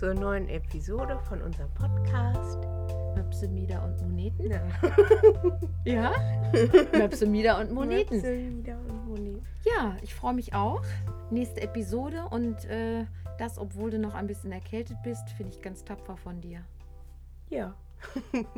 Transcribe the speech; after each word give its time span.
zur 0.00 0.14
neuen 0.14 0.48
Episode 0.48 1.20
von 1.28 1.42
unserem 1.42 1.68
Podcast. 1.74 2.58
Möpse, 3.14 3.46
Mieder 3.48 3.84
und 3.84 4.00
Moneten? 4.00 4.50
Ja. 4.50 4.62
Ja? 5.84 6.12
Möpse, 6.96 7.26
Mieder 7.26 7.58
und 7.58 7.70
Moneten. 7.70 8.14
Möpse, 8.14 8.32
Mieder 8.32 8.78
und 8.78 9.08
Moneten. 9.08 9.46
Ja, 9.62 9.98
ich 10.00 10.14
freue 10.14 10.32
mich 10.32 10.54
auch. 10.54 10.80
Nächste 11.30 11.60
Episode 11.60 12.24
und 12.30 12.64
äh, 12.64 13.04
das, 13.36 13.58
obwohl 13.58 13.90
du 13.90 13.98
noch 13.98 14.14
ein 14.14 14.26
bisschen 14.26 14.52
erkältet 14.52 14.96
bist, 15.04 15.28
finde 15.36 15.52
ich 15.54 15.60
ganz 15.60 15.84
tapfer 15.84 16.16
von 16.16 16.40
dir. 16.40 16.64
Ja, 17.50 17.74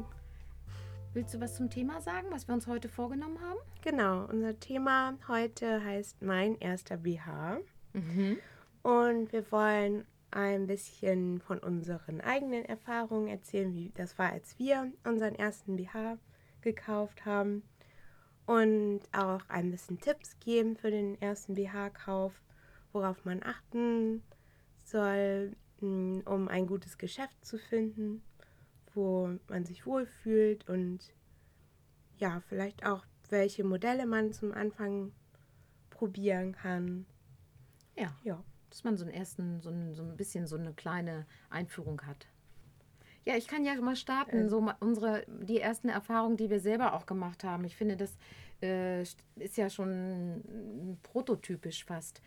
Willst 1.13 1.35
du 1.35 1.41
was 1.41 1.57
zum 1.57 1.71
Thema 1.71 2.01
sagen, 2.01 2.29
was 2.31 2.47
wir 2.47 2.55
uns 2.55 2.69
heute 2.69 2.89
vorgenommen 2.89 3.41
haben? 3.41 3.59
genau. 3.83 4.27
Unser 4.27 4.61
Thema 4.61 5.15
heute 5.27 5.83
heißt 5.83 6.23
Mein 6.23 6.57
erster 6.61 6.99
BH. 6.99 7.59
Mhm. 7.95 8.37
Und 8.85 9.33
wir 9.33 9.51
wollen 9.51 10.05
ein 10.33 10.67
bisschen 10.67 11.41
von 11.41 11.59
unseren 11.59 12.21
eigenen 12.21 12.65
Erfahrungen 12.65 13.29
erzählen, 13.29 13.75
wie 13.75 13.93
das 13.95 14.19
war, 14.19 14.33
als 14.33 14.59
wir 14.59 14.91
unseren 15.05 15.35
ersten 15.35 15.77
BH 15.77 16.19
gekauft 16.63 17.25
haben. 17.25 17.63
Und 18.47 19.01
auch 19.13 19.43
ein 19.49 19.71
bisschen 19.71 20.01
Tipps 20.01 20.39
geben 20.41 20.77
für 20.77 20.91
den 20.91 21.21
ersten 21.21 21.55
BH-Kauf, 21.55 22.33
worauf 22.93 23.25
man 23.25 23.43
achten 23.43 24.23
soll, 24.85 25.53
mh, 25.81 26.23
um 26.25 26.49
ein 26.49 26.67
gutes 26.67 26.99
Geschäft 26.99 27.45
zu 27.45 27.59
finden, 27.59 28.23
wo 28.95 29.39
man 29.49 29.65
sich 29.65 29.87
wohlfühlt 29.87 30.69
und 30.69 31.01
ja, 32.19 32.43
vielleicht 32.49 32.85
auch 32.85 33.05
welche 33.31 33.65
Modelle 33.65 34.07
man 34.07 34.33
zum 34.33 34.53
Anfang 34.53 35.13
probieren 35.91 36.53
kann. 36.53 37.07
Ja, 37.97 38.15
Ja. 38.25 38.43
Dass 38.73 38.85
man 38.85 38.97
so 38.97 39.05
einen 39.05 39.13
ersten, 39.13 39.61
so 39.61 39.69
ein, 39.69 39.95
so 39.95 40.03
ein 40.03 40.17
bisschen 40.17 40.47
so 40.47 40.57
eine 40.57 40.73
kleine 40.73 41.27
Einführung 41.51 42.01
hat. 42.07 42.27
Ja, 43.27 43.37
ich 43.37 43.47
kann 43.47 43.65
ja 43.67 43.75
mal 43.77 43.97
starten, 43.97 44.47
Äh. 44.47 44.49
so 44.49 44.67
unsere, 44.81 45.27
die 45.29 45.61
ersten 45.61 45.91
Erfahrungen, 45.91 46.39
die 46.39 46.49
wir 46.49 46.59
selber 46.59 46.95
auch 46.95 47.05
gemacht 47.05 47.45
haben. 47.45 47.65
Ich 47.65 47.77
finde, 47.77 47.99
das 47.99 48.17
äh, 48.63 49.03
ist 49.03 49.57
ja 49.59 49.69
schon 49.69 50.39
mm, 50.39 50.99
prototypisch 51.03 51.85
fast. 51.85 52.23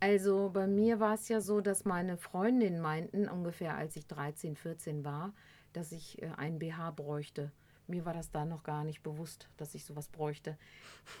Also 0.00 0.48
bei 0.50 0.66
mir 0.66 1.00
war 1.00 1.14
es 1.14 1.28
ja 1.28 1.42
so, 1.42 1.60
dass 1.60 1.84
meine 1.84 2.16
Freundinnen 2.16 2.80
meinten, 2.80 3.28
ungefähr 3.28 3.76
als 3.76 3.94
ich 3.96 4.06
13, 4.06 4.56
14 4.56 5.04
war, 5.04 5.34
dass 5.74 5.92
ich 5.92 6.22
äh, 6.22 6.30
einen 6.38 6.58
BH 6.58 6.92
bräuchte. 6.92 7.52
Mir 7.86 8.06
war 8.06 8.14
das 8.14 8.30
da 8.30 8.46
noch 8.46 8.62
gar 8.62 8.84
nicht 8.84 9.02
bewusst, 9.02 9.50
dass 9.58 9.74
ich 9.74 9.84
sowas 9.84 10.08
bräuchte. 10.08 10.56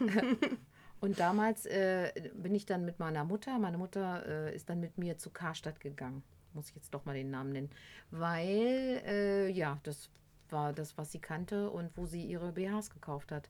Und 1.00 1.18
damals 1.18 1.64
äh, 1.66 2.12
bin 2.34 2.54
ich 2.54 2.66
dann 2.66 2.84
mit 2.84 2.98
meiner 2.98 3.24
Mutter, 3.24 3.58
meine 3.58 3.78
Mutter 3.78 4.26
äh, 4.26 4.54
ist 4.54 4.68
dann 4.68 4.80
mit 4.80 4.98
mir 4.98 5.16
zu 5.16 5.30
Karstadt 5.30 5.80
gegangen. 5.80 6.22
Muss 6.52 6.68
ich 6.68 6.76
jetzt 6.76 6.92
doch 6.92 7.04
mal 7.04 7.14
den 7.14 7.30
Namen 7.30 7.52
nennen. 7.52 7.70
Weil, 8.10 9.02
äh, 9.06 9.48
ja, 9.50 9.78
das 9.82 10.10
war 10.50 10.72
das, 10.72 10.98
was 10.98 11.12
sie 11.12 11.20
kannte 11.20 11.70
und 11.70 11.96
wo 11.96 12.06
sie 12.06 12.24
ihre 12.24 12.52
BHs 12.52 12.90
gekauft 12.90 13.32
hat. 13.32 13.48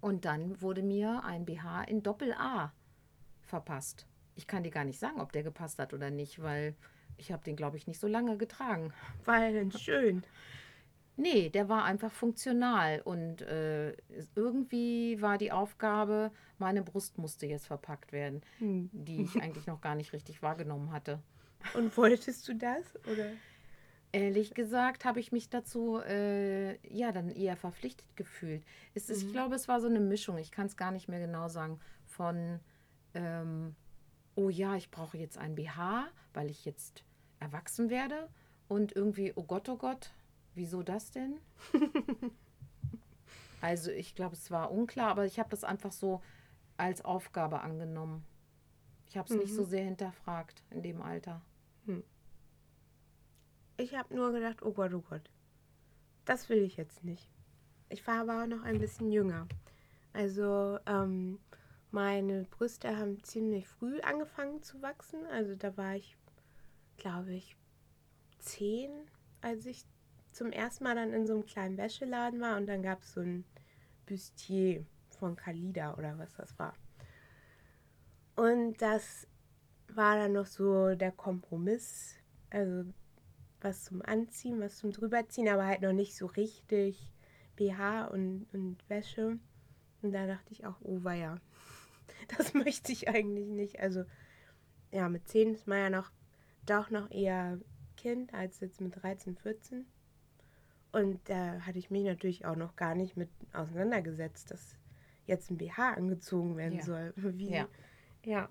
Und 0.00 0.24
dann 0.24 0.60
wurde 0.60 0.82
mir 0.82 1.24
ein 1.24 1.44
BH 1.44 1.84
in 1.84 2.02
Doppel 2.02 2.32
A 2.34 2.72
verpasst. 3.40 4.06
Ich 4.34 4.46
kann 4.46 4.62
dir 4.62 4.70
gar 4.70 4.84
nicht 4.84 4.98
sagen, 4.98 5.20
ob 5.20 5.32
der 5.32 5.42
gepasst 5.42 5.78
hat 5.78 5.92
oder 5.92 6.10
nicht, 6.10 6.40
weil 6.42 6.74
ich 7.16 7.32
habe 7.32 7.44
den, 7.44 7.56
glaube 7.56 7.76
ich, 7.76 7.86
nicht 7.86 8.00
so 8.00 8.06
lange 8.06 8.36
getragen. 8.36 8.92
Denn 9.26 9.72
schön. 9.72 10.22
Nee, 11.16 11.50
der 11.50 11.68
war 11.68 11.84
einfach 11.84 12.10
funktional 12.10 13.00
und 13.02 13.42
äh, 13.42 13.94
irgendwie 14.34 15.20
war 15.20 15.36
die 15.38 15.52
Aufgabe, 15.52 16.30
meine 16.58 16.82
Brust 16.82 17.18
musste 17.18 17.46
jetzt 17.46 17.66
verpackt 17.66 18.12
werden, 18.12 18.40
Hm. 18.58 18.88
die 18.92 19.22
ich 19.22 19.40
eigentlich 19.42 19.66
noch 19.66 19.80
gar 19.80 19.94
nicht 19.94 20.12
richtig 20.12 20.42
wahrgenommen 20.42 20.90
hatte. 20.90 21.20
Und 21.74 21.96
wolltest 21.96 22.48
du 22.48 22.54
das? 22.54 22.96
Oder? 23.12 23.26
Ehrlich 24.10 24.52
gesagt 24.54 25.04
habe 25.04 25.20
ich 25.20 25.32
mich 25.32 25.48
dazu 25.48 25.98
äh, 26.00 26.76
ja 26.88 27.12
dann 27.12 27.30
eher 27.30 27.56
verpflichtet 27.56 28.14
gefühlt. 28.16 28.62
Es 28.94 29.08
ist, 29.08 29.22
Ich 29.22 29.32
glaube, 29.32 29.54
es 29.54 29.68
war 29.68 29.80
so 29.80 29.86
eine 29.88 30.00
Mischung, 30.00 30.38
ich 30.38 30.50
kann 30.50 30.66
es 30.66 30.76
gar 30.76 30.90
nicht 30.90 31.08
mehr 31.08 31.20
genau 31.20 31.48
sagen, 31.48 31.78
von 32.06 32.58
ähm, 33.14 33.74
oh 34.34 34.48
ja, 34.50 34.76
ich 34.76 34.90
brauche 34.90 35.16
jetzt 35.18 35.38
ein 35.38 35.54
BH, 35.54 36.08
weil 36.34 36.50
ich 36.50 36.64
jetzt 36.64 37.04
erwachsen 37.38 37.90
werde 37.90 38.28
und 38.68 38.94
irgendwie, 38.94 39.32
oh 39.34 39.42
Gott, 39.44 39.68
oh 39.68 39.76
Gott, 39.76 40.10
wieso 40.54 40.82
das 40.82 41.10
denn? 41.10 41.38
also 43.60 43.90
ich 43.90 44.14
glaube, 44.14 44.34
es 44.34 44.50
war 44.50 44.70
unklar, 44.70 45.10
aber 45.10 45.26
ich 45.26 45.38
habe 45.38 45.50
das 45.50 45.64
einfach 45.64 45.92
so 45.92 46.22
als 46.76 47.04
Aufgabe 47.04 47.60
angenommen. 47.60 48.24
Ich 49.06 49.16
habe 49.16 49.32
es 49.32 49.38
nicht 49.38 49.54
so 49.54 49.64
sehr 49.64 49.84
hinterfragt 49.84 50.62
in 50.70 50.82
dem 50.82 51.02
Alter. 51.02 51.42
Ich 53.82 53.96
habe 53.96 54.14
nur 54.14 54.32
gedacht, 54.32 54.62
oh 54.62 54.72
Gott, 54.72 54.94
oh 54.94 55.00
Gott. 55.00 55.28
Das 56.24 56.48
will 56.48 56.62
ich 56.62 56.76
jetzt 56.76 57.02
nicht. 57.02 57.28
Ich 57.88 58.06
war 58.06 58.20
aber 58.20 58.42
auch 58.42 58.46
noch 58.46 58.62
ein 58.62 58.78
bisschen 58.78 59.10
jünger. 59.10 59.48
Also, 60.12 60.78
ähm, 60.86 61.40
meine 61.90 62.44
Brüste 62.44 62.96
haben 62.96 63.22
ziemlich 63.24 63.66
früh 63.66 64.00
angefangen 64.00 64.62
zu 64.62 64.80
wachsen. 64.82 65.26
Also, 65.26 65.56
da 65.56 65.76
war 65.76 65.96
ich, 65.96 66.16
glaube 66.96 67.34
ich, 67.34 67.56
zehn, 68.38 68.90
als 69.40 69.66
ich 69.66 69.84
zum 70.32 70.50
ersten 70.50 70.84
Mal 70.84 70.94
dann 70.94 71.12
in 71.12 71.26
so 71.26 71.34
einem 71.34 71.46
kleinen 71.46 71.76
Wäscheladen 71.76 72.40
war. 72.40 72.56
Und 72.56 72.66
dann 72.66 72.82
gab 72.82 73.02
es 73.02 73.12
so 73.12 73.20
ein 73.20 73.44
Bustier 74.06 74.84
von 75.18 75.36
Kalida 75.36 75.94
oder 75.94 76.18
was 76.18 76.34
das 76.34 76.58
war. 76.58 76.74
Und 78.34 78.80
das 78.80 79.26
war 79.88 80.16
dann 80.16 80.32
noch 80.32 80.46
so 80.46 80.94
der 80.94 81.12
Kompromiss. 81.12 82.16
Also 82.50 82.84
was 83.60 83.84
zum 83.84 84.02
Anziehen, 84.02 84.60
was 84.60 84.78
zum 84.78 84.90
Drüberziehen, 84.90 85.48
aber 85.48 85.66
halt 85.66 85.82
noch 85.82 85.92
nicht 85.92 86.16
so 86.16 86.26
richtig 86.26 87.12
BH 87.56 88.06
und, 88.06 88.46
und 88.52 88.78
Wäsche. 88.88 89.38
Und 90.02 90.12
da 90.12 90.26
dachte 90.26 90.52
ich 90.52 90.66
auch, 90.66 90.76
oh 90.82 91.04
weia, 91.04 91.40
das 92.36 92.54
möchte 92.54 92.92
ich 92.92 93.08
eigentlich 93.08 93.48
nicht. 93.48 93.80
Also 93.80 94.04
ja, 94.90 95.08
mit 95.08 95.28
10 95.28 95.54
ist 95.54 95.66
man 95.66 95.78
ja 95.78 95.90
noch 95.90 96.10
doch 96.66 96.90
noch 96.90 97.10
eher 97.10 97.58
Kind 97.96 98.34
als 98.34 98.60
jetzt 98.60 98.80
mit 98.80 99.02
13, 99.02 99.36
14. 99.36 99.86
Und 100.92 101.20
da 101.28 101.60
hatte 101.62 101.78
ich 101.78 101.90
mich 101.90 102.04
natürlich 102.04 102.44
auch 102.44 102.56
noch 102.56 102.76
gar 102.76 102.94
nicht 102.94 103.16
mit 103.16 103.30
auseinandergesetzt, 103.52 104.50
dass 104.50 104.76
jetzt 105.26 105.50
ein 105.50 105.56
BH 105.56 105.92
angezogen 105.94 106.56
werden 106.56 106.78
Ja. 106.78 106.84
soll. 106.84 107.12
Wie, 107.16 107.50
Ja. 107.50 107.68
ja. 108.24 108.48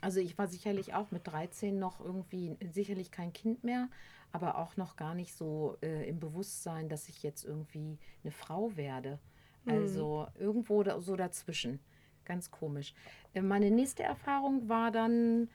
Also 0.00 0.20
ich 0.20 0.38
war 0.38 0.46
sicherlich 0.46 0.94
auch 0.94 1.10
mit 1.10 1.26
13 1.26 1.78
noch 1.78 2.00
irgendwie 2.00 2.56
sicherlich 2.72 3.10
kein 3.10 3.32
Kind 3.32 3.64
mehr, 3.64 3.88
aber 4.30 4.58
auch 4.58 4.76
noch 4.76 4.94
gar 4.96 5.14
nicht 5.14 5.34
so 5.34 5.76
äh, 5.82 6.08
im 6.08 6.20
Bewusstsein, 6.20 6.88
dass 6.88 7.08
ich 7.08 7.22
jetzt 7.24 7.44
irgendwie 7.44 7.98
eine 8.22 8.30
Frau 8.32 8.76
werde. 8.76 9.18
Also 9.66 10.26
irgendwo 10.38 10.82
da, 10.82 10.98
so 11.00 11.14
dazwischen. 11.16 11.78
Ganz 12.24 12.50
komisch. 12.50 12.94
Äh, 13.34 13.42
meine 13.42 13.70
nächste 13.70 14.02
Erfahrung 14.02 14.68
war 14.68 14.90
dann, 14.90 15.50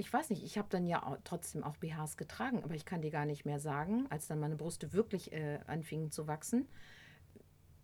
ich 0.00 0.10
weiß 0.10 0.30
nicht, 0.30 0.42
ich 0.42 0.56
habe 0.56 0.68
dann 0.70 0.86
ja 0.86 1.06
auch, 1.06 1.18
trotzdem 1.24 1.62
auch 1.62 1.76
BHs 1.76 2.16
getragen, 2.16 2.64
aber 2.64 2.74
ich 2.74 2.86
kann 2.86 3.02
dir 3.02 3.10
gar 3.10 3.26
nicht 3.26 3.44
mehr 3.44 3.60
sagen, 3.60 4.06
als 4.08 4.26
dann 4.26 4.40
meine 4.40 4.56
Brüste 4.56 4.94
wirklich 4.94 5.32
äh, 5.32 5.60
anfingen 5.66 6.10
zu 6.10 6.26
wachsen, 6.26 6.66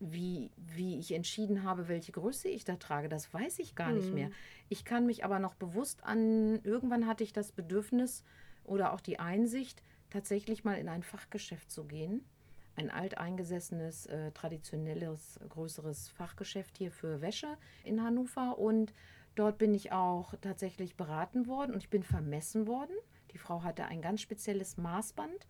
wie, 0.00 0.50
wie 0.56 0.98
ich 0.98 1.12
entschieden 1.12 1.62
habe, 1.62 1.88
welche 1.88 2.12
Größe 2.12 2.48
ich 2.48 2.64
da 2.64 2.76
trage, 2.76 3.10
das 3.10 3.32
weiß 3.32 3.58
ich 3.58 3.74
gar 3.74 3.92
nicht 3.92 4.12
mehr. 4.12 4.30
Ich 4.68 4.84
kann 4.84 5.04
mich 5.04 5.24
aber 5.24 5.38
noch 5.38 5.54
bewusst 5.54 6.04
an, 6.04 6.58
irgendwann 6.64 7.06
hatte 7.06 7.22
ich 7.22 7.34
das 7.34 7.52
Bedürfnis 7.52 8.24
oder 8.64 8.94
auch 8.94 9.00
die 9.00 9.18
Einsicht, 9.18 9.82
tatsächlich 10.08 10.64
mal 10.64 10.78
in 10.78 10.88
ein 10.88 11.02
Fachgeschäft 11.02 11.70
zu 11.70 11.84
gehen. 11.84 12.24
Ein 12.76 12.90
alteingesessenes, 12.90 14.06
äh, 14.06 14.32
traditionelles, 14.32 15.38
größeres 15.48 16.08
Fachgeschäft 16.08 16.78
hier 16.78 16.90
für 16.90 17.20
Wäsche 17.20 17.56
in 17.84 18.02
Hannover. 18.02 18.58
Und 18.58 18.92
dort 19.36 19.58
bin 19.58 19.72
ich 19.74 19.92
auch 19.92 20.34
tatsächlich 20.40 20.96
beraten 20.96 21.46
worden 21.46 21.72
und 21.72 21.82
ich 21.82 21.90
bin 21.90 22.02
vermessen 22.02 22.66
worden. 22.66 22.94
Die 23.32 23.38
Frau 23.38 23.62
hatte 23.62 23.84
ein 23.84 24.02
ganz 24.02 24.20
spezielles 24.20 24.76
Maßband 24.76 25.46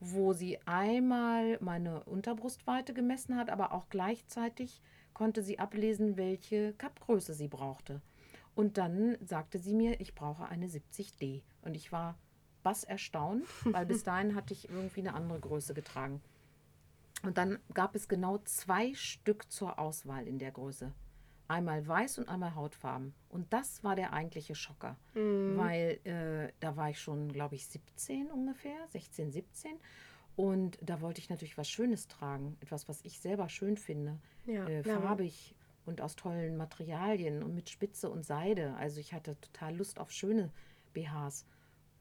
wo 0.00 0.32
sie 0.32 0.58
einmal 0.66 1.58
meine 1.60 2.04
Unterbrustweite 2.04 2.92
gemessen 2.92 3.36
hat, 3.36 3.50
aber 3.50 3.72
auch 3.72 3.88
gleichzeitig 3.88 4.82
konnte 5.14 5.42
sie 5.42 5.58
ablesen, 5.58 6.16
welche 6.16 6.74
Kappgröße 6.74 7.34
sie 7.34 7.48
brauchte. 7.48 8.02
Und 8.54 8.78
dann 8.78 9.16
sagte 9.24 9.58
sie 9.58 9.74
mir, 9.74 10.00
ich 10.00 10.14
brauche 10.14 10.46
eine 10.46 10.66
70D. 10.66 11.42
Und 11.62 11.74
ich 11.74 11.92
war 11.92 12.18
bass 12.62 12.84
erstaunt, 12.84 13.44
weil 13.64 13.86
bis 13.86 14.02
dahin 14.02 14.34
hatte 14.34 14.52
ich 14.52 14.68
irgendwie 14.68 15.00
eine 15.00 15.14
andere 15.14 15.40
Größe 15.40 15.74
getragen. 15.74 16.20
Und 17.22 17.38
dann 17.38 17.58
gab 17.72 17.94
es 17.94 18.08
genau 18.08 18.38
zwei 18.38 18.92
Stück 18.94 19.50
zur 19.50 19.78
Auswahl 19.78 20.26
in 20.26 20.38
der 20.38 20.52
Größe. 20.52 20.92
Einmal 21.48 21.86
weiß 21.86 22.18
und 22.18 22.28
einmal 22.28 22.54
hautfarben. 22.54 23.14
Und 23.28 23.52
das 23.52 23.84
war 23.84 23.94
der 23.94 24.12
eigentliche 24.12 24.54
Schocker, 24.54 24.96
weil 25.56 26.00
äh, 26.04 26.52
da 26.60 26.76
war 26.76 26.90
ich 26.90 27.00
schon, 27.00 27.32
glaube 27.32 27.54
ich, 27.54 27.66
17 27.66 28.30
ungefähr, 28.30 28.76
16, 28.88 29.30
17. 29.30 29.72
Und 30.34 30.78
da 30.82 31.00
wollte 31.00 31.20
ich 31.20 31.30
natürlich 31.30 31.56
was 31.56 31.68
Schönes 31.68 32.08
tragen, 32.08 32.56
etwas, 32.60 32.88
was 32.88 33.00
ich 33.04 33.20
selber 33.20 33.48
schön 33.48 33.76
finde, 33.76 34.18
Ja, 34.44 34.66
äh, 34.66 34.82
ja, 34.82 35.00
farbig 35.00 35.54
und 35.86 36.00
aus 36.00 36.16
tollen 36.16 36.56
Materialien 36.56 37.42
und 37.42 37.54
mit 37.54 37.70
Spitze 37.70 38.10
und 38.10 38.24
Seide. 38.26 38.74
Also 38.74 39.00
ich 39.00 39.12
hatte 39.14 39.40
total 39.40 39.76
Lust 39.76 39.98
auf 40.00 40.10
schöne 40.10 40.50
BHs. 40.94 41.46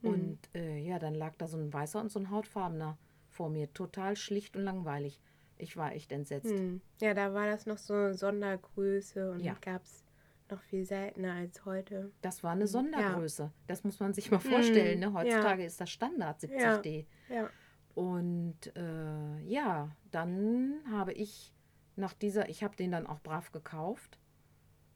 Und 0.01 0.39
äh, 0.53 0.79
ja, 0.79 0.93
Ja, 0.95 0.99
dann 0.99 1.15
lag 1.15 1.35
da 1.37 1.47
so 1.47 1.57
ein 1.57 1.71
weißer 1.71 2.01
und 2.01 2.11
so 2.11 2.19
ein 2.19 2.29
hautfarbener 2.31 2.97
vor 3.29 3.49
mir. 3.49 3.71
Total 3.73 4.15
schlicht 4.15 4.55
und 4.55 4.63
langweilig. 4.63 5.19
Ich 5.57 5.77
war 5.77 5.93
echt 5.93 6.11
entsetzt. 6.11 6.51
Hm. 6.51 6.81
Ja, 6.99 7.13
da 7.13 7.33
war 7.33 7.45
das 7.47 7.65
noch 7.65 7.77
so 7.77 7.93
eine 7.93 8.13
Sondergröße 8.13 9.31
und 9.31 9.39
Ja. 9.39 9.55
gab 9.61 9.83
es 9.83 10.03
noch 10.49 10.61
viel 10.61 10.85
seltener 10.85 11.33
als 11.33 11.65
heute. 11.65 12.11
Das 12.21 12.43
war 12.43 12.51
eine 12.51 12.61
Ja. 12.61 12.67
Sondergröße. 12.67 13.51
Das 13.67 13.83
muss 13.83 13.99
man 13.99 14.13
sich 14.13 14.29
mal 14.31 14.39
vorstellen. 14.39 14.99
Ne? 14.99 15.07
Hm, 15.07 15.13
Heutzutage 15.15 15.63
ist 15.65 15.79
das 15.81 15.89
Standard 15.89 16.39
70D. 16.39 17.05
Ja. 17.29 17.49
Und 17.95 18.75
äh, 18.75 19.39
ja, 19.43 19.89
dann 20.11 20.81
habe 20.91 21.13
ich 21.13 21.53
nach 21.95 22.13
dieser, 22.13 22.49
ich 22.49 22.63
habe 22.63 22.75
den 22.75 22.91
dann 22.91 23.07
auch 23.07 23.21
brav 23.21 23.51
gekauft. 23.51 24.19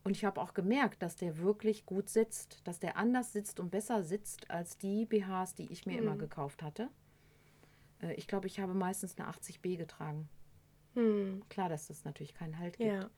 Und 0.03 0.11
ich 0.15 0.25
habe 0.25 0.41
auch 0.41 0.53
gemerkt, 0.53 1.01
dass 1.01 1.15
der 1.15 1.37
wirklich 1.39 1.85
gut 1.85 2.09
sitzt, 2.09 2.65
dass 2.67 2.79
der 2.79 2.97
anders 2.97 3.31
sitzt 3.33 3.59
und 3.59 3.69
besser 3.69 4.03
sitzt 4.03 4.49
als 4.49 4.77
die 4.77 5.05
BHs, 5.05 5.55
die 5.55 5.71
ich 5.71 5.85
mir 5.85 5.97
immer 5.97 6.15
Mhm. 6.15 6.19
gekauft 6.19 6.61
hatte. 6.63 6.89
Äh, 8.01 8.13
ich 8.15 8.27
glaube, 8.27 8.47
ich 8.47 8.59
habe 8.59 8.73
meistens 8.73 9.17
eine 9.17 9.27
80B 9.29 9.77
getragen. 9.77 10.29
Hm. 10.95 11.43
Klar, 11.49 11.69
dass 11.69 11.87
das 11.87 12.03
natürlich 12.05 12.33
keinen 12.33 12.59
Halt 12.59 12.77
gibt. 12.77 12.89
Ja. 12.89 13.09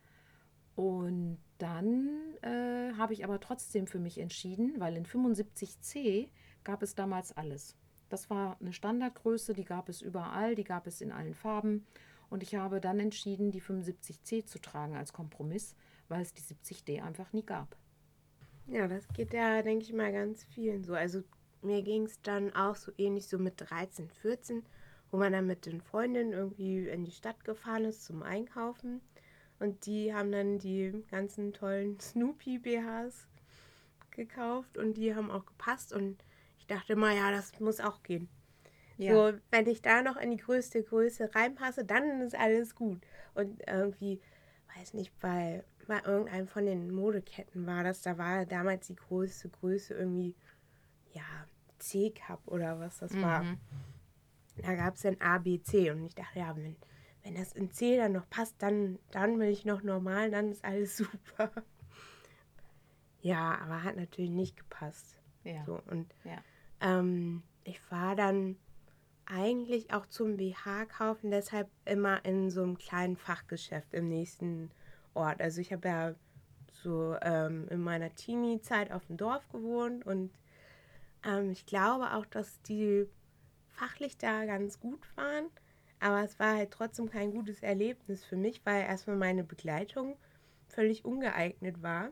Und 0.74 1.38
dann 1.58 2.08
äh, 2.42 2.92
habe 2.96 3.12
ich 3.12 3.24
aber 3.24 3.40
trotzdem 3.40 3.86
für 3.86 3.98
mich 3.98 4.18
entschieden, 4.18 4.74
weil 4.78 4.96
in 4.96 5.04
75C 5.04 6.28
gab 6.64 6.82
es 6.82 6.94
damals 6.94 7.36
alles. 7.36 7.76
Das 8.08 8.30
war 8.30 8.56
eine 8.60 8.72
Standardgröße, 8.72 9.52
die 9.54 9.64
gab 9.64 9.88
es 9.88 10.02
überall, 10.02 10.54
die 10.54 10.64
gab 10.64 10.86
es 10.86 11.00
in 11.00 11.12
allen 11.12 11.34
Farben. 11.34 11.86
Und 12.30 12.42
ich 12.42 12.54
habe 12.54 12.80
dann 12.80 13.00
entschieden, 13.00 13.50
die 13.50 13.60
75C 13.60 14.46
zu 14.46 14.58
tragen 14.58 14.96
als 14.96 15.12
Kompromiss, 15.12 15.74
weil 16.08 16.22
es 16.22 16.32
die 16.32 16.42
70D 16.42 17.02
einfach 17.02 17.32
nie 17.32 17.44
gab. 17.44 17.76
Ja, 18.66 18.88
das 18.88 19.06
geht 19.08 19.32
ja, 19.34 19.62
denke 19.62 19.84
ich 19.84 19.92
mal, 19.92 20.12
ganz 20.12 20.44
vielen 20.44 20.84
so. 20.84 20.94
Also 20.94 21.22
mir 21.62 21.82
ging 21.82 22.04
es 22.04 22.20
dann 22.22 22.54
auch 22.54 22.76
so 22.76 22.92
ähnlich 22.96 23.28
so 23.28 23.38
mit 23.38 23.54
13, 23.56 24.08
14, 24.08 24.62
wo 25.12 25.18
man 25.18 25.32
dann 25.32 25.46
mit 25.46 25.66
den 25.66 25.80
Freundinnen 25.82 26.32
irgendwie 26.32 26.88
in 26.88 27.04
die 27.04 27.12
Stadt 27.12 27.44
gefahren 27.44 27.84
ist 27.84 28.04
zum 28.04 28.22
Einkaufen. 28.22 29.02
Und 29.60 29.86
die 29.86 30.12
haben 30.12 30.32
dann 30.32 30.58
die 30.58 31.04
ganzen 31.10 31.52
tollen 31.52 32.00
Snoopy-BHs 32.00 33.28
gekauft 34.10 34.76
und 34.76 34.94
die 34.94 35.14
haben 35.14 35.30
auch 35.30 35.46
gepasst. 35.46 35.92
Und 35.92 36.24
ich 36.58 36.66
dachte 36.66 36.96
mal, 36.96 37.14
ja, 37.14 37.30
das 37.30 37.60
muss 37.60 37.78
auch 37.78 38.02
gehen. 38.02 38.28
So, 39.12 39.38
wenn 39.50 39.66
ich 39.66 39.82
da 39.82 40.02
noch 40.02 40.16
in 40.16 40.30
die 40.30 40.38
größte 40.38 40.82
Größe 40.82 41.34
reinpasse, 41.34 41.84
dann 41.84 42.20
ist 42.22 42.34
alles 42.34 42.74
gut. 42.74 43.00
Und 43.34 43.62
irgendwie, 43.66 44.20
weiß 44.76 44.94
nicht, 44.94 45.18
bei, 45.20 45.62
bei 45.86 46.00
irgendeinem 46.04 46.48
von 46.48 46.64
den 46.64 46.90
Modeketten 46.90 47.66
war 47.66 47.84
das, 47.84 48.00
da 48.00 48.16
war 48.16 48.46
damals 48.46 48.86
die 48.86 48.96
größte 48.96 49.50
Größe 49.50 49.94
irgendwie, 49.94 50.34
ja, 51.12 51.22
C-Cup 51.78 52.46
oder 52.46 52.78
was 52.80 52.98
das 52.98 53.12
war. 53.20 53.44
Da 54.56 54.74
gab 54.74 54.94
es 54.94 55.02
dann 55.02 55.20
A, 55.20 55.38
B, 55.38 55.60
C. 55.62 55.90
Und 55.90 56.04
ich 56.04 56.14
dachte, 56.14 56.38
ja, 56.38 56.54
wenn, 56.56 56.76
wenn 57.22 57.34
das 57.34 57.52
in 57.52 57.70
C 57.70 57.96
dann 57.96 58.12
noch 58.12 58.28
passt, 58.28 58.56
dann, 58.62 58.98
dann 59.10 59.38
bin 59.38 59.48
ich 59.48 59.64
noch 59.64 59.82
normal, 59.82 60.30
dann 60.30 60.50
ist 60.50 60.64
alles 60.64 60.96
super. 60.98 61.50
Ja, 63.20 63.58
aber 63.62 63.82
hat 63.84 63.96
natürlich 63.96 64.30
nicht 64.30 64.56
gepasst. 64.56 65.18
Ja. 65.44 65.64
So, 65.64 65.80
und 65.90 66.14
Ja. 66.24 66.42
ähm, 66.80 67.42
ich 67.64 67.80
war 67.90 68.16
dann 68.16 68.56
eigentlich 69.26 69.92
auch 69.92 70.06
zum 70.06 70.36
BH 70.36 70.86
kaufen, 70.86 71.30
deshalb 71.30 71.68
immer 71.84 72.24
in 72.24 72.50
so 72.50 72.62
einem 72.62 72.76
kleinen 72.76 73.16
Fachgeschäft 73.16 73.94
im 73.94 74.08
nächsten 74.08 74.70
Ort. 75.14 75.40
Also 75.40 75.60
ich 75.60 75.72
habe 75.72 75.88
ja 75.88 76.14
so 76.72 77.16
ähm, 77.22 77.68
in 77.68 77.80
meiner 77.80 78.14
Teenie-Zeit 78.14 78.90
auf 78.90 79.06
dem 79.06 79.16
Dorf 79.16 79.48
gewohnt 79.50 80.04
und 80.04 80.32
ähm, 81.24 81.50
ich 81.50 81.66
glaube 81.66 82.14
auch, 82.14 82.26
dass 82.26 82.60
die 82.62 83.06
fachlich 83.72 84.16
da 84.18 84.44
ganz 84.44 84.80
gut 84.80 85.00
waren, 85.16 85.46
aber 86.00 86.22
es 86.24 86.38
war 86.38 86.56
halt 86.56 86.70
trotzdem 86.70 87.10
kein 87.10 87.30
gutes 87.30 87.62
Erlebnis 87.62 88.24
für 88.24 88.36
mich, 88.36 88.60
weil 88.64 88.82
erstmal 88.82 89.16
meine 89.16 89.44
Begleitung 89.44 90.16
völlig 90.68 91.04
ungeeignet 91.04 91.82
war 91.82 92.10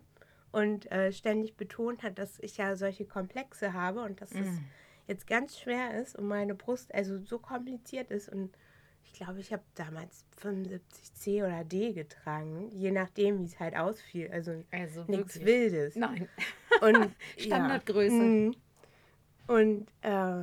und 0.52 0.90
äh, 0.92 1.12
ständig 1.12 1.56
betont 1.56 2.02
hat, 2.02 2.18
dass 2.18 2.38
ich 2.40 2.56
ja 2.56 2.76
solche 2.76 3.04
Komplexe 3.04 3.72
habe 3.72 4.02
und 4.02 4.20
dass 4.20 4.32
es 4.32 4.46
Mhm. 4.46 4.64
jetzt 5.06 5.26
ganz 5.26 5.58
schwer 5.58 6.00
ist 6.00 6.16
und 6.16 6.26
meine 6.26 6.54
Brust 6.54 6.94
also 6.94 7.18
so 7.18 7.38
kompliziert 7.38 8.10
ist 8.10 8.28
und 8.28 8.50
ich 9.02 9.14
glaube, 9.14 9.40
ich 9.40 9.52
habe 9.52 9.62
damals 9.74 10.24
75C 10.40 11.44
oder 11.44 11.64
D 11.64 11.92
getragen, 11.92 12.70
je 12.70 12.90
nachdem, 12.92 13.40
wie 13.40 13.44
es 13.46 13.58
halt 13.58 13.74
ausfiel. 13.76 14.30
Also 14.30 14.62
Also 14.70 15.04
nichts. 15.08 15.40
Wildes. 15.40 15.96
Nein. 15.96 16.28
Und 16.80 17.10
Standardgröße. 17.38 18.14
Ja. 18.14 18.22
Mhm. 18.22 18.54
Und 19.48 19.88
äh, 20.02 20.42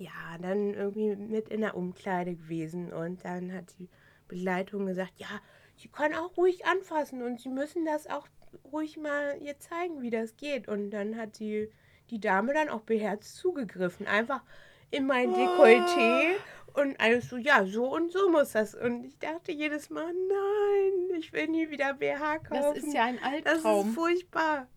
ja, 0.00 0.38
dann 0.40 0.74
irgendwie 0.74 1.16
mit 1.16 1.48
in 1.48 1.60
der 1.60 1.76
Umkleide 1.76 2.34
gewesen 2.34 2.92
und 2.92 3.24
dann 3.24 3.52
hat 3.52 3.74
die 3.78 3.88
Begleitung 4.28 4.86
gesagt, 4.86 5.12
ja, 5.16 5.28
sie 5.76 5.88
können 5.88 6.14
auch 6.14 6.36
ruhig 6.36 6.66
anfassen 6.66 7.22
und 7.22 7.40
sie 7.40 7.48
müssen 7.48 7.84
das 7.84 8.06
auch 8.06 8.26
ruhig 8.72 8.96
mal 8.96 9.36
ihr 9.40 9.58
zeigen, 9.58 10.02
wie 10.02 10.10
das 10.10 10.36
geht. 10.36 10.68
Und 10.68 10.90
dann 10.90 11.16
hat 11.16 11.38
die, 11.38 11.70
die 12.10 12.20
Dame 12.20 12.52
dann 12.54 12.68
auch 12.68 12.82
beherzt 12.82 13.36
zugegriffen, 13.36 14.06
einfach 14.06 14.42
in 14.90 15.06
mein 15.06 15.30
Dekolleté 15.34 16.36
und 16.74 16.98
alles 17.00 17.28
so, 17.28 17.36
ja, 17.36 17.64
so 17.66 17.92
und 17.94 18.12
so 18.12 18.30
muss 18.30 18.52
das. 18.52 18.74
Und 18.74 19.04
ich 19.04 19.18
dachte 19.18 19.52
jedes 19.52 19.90
Mal, 19.90 20.12
nein, 20.12 21.18
ich 21.18 21.32
will 21.32 21.48
nie 21.48 21.70
wieder 21.70 21.94
BH 21.94 22.38
kaufen. 22.38 22.62
Das 22.74 22.76
ist 22.78 22.94
ja 22.94 23.04
ein 23.04 23.18
Das 23.44 23.54
Albtraum. 23.56 23.88
ist 23.88 23.94
furchtbar. 23.94 24.68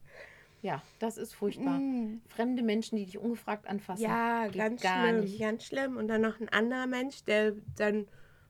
Ja, 0.61 0.81
das 0.99 1.17
ist 1.17 1.33
furchtbar. 1.33 1.79
Mm. 1.79 2.21
Fremde 2.27 2.61
Menschen, 2.63 2.97
die 2.97 3.05
dich 3.05 3.17
ungefragt 3.17 3.67
anfassen. 3.67 4.03
Ja, 4.03 4.47
ganz 4.47 4.81
schlimm, 4.81 5.19
nicht. 5.21 5.39
ganz 5.39 5.65
schlimm. 5.65 5.97
Und 5.97 6.07
dann 6.07 6.21
noch 6.21 6.39
ein 6.39 6.49
anderer 6.49 6.87
Mensch, 6.87 7.23
der 7.23 7.53
dann 7.75 8.07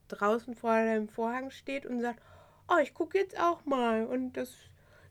draußen 0.10 0.56
vor 0.56 0.72
deinem 0.72 1.08
Vorhang 1.08 1.52
steht 1.52 1.86
und 1.86 2.02
sagt, 2.02 2.22
oh, 2.68 2.78
ich 2.82 2.94
gucke 2.94 3.18
jetzt 3.18 3.40
auch 3.40 3.66
mal. 3.66 4.06
Und 4.06 4.34
das, 4.34 4.52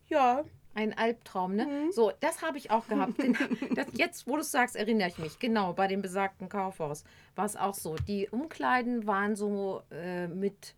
ja, 0.09 0.45
Ein 0.73 0.97
Albtraum, 0.97 1.57
ne? 1.57 1.67
Mhm. 1.67 1.93
So, 1.93 2.13
das 2.21 2.43
habe 2.43 2.57
ich 2.57 2.71
auch 2.71 2.87
gehabt. 2.87 3.15
Das, 3.75 3.87
jetzt, 3.95 4.27
wo 4.29 4.35
du 4.35 4.43
es 4.43 4.51
sagst, 4.53 4.77
erinnere 4.77 5.09
ich 5.09 5.19
mich. 5.19 5.39
Genau, 5.39 5.73
bei 5.73 5.89
dem 5.89 6.01
besagten 6.01 6.49
Kaufhaus 6.49 7.05
war 7.35 7.45
es 7.45 7.57
auch 7.57 7.75
so. 7.75 7.97
Die 7.97 8.29
Umkleiden 8.29 9.07
waren 9.07 9.35
so 9.35 9.83
äh, 9.91 10.29
mit 10.29 10.75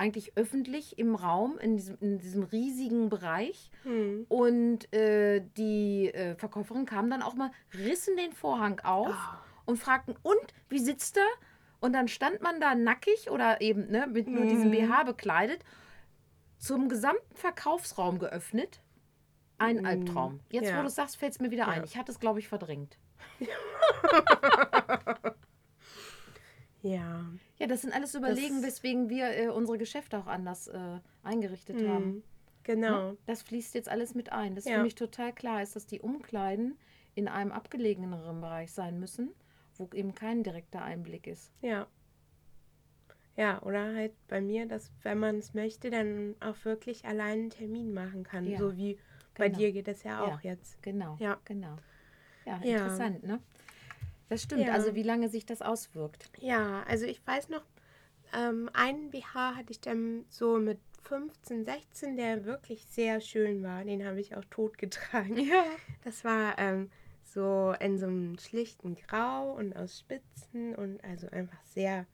eigentlich 0.00 0.36
öffentlich 0.36 0.98
im 0.98 1.14
Raum, 1.14 1.58
in 1.58 1.76
diesem, 1.76 1.98
in 2.00 2.18
diesem 2.18 2.42
riesigen 2.42 3.08
Bereich. 3.10 3.70
hm. 3.82 4.24
Und 4.28 4.92
äh, 4.94 5.42
die 5.56 6.08
äh, 6.12 6.34
Verkäuferin 6.36 6.86
kam 6.86 7.10
dann 7.10 7.22
auch 7.22 7.34
mal, 7.34 7.50
rissen 7.74 8.16
den 8.16 8.32
Vorhang 8.32 8.80
auf 8.80 9.14
und 9.66 9.76
fragten, 9.78 10.16
und, 10.22 10.54
wie 10.68 10.78
sitzt 10.80 11.16
er? 11.18 11.28
Und 11.80 11.92
dann 11.92 12.08
stand 12.08 12.42
man 12.42 12.60
da 12.60 12.74
nackig 12.74 13.30
oder 13.30 13.60
eben 13.60 13.90
ne, 13.90 14.06
mit 14.06 14.26
nur 14.28 14.44
diesem 14.46 14.68
Mhm. 14.68 14.88
BH 14.88 15.04
bekleidet, 15.04 15.64
zum 16.58 16.88
gesamten 16.88 17.34
Verkaufsraum 17.36 18.18
geöffnet. 18.18 18.80
Ein 19.58 19.78
Mhm. 19.78 19.84
Albtraum. 19.86 20.40
Jetzt, 20.50 20.68
Ja. 20.70 20.76
wo 20.78 20.80
du 20.82 20.86
es 20.88 20.94
sagst, 20.94 21.16
fällt 21.16 21.32
es 21.32 21.40
mir 21.40 21.50
wieder 21.50 21.64
Ja. 21.64 21.68
ein. 21.68 21.84
Ich 21.84 21.96
hatte 21.96 22.10
es, 22.12 22.18
glaube 22.20 22.38
ich, 22.38 22.48
verdrängt. 22.48 22.98
ja. 26.82 27.24
Ja, 27.60 27.66
das 27.66 27.82
sind 27.82 27.92
alles 27.94 28.14
Überlegen, 28.14 28.62
weswegen 28.62 29.08
wir 29.10 29.36
äh, 29.36 29.48
unsere 29.48 29.76
Geschäfte 29.78 30.18
auch 30.18 30.26
anders 30.26 30.66
äh, 30.68 30.98
eingerichtet 31.22 31.86
haben. 31.86 32.04
Hm. 32.04 32.22
Genau. 32.62 33.10
Ne? 33.12 33.16
Das 33.26 33.42
fließt 33.42 33.74
jetzt 33.74 33.88
alles 33.88 34.14
mit 34.14 34.32
ein. 34.32 34.54
Das 34.54 34.64
Ja. 34.64 34.76
für 34.76 34.82
mich 34.82 34.94
total 34.94 35.32
klar 35.32 35.62
ist, 35.62 35.76
dass 35.76 35.86
die 35.86 36.00
Umkleiden 36.00 36.78
in 37.14 37.28
einem 37.28 37.52
abgelegeneren 37.52 38.40
Bereich 38.40 38.72
sein 38.72 38.98
müssen, 38.98 39.30
wo 39.76 39.88
eben 39.94 40.14
kein 40.14 40.42
direkter 40.42 40.82
Einblick 40.82 41.26
ist. 41.26 41.52
Ja. 41.60 41.86
Ja, 43.36 43.62
oder 43.62 43.94
halt 43.94 44.12
bei 44.28 44.40
mir, 44.40 44.66
dass 44.66 44.90
wenn 45.02 45.18
man 45.18 45.36
es 45.38 45.54
möchte, 45.54 45.90
dann 45.90 46.34
auch 46.40 46.62
wirklich 46.64 47.04
allein 47.04 47.38
einen 47.40 47.50
Termin 47.50 47.92
machen 47.92 48.22
kann. 48.24 48.46
Ja, 48.46 48.58
So 48.58 48.76
wie 48.76 48.98
bei 49.36 49.46
genau. 49.48 49.58
dir 49.58 49.72
geht 49.72 49.88
es 49.88 50.02
ja 50.02 50.22
auch 50.22 50.42
Ja. 50.42 50.50
jetzt. 50.52 50.82
Genau. 50.82 51.16
Ja. 51.18 51.38
Genau. 51.44 51.76
Ja. 52.44 52.56
interessant, 52.56 53.22
ne? 53.22 53.40
Das 54.30 54.44
stimmt. 54.44 54.62
Ja. 54.62 54.72
Also 54.72 54.94
wie 54.94 55.02
lange 55.02 55.28
sich 55.28 55.44
das 55.44 55.60
auswirkt. 55.60 56.30
Ja, 56.38 56.84
also 56.84 57.04
ich 57.04 57.20
weiß 57.26 57.48
noch, 57.48 57.64
ähm, 58.32 58.70
einen 58.72 59.10
BH 59.10 59.56
hatte 59.56 59.72
ich 59.72 59.80
dann 59.80 60.24
so 60.28 60.58
mit 60.58 60.78
15, 61.02 61.64
16, 61.64 62.16
der 62.16 62.44
wirklich 62.44 62.86
sehr 62.86 63.20
schön 63.20 63.62
war. 63.64 63.84
Den 63.84 64.06
habe 64.06 64.20
ich 64.20 64.36
auch 64.36 64.44
tot 64.46 64.78
getragen. 64.78 65.36
Ja. 65.50 65.64
Das 66.04 66.24
war 66.24 66.56
ähm, 66.58 66.90
so 67.24 67.74
in 67.80 67.98
so 67.98 68.06
einem 68.06 68.38
schlichten 68.38 68.94
Grau 68.94 69.52
und 69.52 69.74
aus 69.74 69.98
Spitzen 69.98 70.76
und 70.76 71.02
also 71.02 71.28
einfach 71.30 71.62
sehr, 71.64 72.06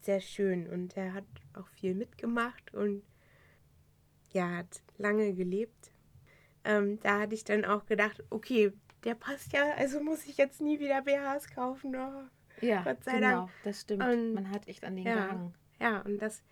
sehr 0.00 0.20
schön. 0.20 0.68
Und 0.68 0.94
der 0.94 1.12
hat 1.12 1.24
auch 1.54 1.66
viel 1.66 1.94
mitgemacht 1.94 2.72
und 2.72 3.02
ja, 4.32 4.58
hat 4.58 4.80
lange 4.96 5.34
gelebt. 5.34 5.90
Ähm, 6.64 7.00
da 7.00 7.20
hatte 7.20 7.34
ich 7.34 7.42
dann 7.42 7.64
auch 7.64 7.86
gedacht, 7.86 8.22
okay, 8.30 8.72
der 9.04 9.14
passt 9.14 9.52
ja, 9.52 9.74
also 9.76 10.00
muss 10.02 10.24
ich 10.26 10.36
jetzt 10.36 10.60
nie 10.60 10.78
wieder 10.80 11.02
BHs 11.02 11.48
kaufen. 11.50 11.94
Oh. 11.96 12.22
Ja, 12.60 12.82
Gott 12.82 13.02
sei 13.04 13.14
genau. 13.14 13.30
Dank. 13.30 13.50
Das 13.64 13.80
stimmt. 13.80 14.02
Und- 14.04 14.34
Man 14.34 14.50
hat 14.50 14.68
echt 14.68 14.84
an 14.84 14.96
den 14.96 15.06
ja. 15.06 15.14
gehangen. 15.14 15.54
Ja, 15.80 16.00
und 16.02 16.18
das, 16.18 16.42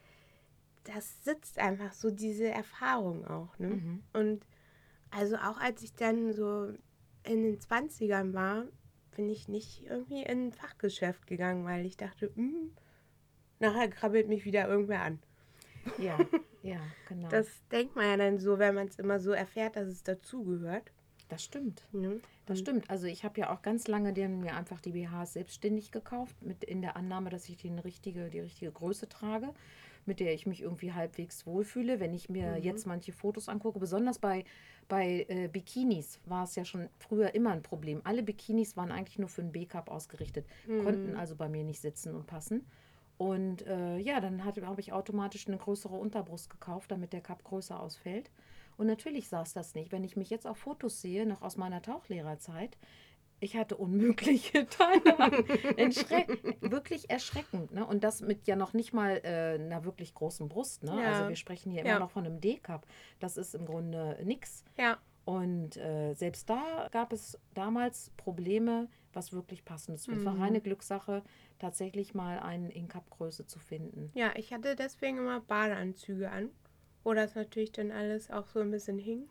das 0.85 1.23
sitzt 1.25 1.59
einfach 1.59 1.93
so, 1.93 2.11
diese 2.11 2.49
Erfahrung 2.49 3.27
auch. 3.27 3.57
Ne? 3.59 3.69
Mhm. 3.69 4.03
Und 4.13 4.47
also 5.11 5.37
auch 5.37 5.59
als 5.59 5.83
ich 5.83 5.95
dann 5.95 6.33
so 6.33 6.73
in 7.23 7.43
den 7.43 7.59
20ern 7.59 8.33
war, 8.33 8.65
bin 9.15 9.29
ich 9.29 9.49
nicht 9.49 9.85
irgendwie 9.87 10.23
in 10.23 10.49
ein 10.49 10.53
Fachgeschäft 10.53 11.27
gegangen, 11.27 11.65
weil 11.65 11.85
ich 11.85 11.97
dachte, 11.97 12.33
hm, 12.35 12.73
nachher 13.59 13.89
krabbelt 13.89 14.29
mich 14.29 14.45
wieder 14.45 14.69
irgendwer 14.69 15.03
an. 15.03 15.21
Ja, 15.99 16.19
ja, 16.63 16.81
genau. 17.09 17.29
Das 17.29 17.49
denkt 17.71 17.97
man 17.97 18.07
ja 18.07 18.17
dann 18.17 18.39
so, 18.39 18.59
wenn 18.59 18.75
man 18.75 18.89
es 18.89 18.99
immer 18.99 19.21
so 19.21 19.33
erfährt, 19.33 19.77
dass 19.77 19.89
es 19.89 20.03
dazugehört. 20.03 20.93
Das 21.31 21.45
stimmt. 21.45 21.87
Ne? 21.93 22.21
Das 22.47 22.59
stimmt. 22.59 22.91
Also 22.91 23.07
ich 23.07 23.25
habe 23.25 23.41
ja 23.41 23.53
auch 23.55 23.63
ganz 23.63 23.87
lange 23.87 24.13
den, 24.13 24.41
mir 24.41 24.57
einfach 24.57 24.81
die 24.81 24.91
BHs 24.91 25.35
selbstständig 25.35 25.93
gekauft, 25.93 26.35
mit 26.43 26.65
in 26.65 26.83
der 26.83 26.97
Annahme, 26.97 27.31
dass 27.31 27.49
ich 27.49 27.57
die, 27.57 27.71
eine 27.71 27.85
richtige, 27.85 28.29
die 28.29 28.41
richtige 28.41 28.73
Größe 28.73 29.09
trage, 29.09 29.55
mit 30.07 30.19
der 30.19 30.35
ich 30.35 30.47
mich 30.47 30.61
irgendwie 30.61 30.93
halbwegs 30.93 31.47
wohlfühle. 31.47 32.01
Wenn 32.01 32.13
ich 32.13 32.29
mir 32.29 32.59
jetzt 32.59 32.87
manche 32.87 33.13
Fotos 33.13 33.49
angucke, 33.49 33.79
besonders 33.79 34.19
bei, 34.19 34.45
bei 34.89 35.25
äh, 35.29 35.49
Bikinis 35.49 36.19
war 36.27 36.45
es 36.45 36.57
ja 36.57 36.65
schon 36.65 36.89
früher 36.99 37.35
immer 37.35 37.53
ein 37.53 37.63
Problem. 37.63 38.01
Alle 38.03 38.25
Bikinis 38.25 38.77
waren 38.77 38.91
eigentlich 38.91 39.21
nur 39.21 39.29
für 39.29 39.43
einen 39.43 39.53
B-Cup 39.53 39.89
ausgerichtet, 39.89 40.47
konnten 40.83 41.15
also 41.15 41.37
bei 41.37 41.49
mir 41.49 41.63
nicht 41.63 41.81
sitzen 41.81 42.17
und 42.17 42.27
passen. 42.27 42.67
Und 43.17 43.67
äh, 43.67 43.99
ja, 43.99 44.19
dann 44.19 44.45
habe 44.47 44.81
ich 44.81 44.93
automatisch 44.93 45.47
eine 45.47 45.59
größere 45.59 45.95
Unterbrust 45.95 46.49
gekauft, 46.49 46.91
damit 46.91 47.13
der 47.13 47.21
Cup 47.21 47.45
größer 47.45 47.79
ausfällt. 47.79 48.31
Und 48.81 48.87
natürlich 48.87 49.29
saß 49.29 49.53
das 49.53 49.75
nicht. 49.75 49.93
Wenn 49.93 50.05
ich 50.05 50.17
mich 50.17 50.31
jetzt 50.31 50.47
auf 50.47 50.57
Fotos 50.59 51.03
sehe, 51.03 51.27
noch 51.27 51.43
aus 51.43 51.57
meiner 51.59 51.83
Tauchlehrerzeit, 51.83 52.79
ich 53.41 53.57
hatte 53.57 53.77
unmögliche. 53.77 54.67
Entschre- 55.77 56.27
wirklich 56.61 57.11
erschreckend. 57.11 57.73
Ne? 57.73 57.87
Und 57.87 58.05
das 58.05 58.21
mit 58.21 58.47
ja 58.47 58.57
noch 58.57 58.73
nicht 58.73 58.93
mal 58.93 59.21
äh, 59.25 59.55
einer 59.63 59.85
wirklich 59.85 60.15
großen 60.15 60.49
Brust. 60.49 60.83
Ne? 60.85 61.03
Ja. 61.03 61.13
Also 61.13 61.29
wir 61.29 61.37
sprechen 61.37 61.71
hier 61.73 61.85
Ja. 61.85 61.91
immer 61.93 62.01
noch 62.01 62.11
von 62.11 62.25
einem 62.27 62.41
D-Cup. 62.41 62.87
Das 63.19 63.37
ist 63.37 63.55
im 63.55 63.67
Grunde 63.67 64.19
nix. 64.25 64.65
Ja, 64.79 64.99
Und 65.25 65.77
äh, 65.77 66.15
selbst 66.15 66.49
da 66.51 66.89
gab 66.91 67.13
es 67.13 67.39
damals 67.55 68.11
Probleme, 68.17 68.89
was 69.13 69.33
wirklich 69.33 69.65
passendes. 69.65 70.07
Es 70.09 70.25
war 70.25 70.35
Mhm. 70.35 70.43
reine 70.43 70.61
Glückssache, 70.61 71.23
tatsächlich 71.59 72.15
mal 72.15 72.39
einen 72.39 72.71
in 72.71 72.89
Cup-Größe 72.89 73.45
zu 73.47 73.59
finden. 73.59 74.11
ja, 74.15 74.31
ich 74.37 74.53
hatte 74.53 74.77
deswegen 74.77 75.19
immer 75.19 75.41
Badeanzüge 75.41 76.31
an, 76.31 76.49
wo 77.05 77.15
das 77.15 77.35
natürlich 77.35 77.73
dann 77.73 77.91
alles 77.91 78.31
auch 78.31 78.47
so 78.49 78.61
ein 78.61 78.71
bisschen 78.71 78.99
hing. 78.99 79.29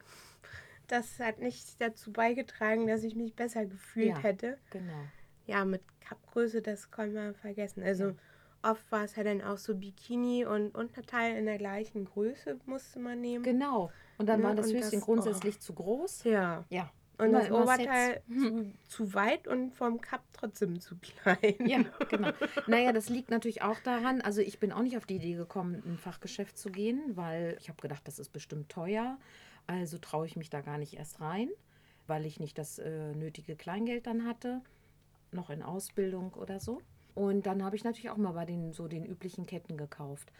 Das 0.88 1.20
hat 1.20 1.40
nicht 1.40 1.80
dazu 1.82 2.12
beigetragen, 2.12 2.88
dass 2.88 3.04
ich 3.04 3.16
mich 3.16 3.36
besser 3.36 3.66
gefühlt 3.66 4.08
Ja. 4.10 4.18
hätte. 4.20 4.58
Genau. 4.72 5.04
Ja, 5.46 5.66
mit 5.66 5.82
Cupgröße, 6.08 6.62
das 6.62 6.90
kann 6.90 7.14
man 7.14 7.36
vergessen. 7.36 7.84
Also 7.84 8.06
Ja. 8.10 8.16
oft 8.72 8.92
war 8.92 9.04
es 9.04 9.16
ja 9.16 9.24
dann 9.24 9.42
auch 9.44 9.58
so 9.58 9.76
Bikini 9.76 10.46
und 10.46 10.74
Unterteil 10.76 11.38
in 11.38 11.46
der 11.46 11.58
gleichen 11.60 12.06
Größe 12.06 12.60
musste 12.66 13.00
man 13.00 13.22
nehmen. 13.22 13.44
Genau. 13.44 13.92
Und 14.18 14.28
dann 14.28 14.42
Ne, 14.42 14.48
war 14.48 14.56
das 14.56 14.74
Höschen 14.74 14.92
das- 15.00 15.02
grundsätzlich 15.02 15.60
zu 15.60 15.74
groß. 15.74 16.24
ja. 16.24 16.66
Ja. 16.70 16.92
Und 17.20 17.34
das 17.34 17.52
Oberteil 17.52 18.22
zu, 18.28 18.72
zu 18.88 19.14
weit 19.14 19.46
und 19.48 19.76
vom 19.76 20.00
Cup 20.00 20.24
trotzdem 20.32 20.80
zu 20.80 20.96
klein. 21.02 21.56
Ja, 21.68 21.80
genau. 22.10 22.32
Naja, 22.66 22.94
das 22.94 23.10
liegt 23.10 23.30
natürlich 23.30 23.62
auch 23.62 23.80
daran, 23.82 24.22
also 24.22 24.40
ich 24.40 24.60
bin 24.60 24.72
auch 24.72 24.82
nicht 24.82 24.96
auf 24.96 25.06
die 25.06 25.18
Idee 25.18 25.34
gekommen, 25.34 25.76
in 25.76 25.94
ein 25.94 25.98
Fachgeschäft 25.98 26.58
zu 26.58 26.72
gehen, 26.72 27.02
weil 27.16 27.58
ich 27.60 27.68
habe 27.68 27.82
gedacht, 27.82 28.08
das 28.08 28.20
ist 28.20 28.32
bestimmt 28.32 28.70
teuer. 28.70 29.18
Also 29.68 29.98
traue 29.98 30.26
ich 30.26 30.38
mich 30.38 30.50
da 30.50 30.62
gar 30.62 30.78
nicht 30.78 30.94
erst 30.94 31.20
rein, 31.20 31.50
weil 32.08 32.26
ich 32.26 32.40
nicht 32.40 32.58
das 32.58 32.80
äh, 32.80 33.14
nötige 33.14 33.58
Kleingeld 33.58 34.08
dann 34.08 34.26
hatte, 34.26 34.62
noch 35.32 35.50
in 35.50 35.62
Ausbildung 35.62 36.34
oder 36.34 36.62
so. 36.62 36.82
Und 37.16 37.46
dann 37.46 37.64
habe 37.64 37.76
ich 37.76 37.84
natürlich 37.84 38.10
auch 38.12 38.18
mal 38.18 38.32
bei 38.32 38.46
den 38.46 38.72
so 38.72 38.88
den 38.88 39.06
üblichen 39.06 39.46
Ketten 39.46 39.76
gekauft. 39.76 40.32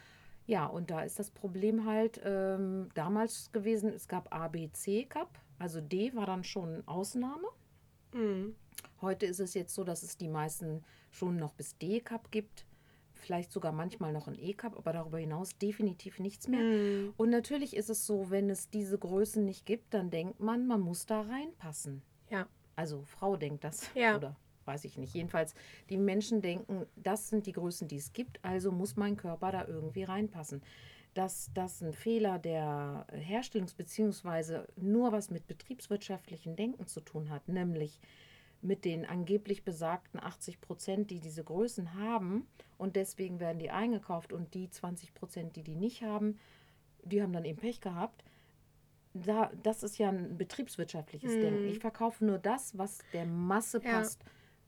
Ja, 0.46 0.66
und 0.66 0.90
da 0.90 1.02
ist 1.02 1.18
das 1.18 1.30
Problem 1.30 1.84
halt 1.84 2.20
ähm, 2.24 2.88
damals 2.94 3.52
gewesen, 3.52 3.92
es 3.92 4.08
gab 4.08 4.34
A, 4.34 4.48
B, 4.48 4.70
C 4.72 5.04
Cup. 5.04 5.28
Also 5.60 5.80
D 5.82 6.14
war 6.14 6.26
dann 6.26 6.42
schon 6.42 6.82
Ausnahme. 6.88 7.46
Mhm. 8.14 8.56
Heute 9.02 9.26
ist 9.26 9.40
es 9.40 9.52
jetzt 9.54 9.74
so, 9.74 9.84
dass 9.84 10.02
es 10.02 10.16
die 10.16 10.26
meisten 10.28 10.82
schon 11.10 11.36
noch 11.36 11.52
bis 11.52 11.76
D-Cup 11.76 12.30
gibt. 12.30 12.64
Vielleicht 13.12 13.52
sogar 13.52 13.70
manchmal 13.70 14.14
noch 14.14 14.26
ein 14.26 14.38
E-Cup, 14.38 14.78
aber 14.78 14.94
darüber 14.94 15.18
hinaus 15.18 15.58
definitiv 15.58 16.18
nichts 16.18 16.48
mehr. 16.48 16.62
Mhm. 16.62 17.12
Und 17.18 17.28
natürlich 17.28 17.76
ist 17.76 17.90
es 17.90 18.06
so, 18.06 18.30
wenn 18.30 18.48
es 18.48 18.70
diese 18.70 18.98
Größen 18.98 19.44
nicht 19.44 19.66
gibt, 19.66 19.92
dann 19.92 20.10
denkt 20.10 20.40
man, 20.40 20.66
man 20.66 20.80
muss 20.80 21.04
da 21.04 21.20
reinpassen. 21.20 22.00
Ja. 22.30 22.48
Also 22.74 23.02
Frau 23.04 23.36
denkt 23.36 23.62
das. 23.62 23.90
Ja. 23.94 24.16
Oder 24.16 24.36
weiß 24.66 24.84
ich 24.84 24.98
nicht. 24.98 25.14
Jedenfalls, 25.14 25.54
die 25.88 25.96
Menschen 25.96 26.42
denken, 26.42 26.86
das 26.96 27.28
sind 27.28 27.46
die 27.46 27.52
Größen, 27.52 27.88
die 27.88 27.96
es 27.96 28.12
gibt, 28.12 28.44
also 28.44 28.72
muss 28.72 28.96
mein 28.96 29.16
Körper 29.16 29.52
da 29.52 29.66
irgendwie 29.66 30.04
reinpassen. 30.04 30.62
Dass 31.14 31.50
das 31.54 31.80
ein 31.82 31.92
Fehler 31.92 32.38
der 32.38 33.06
Herstellungs- 33.12 33.74
bzw. 33.76 34.60
nur 34.76 35.10
was 35.12 35.30
mit 35.30 35.46
betriebswirtschaftlichen 35.48 36.54
Denken 36.54 36.86
zu 36.86 37.00
tun 37.00 37.30
hat, 37.30 37.48
nämlich 37.48 38.00
mit 38.62 38.84
den 38.84 39.06
angeblich 39.06 39.64
besagten 39.64 40.20
80 40.20 40.60
Prozent, 40.60 41.10
die 41.10 41.18
diese 41.18 41.42
Größen 41.42 41.94
haben 41.94 42.46
und 42.78 42.94
deswegen 42.94 43.40
werden 43.40 43.58
die 43.58 43.70
eingekauft 43.70 44.32
und 44.32 44.54
die 44.54 44.68
20 44.70 45.14
Prozent, 45.14 45.56
die 45.56 45.62
die 45.62 45.74
nicht 45.76 46.02
haben, 46.02 46.38
die 47.02 47.22
haben 47.22 47.32
dann 47.32 47.46
eben 47.46 47.58
Pech 47.58 47.80
gehabt. 47.80 48.22
Da, 49.14 49.50
das 49.62 49.82
ist 49.82 49.98
ja 49.98 50.10
ein 50.10 50.36
betriebswirtschaftliches 50.36 51.32
Hm. 51.32 51.40
Denken. 51.40 51.64
Ich 51.68 51.80
verkaufe 51.80 52.24
nur 52.24 52.38
das, 52.38 52.78
was 52.78 52.98
der 53.12 53.26
Masse 53.26 53.80
Ja. 53.82 54.02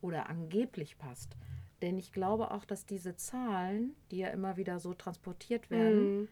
Oder 0.03 0.29
angeblich 0.29 0.99
passt. 0.99 1.37
Denn 1.81 1.97
ich 1.99 2.13
glaube 2.13 2.51
auch, 2.51 2.65
dass 2.67 2.85
diese 2.85 3.17
Zahlen, 3.17 3.97
die 4.11 4.19
ja 4.19 4.29
immer 4.29 4.57
wieder 4.59 4.79
so 4.79 4.93
transportiert 4.95 5.71
werden, 5.71 6.21
Mhm. 6.23 6.29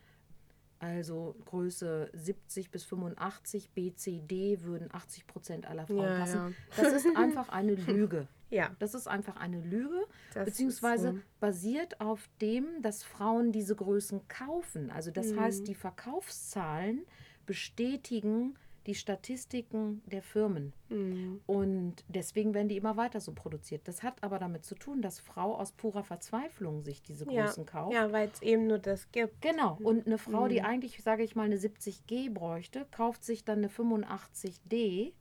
also 0.78 1.34
Größe 1.46 2.10
70 2.14 2.70
bis 2.70 2.84
85, 2.84 3.70
B, 3.70 3.92
C, 3.94 4.20
D 4.20 4.62
würden 4.62 4.88
80 4.94 5.26
Prozent 5.26 5.66
aller 5.66 5.86
Frauen 5.86 5.98
Ja, 5.98 6.18
passen. 6.18 6.36
ja. 6.38 6.52
Das 6.76 6.92
ist 6.92 7.06
einfach 7.16 7.48
eine 7.48 7.74
Lüge. 7.74 8.28
Ja, 8.48 8.74
Das 8.80 8.94
ist 8.94 9.06
einfach 9.06 9.36
eine 9.36 9.60
Lüge, 9.60 10.04
das 10.34 10.46
beziehungsweise 10.46 11.12
so. 11.12 11.18
basiert 11.38 12.00
auf 12.00 12.28
dem, 12.40 12.82
dass 12.82 13.04
Frauen 13.04 13.52
diese 13.52 13.76
Größen 13.76 14.26
kaufen. 14.26 14.90
Also 14.90 15.10
das 15.12 15.32
Mhm. 15.32 15.40
heißt, 15.40 15.68
die 15.68 15.74
Verkaufszahlen 15.76 17.04
bestätigen 17.46 18.56
die 18.86 18.94
Statistiken 18.94 20.02
der 20.06 20.22
Firmen. 20.22 20.72
Mhm. 20.88 21.40
Und 21.46 22.04
deswegen 22.08 22.54
werden 22.54 22.68
die 22.68 22.76
immer 22.76 22.96
weiter 22.96 23.20
so 23.20 23.32
produziert. 23.32 23.86
Das 23.86 24.02
hat 24.02 24.22
aber 24.22 24.38
damit 24.38 24.64
zu 24.64 24.74
tun, 24.74 25.02
dass 25.02 25.20
Frau 25.20 25.54
aus 25.56 25.72
purer 25.72 26.02
Verzweiflung 26.02 26.82
sich 26.82 27.02
diese 27.02 27.30
Ja, 27.30 27.44
Größen 27.44 27.66
kauft. 27.66 27.92
ja 27.94 28.10
weil 28.12 28.28
es 28.28 28.40
eben 28.42 28.66
nur 28.66 28.78
das 28.78 29.10
gibt. 29.12 29.40
Genau. 29.42 29.78
Und 29.82 30.06
eine 30.06 30.18
Frau, 30.18 30.48
die 30.48 30.60
Mhm. 30.60 30.64
eigentlich, 30.66 31.02
sage 31.02 31.22
ich 31.22 31.36
mal, 31.36 31.44
eine 31.44 31.58
70G 31.58 32.30
bräuchte, 32.30 32.86
kauft 32.90 33.22
sich 33.24 33.44
dann 33.44 33.58
eine 33.58 33.68
85D, 33.68 35.12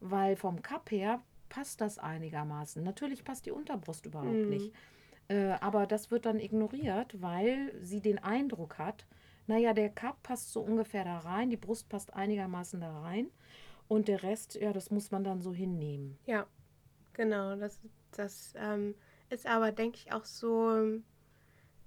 weil 0.00 0.36
vom 0.36 0.62
Cup 0.62 0.90
her 0.90 1.20
passt 1.48 1.80
das 1.80 1.98
einigermaßen. 1.98 2.82
Natürlich 2.82 3.24
passt 3.24 3.46
die 3.46 3.50
Unterbrust 3.50 4.06
überhaupt 4.06 4.32
Mhm. 4.32 4.48
nicht. 4.48 4.72
Äh, 5.28 5.50
aber 5.60 5.86
das 5.86 6.10
wird 6.10 6.26
dann 6.26 6.40
ignoriert, 6.40 7.20
weil 7.20 7.72
sie 7.80 8.00
den 8.00 8.18
Eindruck 8.18 8.78
hat, 8.78 9.06
naja, 9.46 9.72
der 9.74 9.90
Cup 9.90 10.22
passt 10.22 10.52
so 10.52 10.60
ungefähr 10.60 11.04
da 11.04 11.18
rein, 11.18 11.50
die 11.50 11.56
Brust 11.56 11.88
passt 11.88 12.14
einigermaßen 12.14 12.80
da 12.80 13.00
rein 13.00 13.30
und 13.88 14.08
der 14.08 14.22
Rest, 14.22 14.54
ja, 14.54 14.72
das 14.72 14.90
muss 14.90 15.10
man 15.10 15.24
dann 15.24 15.40
so 15.40 15.52
hinnehmen. 15.52 16.18
Ja, 16.26 16.46
genau. 17.12 17.56
Das, 17.56 17.78
das 18.12 18.54
ähm, 18.56 18.94
ist 19.28 19.46
aber, 19.46 19.72
denke 19.72 19.98
ich, 19.98 20.12
auch 20.12 20.24
so 20.24 21.00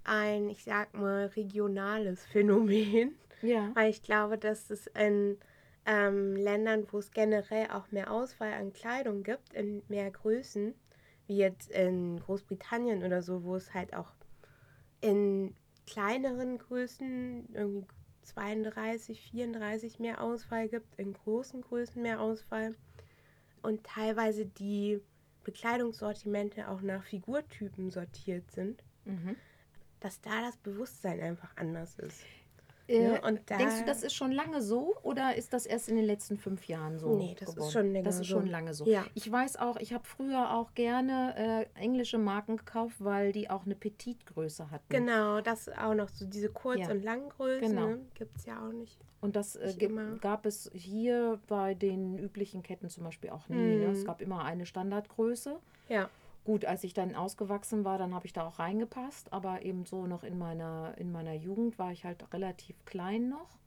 ein, 0.04 0.50
ich 0.50 0.64
sag 0.64 0.94
mal, 0.94 1.26
regionales 1.26 2.24
Phänomen. 2.32 3.16
Ja. 3.42 3.70
Weil 3.74 3.90
ich 3.90 4.02
glaube, 4.02 4.38
dass 4.38 4.70
es 4.70 4.86
in 4.88 5.38
ähm, 5.84 6.36
Ländern, 6.36 6.86
wo 6.90 6.98
es 6.98 7.10
generell 7.10 7.70
auch 7.70 7.90
mehr 7.90 8.10
Auswahl 8.10 8.52
an 8.52 8.72
Kleidung 8.72 9.22
gibt, 9.22 9.52
in 9.52 9.82
mehr 9.88 10.10
Größen, 10.10 10.74
wie 11.26 11.36
jetzt 11.36 11.70
in 11.70 12.20
Großbritannien 12.20 13.02
oder 13.04 13.22
so, 13.22 13.44
wo 13.44 13.56
es 13.56 13.74
halt 13.74 13.94
auch 13.94 14.12
in 15.00 15.54
kleineren 15.86 16.58
Größen, 16.58 17.48
irgendwie 17.54 17.86
32, 18.22 19.20
34 19.30 19.98
mehr 20.00 20.20
Auswahl 20.20 20.68
gibt, 20.68 20.98
in 20.98 21.12
großen 21.12 21.62
Größen 21.62 22.02
mehr 22.02 22.20
Auswahl 22.20 22.74
und 23.62 23.84
teilweise 23.84 24.46
die 24.46 25.00
Bekleidungssortimente 25.44 26.68
auch 26.68 26.80
nach 26.82 27.04
Figurtypen 27.04 27.90
sortiert 27.90 28.50
sind, 28.50 28.82
Mhm. 29.04 29.36
dass 30.00 30.20
da 30.20 30.42
das 30.42 30.56
Bewusstsein 30.56 31.20
einfach 31.20 31.56
anders 31.56 31.96
ist. 32.00 32.20
Äh, 32.88 33.14
Ja, 33.14 33.26
und 33.26 33.40
da- 33.50 33.56
denkst 33.56 33.80
du, 33.80 33.84
das 33.84 34.02
ist 34.02 34.14
schon 34.14 34.30
lange 34.32 34.62
so 34.62 34.94
oder 35.02 35.34
ist 35.36 35.52
das 35.52 35.66
erst 35.66 35.88
in 35.88 35.96
den 35.96 36.04
letzten 36.04 36.36
fünf 36.36 36.66
Jahren 36.68 36.98
so? 36.98 37.16
Nee, 37.16 37.34
das 37.38 37.48
ist 37.48 37.54
geworden? 37.56 37.72
schon 37.72 37.92
länger 37.92 38.04
Das 38.04 38.14
ist 38.20 38.28
so. 38.28 38.36
schon 38.38 38.46
lange 38.46 38.74
so. 38.74 38.86
Ja. 38.86 39.04
Ich 39.14 39.30
weiß 39.30 39.56
auch, 39.56 39.76
ich 39.76 39.92
habe 39.92 40.04
früher 40.04 40.54
auch 40.54 40.74
gerne 40.74 41.66
äh, 41.76 41.80
englische 41.80 42.18
Marken 42.18 42.56
gekauft, 42.58 42.96
weil 43.00 43.32
die 43.32 43.50
auch 43.50 43.64
eine 43.64 43.74
Petitgröße 43.74 44.70
hatten. 44.70 44.84
Genau, 44.88 45.40
das 45.40 45.68
auch 45.68 45.94
noch 45.94 46.08
so 46.08 46.26
diese 46.26 46.48
Kurz- 46.48 46.80
Ja. 46.80 46.90
und 46.90 47.02
Langgrößen 47.02 47.68
Genau. 47.74 47.86
ne? 47.88 48.00
gibt 48.14 48.36
es 48.36 48.46
ja 48.46 48.64
auch 48.66 48.72
nicht. 48.72 48.98
Und 49.20 49.34
das 49.34 49.56
äh, 49.56 49.74
gab 50.20 50.46
es 50.46 50.70
hier 50.74 51.40
bei 51.48 51.74
den 51.74 52.18
üblichen 52.18 52.62
Ketten 52.62 52.88
zum 52.90 53.02
Beispiel 53.04 53.30
auch 53.30 53.48
nie. 53.48 53.56
Ne? 53.56 53.86
Mhm. 53.86 53.92
Es 53.92 54.04
gab 54.04 54.20
immer 54.20 54.44
eine 54.44 54.66
Standardgröße. 54.66 55.56
Ja, 55.88 56.08
Gut, 56.46 56.64
als 56.64 56.84
ich 56.84 56.94
dann 56.94 57.16
ausgewachsen 57.16 57.84
war, 57.84 57.98
dann 57.98 58.14
habe 58.14 58.24
ich 58.24 58.32
da 58.32 58.46
auch 58.46 58.60
reingepasst, 58.60 59.32
aber 59.32 59.62
eben 59.62 59.84
so 59.84 60.06
noch 60.06 60.22
in 60.22 60.38
meiner, 60.38 60.94
in 60.96 61.10
meiner 61.10 61.34
Jugend 61.34 61.76
war 61.76 61.90
ich 61.90 62.04
halt 62.04 62.32
relativ 62.32 62.84
klein 62.84 63.28
noch 63.28 63.58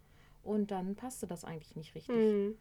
und 0.43 0.71
dann 0.71 0.95
passte 0.95 1.27
das 1.27 1.43
eigentlich 1.43 1.75
nicht 1.75 1.93
richtig. 1.93 2.15
hm. 2.15 2.57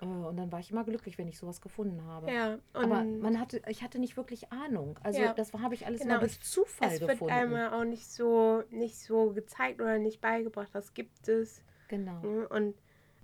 Äh, 0.00 0.04
Und 0.04 0.36
dann 0.36 0.50
war 0.50 0.58
ich 0.58 0.72
immer 0.72 0.82
glücklich, 0.82 1.16
wenn 1.16 1.28
ich 1.28 1.38
sowas 1.38 1.60
gefunden 1.60 2.04
habe. 2.04 2.32
Ja, 2.32 2.58
Aber 2.74 3.04
man 3.04 3.38
hatte, 3.38 3.62
ich 3.68 3.84
hatte 3.84 4.00
nicht 4.00 4.16
wirklich 4.16 4.50
Ahnung. 4.52 4.98
Also 5.04 5.20
Ja. 5.20 5.32
das 5.32 5.52
habe 5.52 5.74
ich 5.76 5.86
alles 5.86 6.00
Genau, 6.00 6.14
mal 6.14 6.20
durch 6.20 6.40
Zufall 6.40 6.88
es 6.90 7.00
wird 7.00 7.10
gefunden. 7.12 7.32
einmal 7.32 7.72
auch 7.72 7.84
nicht 7.84 8.08
so, 8.10 8.64
nicht 8.70 8.98
so 8.98 9.30
gezeigt 9.30 9.80
oder 9.80 9.98
nicht 9.98 10.20
beigebracht, 10.20 10.70
was 10.72 10.92
gibt 10.92 11.28
es. 11.28 11.62
genau. 11.86 12.20
Ne? 12.22 12.48
Und 12.48 12.74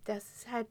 das 0.04 0.22
ist 0.36 0.52
halt 0.52 0.68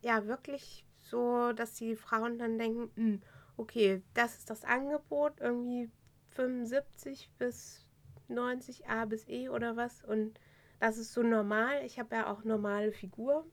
ja 0.00 0.26
wirklich 0.26 0.86
so, 0.96 1.52
dass 1.52 1.74
die 1.74 1.94
Frauen 1.94 2.38
dann 2.38 2.58
denken, 2.58 2.90
"Hm, 2.96 3.20
okay, 3.56 4.02
das 4.14 4.38
ist 4.38 4.50
das 4.50 4.64
Angebot, 4.64 5.40
irgendwie 5.40 5.90
75 6.30 7.30
bis 7.38 7.86
90 8.28 8.88
A 8.88 9.04
bis 9.04 9.28
E 9.28 9.48
oder 9.48 9.76
was. 9.76 10.02
Und 10.04 10.38
das 10.80 10.98
ist 10.98 11.12
so 11.12 11.22
normal. 11.22 11.82
Ich 11.84 11.98
habe 11.98 12.14
ja 12.16 12.32
auch 12.32 12.44
normale 12.44 12.92
Figur. 12.92 13.46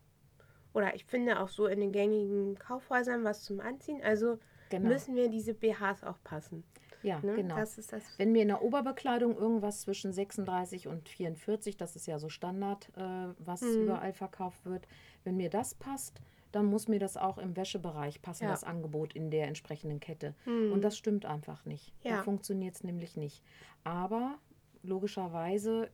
Oder 0.74 0.96
ich 0.96 1.06
finde 1.06 1.40
auch 1.40 1.50
so 1.50 1.68
in 1.68 1.80
den 1.82 1.92
gängigen 1.92 2.58
Kaufhäusern 2.58 3.24
was 3.24 3.44
zum 3.44 3.60
Anziehen. 3.60 4.02
Also 4.04 4.40
Genau. 4.70 4.88
müssen 4.88 5.14
mir 5.16 5.30
diese 5.30 5.54
BHs 5.54 6.04
auch 6.04 6.18
passen. 6.24 6.64
ja, 7.04 7.20
Ne? 7.20 7.34
genau. 7.36 7.56
Das 7.56 7.78
ist 7.78 7.92
das. 7.92 8.04
Wenn 8.18 8.32
mir 8.32 8.44
in 8.44 8.48
der 8.48 8.62
Oberbekleidung 8.62 9.36
irgendwas 9.36 9.82
zwischen 9.82 10.14
36 10.14 10.88
und 10.88 11.10
44, 11.10 11.76
das 11.76 11.96
ist 11.98 12.06
ja 12.08 12.20
so 12.20 12.30
Standard, 12.30 12.90
äh, 12.96 13.34
was 13.40 13.62
Mhm. 13.64 13.84
überall 13.84 14.14
verkauft 14.14 14.64
wird, 14.66 14.88
wenn 15.26 15.36
mir 15.36 15.50
das 15.50 15.74
passt, 15.76 16.22
dann 16.52 16.66
muss 16.66 16.88
mir 16.88 17.00
das 17.00 17.18
auch 17.18 17.38
im 17.38 17.56
Wäschebereich 17.56 18.22
passen, 18.22 18.44
Ja. 18.46 18.50
das 18.52 18.64
Angebot 18.64 19.14
in 19.14 19.32
der 19.32 19.48
entsprechenden 19.48 20.00
Kette. 20.00 20.36
Hm. 20.44 20.72
Und 20.72 20.82
das 20.84 20.98
stimmt 20.98 21.26
einfach 21.26 21.66
nicht. 21.66 21.94
Da 22.04 22.10
Ja. 22.10 22.24
funktioniert 22.24 22.76
es 22.76 22.84
nämlich 22.84 23.16
nicht. 23.18 23.44
Aber 23.84 24.38
logischerweise, 24.84 25.90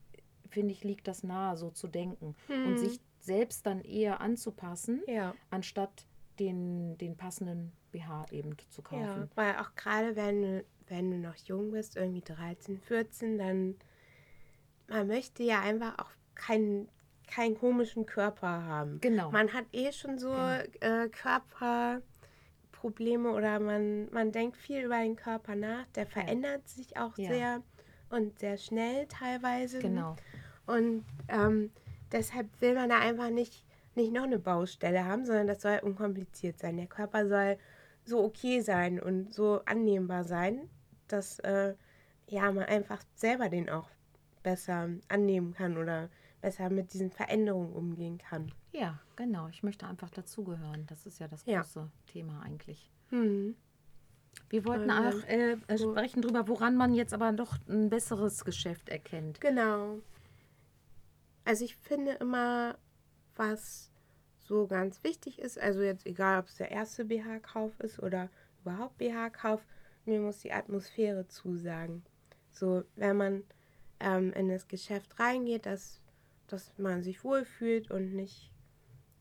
finde 0.49 0.73
ich, 0.73 0.83
liegt 0.83 1.07
das 1.07 1.23
nahe, 1.23 1.57
so 1.57 1.69
zu 1.69 1.87
denken 1.87 2.35
und 2.65 2.71
Hm. 2.71 2.77
sich 2.77 2.99
selbst 3.19 3.65
dann 3.65 3.81
eher 3.81 4.21
anzupassen, 4.21 5.01
Ja. 5.07 5.35
anstatt 5.49 6.05
den, 6.39 6.97
den 6.97 7.17
passenden 7.17 7.71
BH 7.91 8.25
eben 8.31 8.55
zu 8.69 8.81
kaufen. 8.81 9.03
Ja, 9.03 9.27
weil 9.35 9.55
auch 9.57 9.73
gerade 9.75 10.15
wenn 10.15 10.41
du, 10.41 10.65
wenn 10.87 11.11
du 11.11 11.17
noch 11.17 11.35
jung 11.35 11.71
bist, 11.71 11.95
irgendwie 11.97 12.21
13, 12.21 12.77
14, 12.79 13.37
dann 13.37 13.75
man 14.87 15.07
möchte 15.07 15.43
ja 15.43 15.59
einfach 15.61 15.97
auch 15.99 16.09
keinen 16.35 16.87
keinen 17.27 17.57
komischen 17.57 18.05
Körper 18.05 18.63
haben. 18.65 18.99
Genau. 19.01 19.31
Man 19.31 19.53
hat 19.53 19.65
eh 19.73 19.91
schon 19.91 20.17
so 20.17 20.33
äh, 20.33 21.09
Körperprobleme 21.09 23.29
oder 23.31 23.59
man, 23.59 24.09
man 24.11 24.31
denkt 24.31 24.57
viel 24.57 24.83
über 24.85 24.97
den 24.99 25.15
Körper 25.15 25.55
nach. 25.55 25.85
Der 25.95 26.05
verändert 26.07 26.67
sich 26.67 26.97
auch 26.97 27.17
Ja. 27.17 27.29
sehr 27.29 27.61
und 28.09 28.39
sehr 28.39 28.57
schnell 28.57 29.05
teilweise. 29.07 29.79
Genau. 29.79 30.15
Und 30.65 31.05
ähm, 31.27 31.71
deshalb 32.11 32.47
will 32.61 32.73
man 32.73 32.89
da 32.89 32.99
einfach 32.99 33.29
nicht, 33.29 33.65
nicht 33.95 34.11
noch 34.13 34.23
eine 34.23 34.39
Baustelle 34.39 35.05
haben, 35.05 35.25
sondern 35.25 35.47
das 35.47 35.61
soll 35.61 35.79
unkompliziert 35.83 36.59
sein. 36.59 36.77
Der 36.77 36.87
Körper 36.87 37.27
soll 37.27 37.57
so 38.05 38.23
okay 38.23 38.61
sein 38.61 39.01
und 39.01 39.33
so 39.33 39.61
annehmbar 39.65 40.23
sein, 40.23 40.69
dass 41.07 41.39
äh, 41.39 41.73
ja, 42.27 42.51
man 42.51 42.63
einfach 42.65 43.01
selber 43.15 43.49
den 43.49 43.69
auch 43.69 43.89
besser 44.43 44.87
annehmen 45.09 45.53
kann 45.53 45.77
oder 45.77 46.09
besser 46.41 46.69
mit 46.69 46.93
diesen 46.93 47.11
Veränderungen 47.11 47.73
umgehen 47.73 48.17
kann. 48.17 48.51
Ja, 48.71 48.99
genau. 49.15 49.47
Ich 49.47 49.63
möchte 49.63 49.87
einfach 49.87 50.09
dazugehören. 50.09 50.85
Das 50.87 51.05
ist 51.05 51.19
ja 51.19 51.27
das 51.27 51.45
Ja. 51.45 51.61
große 51.61 51.89
Thema 52.07 52.41
eigentlich. 52.41 52.91
Hm. 53.09 53.55
Wir 54.49 54.65
wollten 54.65 54.89
Ähm, 54.89 54.91
auch 54.91 55.23
äh, 55.27 55.51
äh, 55.67 55.77
sprechen 55.77 56.21
darüber, 56.21 56.47
woran 56.47 56.75
man 56.75 56.93
jetzt 56.93 57.13
aber 57.13 57.31
doch 57.33 57.57
ein 57.67 57.89
besseres 57.89 58.45
Geschäft 58.45 58.89
erkennt. 58.89 59.41
Genau. 59.41 59.99
Also 61.43 61.65
ich 61.65 61.75
finde 61.75 62.13
immer, 62.13 62.77
was 63.35 63.91
so 64.37 64.67
ganz 64.67 65.03
wichtig 65.03 65.39
ist, 65.39 65.59
also 65.59 65.81
jetzt 65.81 66.05
egal, 66.05 66.39
ob 66.41 66.47
es 66.47 66.55
der 66.55 66.71
erste 66.71 67.05
BH-Kauf 67.05 67.79
ist 67.79 67.99
oder 67.99 68.29
überhaupt 68.61 68.97
BH-Kauf, 68.97 69.65
mir 70.05 70.19
muss 70.19 70.39
die 70.39 70.51
Atmosphäre 70.53 71.27
zusagen. 71.27 72.03
So, 72.51 72.83
wenn 72.95 73.17
man 73.17 73.43
ähm, 73.99 74.31
in 74.33 74.49
das 74.49 74.67
Geschäft 74.67 75.19
reingeht, 75.19 75.65
dass, 75.65 75.99
dass 76.47 76.77
man 76.77 77.03
sich 77.03 77.23
wohlfühlt 77.23 77.91
und 77.91 78.13
nicht, 78.13 78.51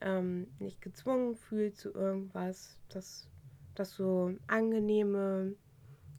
ähm, 0.00 0.48
nicht 0.58 0.80
gezwungen 0.80 1.36
fühlt 1.36 1.76
zu 1.76 1.92
irgendwas, 1.92 2.78
dass 2.88 3.28
das 3.74 3.94
so 3.94 4.34
angenehme, 4.46 5.54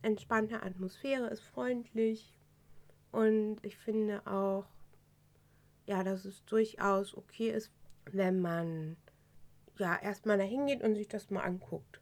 entspannte 0.02 0.64
Atmosphäre 0.64 1.28
ist, 1.28 1.42
freundlich. 1.42 2.38
Und 3.12 3.58
ich 3.64 3.78
finde 3.78 4.26
auch, 4.28 4.66
ja, 5.86 6.04
dass 6.04 6.26
es 6.26 6.46
durchaus 6.46 7.16
okay 7.16 7.50
ist, 7.50 7.72
wenn 8.06 8.40
man 8.40 8.98
ja 9.78 9.96
erstmal 10.02 10.38
dahin 10.38 10.68
geht 10.68 10.84
und 10.84 10.96
sich 10.96 11.08
das 11.08 11.30
mal 11.30 11.42
anguckt. 11.42 12.02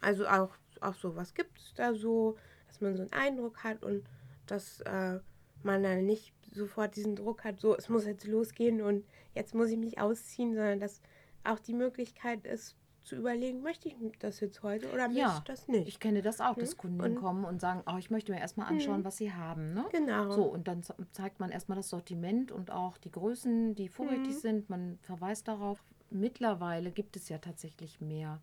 Also 0.00 0.26
auch, 0.26 0.54
auch 0.80 0.94
so, 0.94 1.16
was 1.16 1.34
gibt 1.34 1.58
es 1.58 1.74
da 1.74 1.94
so, 1.94 2.36
dass 2.66 2.80
man 2.80 2.96
so 2.96 3.02
einen 3.02 3.12
Eindruck 3.12 3.64
hat 3.64 3.82
und 3.82 4.04
dass 4.46 4.80
äh, 4.82 5.20
man 5.66 5.82
dann 5.82 6.06
nicht 6.06 6.32
sofort 6.52 6.96
diesen 6.96 7.16
Druck 7.16 7.44
hat, 7.44 7.60
so, 7.60 7.76
es 7.76 7.88
muss 7.90 8.06
jetzt 8.06 8.26
losgehen 8.26 8.80
und 8.80 9.04
jetzt 9.34 9.54
muss 9.54 9.68
ich 9.68 9.76
mich 9.76 9.98
ausziehen, 10.00 10.54
sondern 10.54 10.80
dass 10.80 11.02
auch 11.44 11.58
die 11.58 11.74
Möglichkeit 11.74 12.46
ist, 12.46 12.76
zu 13.02 13.14
überlegen, 13.14 13.62
möchte 13.62 13.86
ich 13.88 13.94
das 14.18 14.40
jetzt 14.40 14.64
heute 14.64 14.90
oder 14.90 15.06
möchte 15.06 15.20
Ja, 15.20 15.36
ich 15.38 15.44
das 15.44 15.68
nicht. 15.68 15.86
Ich 15.86 16.00
kenne 16.00 16.22
das 16.22 16.40
auch, 16.40 16.56
dass 16.56 16.72
Mhm. 16.74 16.78
Kunden 16.78 17.00
Und- 17.02 17.14
kommen 17.16 17.44
und 17.44 17.60
sagen, 17.60 17.82
oh, 17.86 17.96
ich 17.98 18.10
möchte 18.10 18.32
mir 18.32 18.40
erstmal 18.40 18.66
anschauen, 18.68 19.00
Mhm. 19.00 19.04
was 19.04 19.16
sie 19.18 19.32
haben. 19.32 19.74
Ne? 19.74 19.84
genau. 19.92 20.30
So, 20.32 20.42
und 20.44 20.66
dann 20.66 20.82
ze- 20.82 20.96
zeigt 21.12 21.38
man 21.38 21.50
erstmal 21.50 21.76
das 21.76 21.88
Sortiment 21.90 22.50
und 22.50 22.72
auch 22.72 22.96
die 22.98 23.12
Größen, 23.12 23.76
die 23.76 23.88
vorrätig 23.88 24.34
Mhm. 24.34 24.38
sind. 24.40 24.70
Man 24.70 24.98
verweist 25.02 25.46
darauf. 25.46 25.84
Mittlerweile 26.10 26.90
gibt 26.90 27.14
es 27.16 27.28
ja 27.28 27.38
tatsächlich 27.38 28.00
mehr 28.00 28.40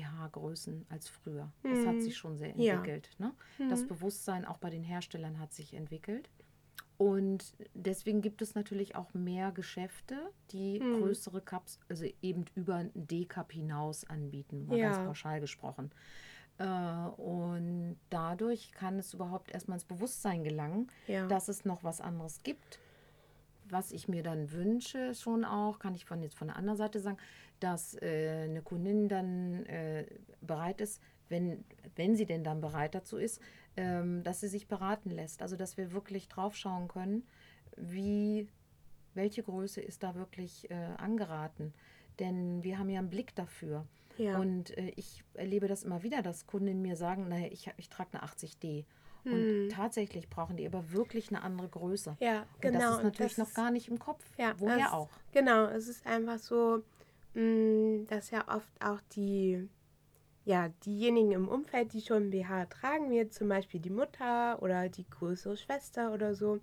BH-Größen 0.00 0.86
als 0.88 1.08
früher. 1.08 1.50
Das 1.62 1.86
hat 1.86 1.96
Mhm. 1.96 2.00
sich 2.00 2.16
schon 2.16 2.36
sehr 2.36 2.50
Ja. 2.56 2.74
entwickelt. 2.74 3.10
Ne? 3.18 3.32
Das 3.68 3.82
Mhm. 3.82 3.88
Bewusstsein 3.88 4.44
auch 4.44 4.58
bei 4.58 4.70
den 4.70 4.82
Herstellern 4.82 5.38
hat 5.38 5.52
sich 5.52 5.74
entwickelt. 5.74 6.28
Und 6.98 7.52
deswegen 7.74 8.22
gibt 8.22 8.40
es 8.40 8.54
natürlich 8.54 8.96
auch 8.96 9.12
mehr 9.12 9.52
Geschäfte, 9.52 10.30
die 10.52 10.80
Mhm. 10.80 10.98
größere 11.00 11.42
Cups, 11.42 11.78
also 11.90 12.06
eben 12.22 12.46
über 12.54 12.76
ein 12.76 12.90
D-Cup 12.94 13.52
hinaus 13.52 14.04
anbieten, 14.08 14.66
mal 14.66 14.78
ganz 14.80 14.96
Ja. 14.96 15.04
pauschal 15.04 15.40
gesprochen. 15.40 15.90
Äh, 16.58 16.64
und 16.64 17.98
dadurch 18.08 18.72
kann 18.72 18.98
es 18.98 19.12
überhaupt 19.12 19.50
erstmal 19.50 19.76
ins 19.76 19.84
Bewusstsein 19.84 20.42
gelangen, 20.42 20.88
ja. 21.06 21.26
dass 21.26 21.48
es 21.48 21.66
noch 21.66 21.84
was 21.84 22.00
anderes 22.00 22.42
gibt. 22.42 22.78
Was 23.68 23.90
ich 23.92 24.08
mir 24.08 24.22
dann 24.22 24.52
wünsche, 24.52 25.12
schon 25.14 25.44
auch, 25.44 25.78
kann 25.80 25.94
ich 25.94 26.06
von 26.06 26.22
jetzt 26.22 26.38
von 26.38 26.46
der 26.46 26.56
anderen 26.56 26.78
Seite 26.78 27.00
sagen, 27.00 27.18
dass 27.60 27.94
äh, 28.02 28.44
eine 28.44 28.62
Kundin 28.62 29.08
dann 29.08 29.64
äh, 29.66 30.06
bereit 30.40 30.80
ist, 30.80 31.00
wenn, 31.28 31.64
wenn 31.96 32.14
sie 32.16 32.26
denn 32.26 32.44
dann 32.44 32.60
bereit 32.60 32.94
dazu 32.94 33.16
ist, 33.16 33.40
ähm, 33.76 34.22
dass 34.22 34.40
sie 34.40 34.48
sich 34.48 34.68
beraten 34.68 35.10
lässt. 35.10 35.42
Also 35.42 35.56
dass 35.56 35.76
wir 35.76 35.92
wirklich 35.92 36.28
drauf 36.28 36.54
schauen 36.56 36.88
können, 36.88 37.26
wie, 37.76 38.48
welche 39.14 39.42
Größe 39.42 39.80
ist 39.80 40.02
da 40.02 40.14
wirklich 40.14 40.70
äh, 40.70 40.74
angeraten. 40.98 41.72
Denn 42.18 42.62
wir 42.62 42.78
haben 42.78 42.88
ja 42.88 43.00
einen 43.00 43.10
Blick 43.10 43.34
dafür. 43.34 43.86
ja. 44.16 44.38
Und 44.38 44.76
äh, 44.78 44.92
ich 44.96 45.24
erlebe 45.34 45.68
das 45.68 45.82
immer 45.82 46.02
wieder, 46.02 46.22
dass 46.22 46.46
Kunden 46.46 46.80
mir 46.82 46.96
sagen, 46.96 47.28
naja, 47.28 47.48
ich, 47.50 47.70
ich 47.76 47.88
trage 47.88 48.10
eine 48.14 48.22
80D. 48.24 48.84
Hm. 49.24 49.32
Und 49.32 49.68
tatsächlich 49.70 50.30
brauchen 50.30 50.56
die 50.56 50.66
aber 50.66 50.92
wirklich 50.92 51.28
eine 51.30 51.42
andere 51.42 51.68
Größe. 51.68 52.16
ja, 52.20 52.42
Und 52.54 52.60
genau. 52.60 52.78
das 52.78 52.90
ist 52.92 52.96
und 52.98 53.04
natürlich 53.04 53.32
das 53.32 53.38
noch 53.38 53.48
ist- 53.48 53.54
gar 53.56 53.70
nicht 53.70 53.88
im 53.88 53.98
Kopf. 53.98 54.24
Ja, 54.38 54.54
Woher 54.58 54.94
auch? 54.94 55.10
Genau, 55.32 55.66
es 55.66 55.88
ist 55.88 56.06
einfach 56.06 56.38
so, 56.38 56.82
dass 58.06 58.30
ja 58.30 58.44
oft 58.48 58.72
auch 58.80 59.00
die, 59.14 59.68
ja, 60.44 60.68
diejenigen 60.84 61.32
im 61.32 61.48
Umfeld, 61.48 61.92
die 61.92 62.00
schon 62.00 62.30
BH 62.30 62.66
tragen, 62.66 63.10
wie 63.10 63.28
zum 63.28 63.48
Beispiel 63.48 63.80
die 63.80 63.90
Mutter 63.90 64.62
oder 64.62 64.88
die 64.88 65.04
größere 65.08 65.56
Schwester 65.56 66.12
oder 66.14 66.34
so, 66.34 66.60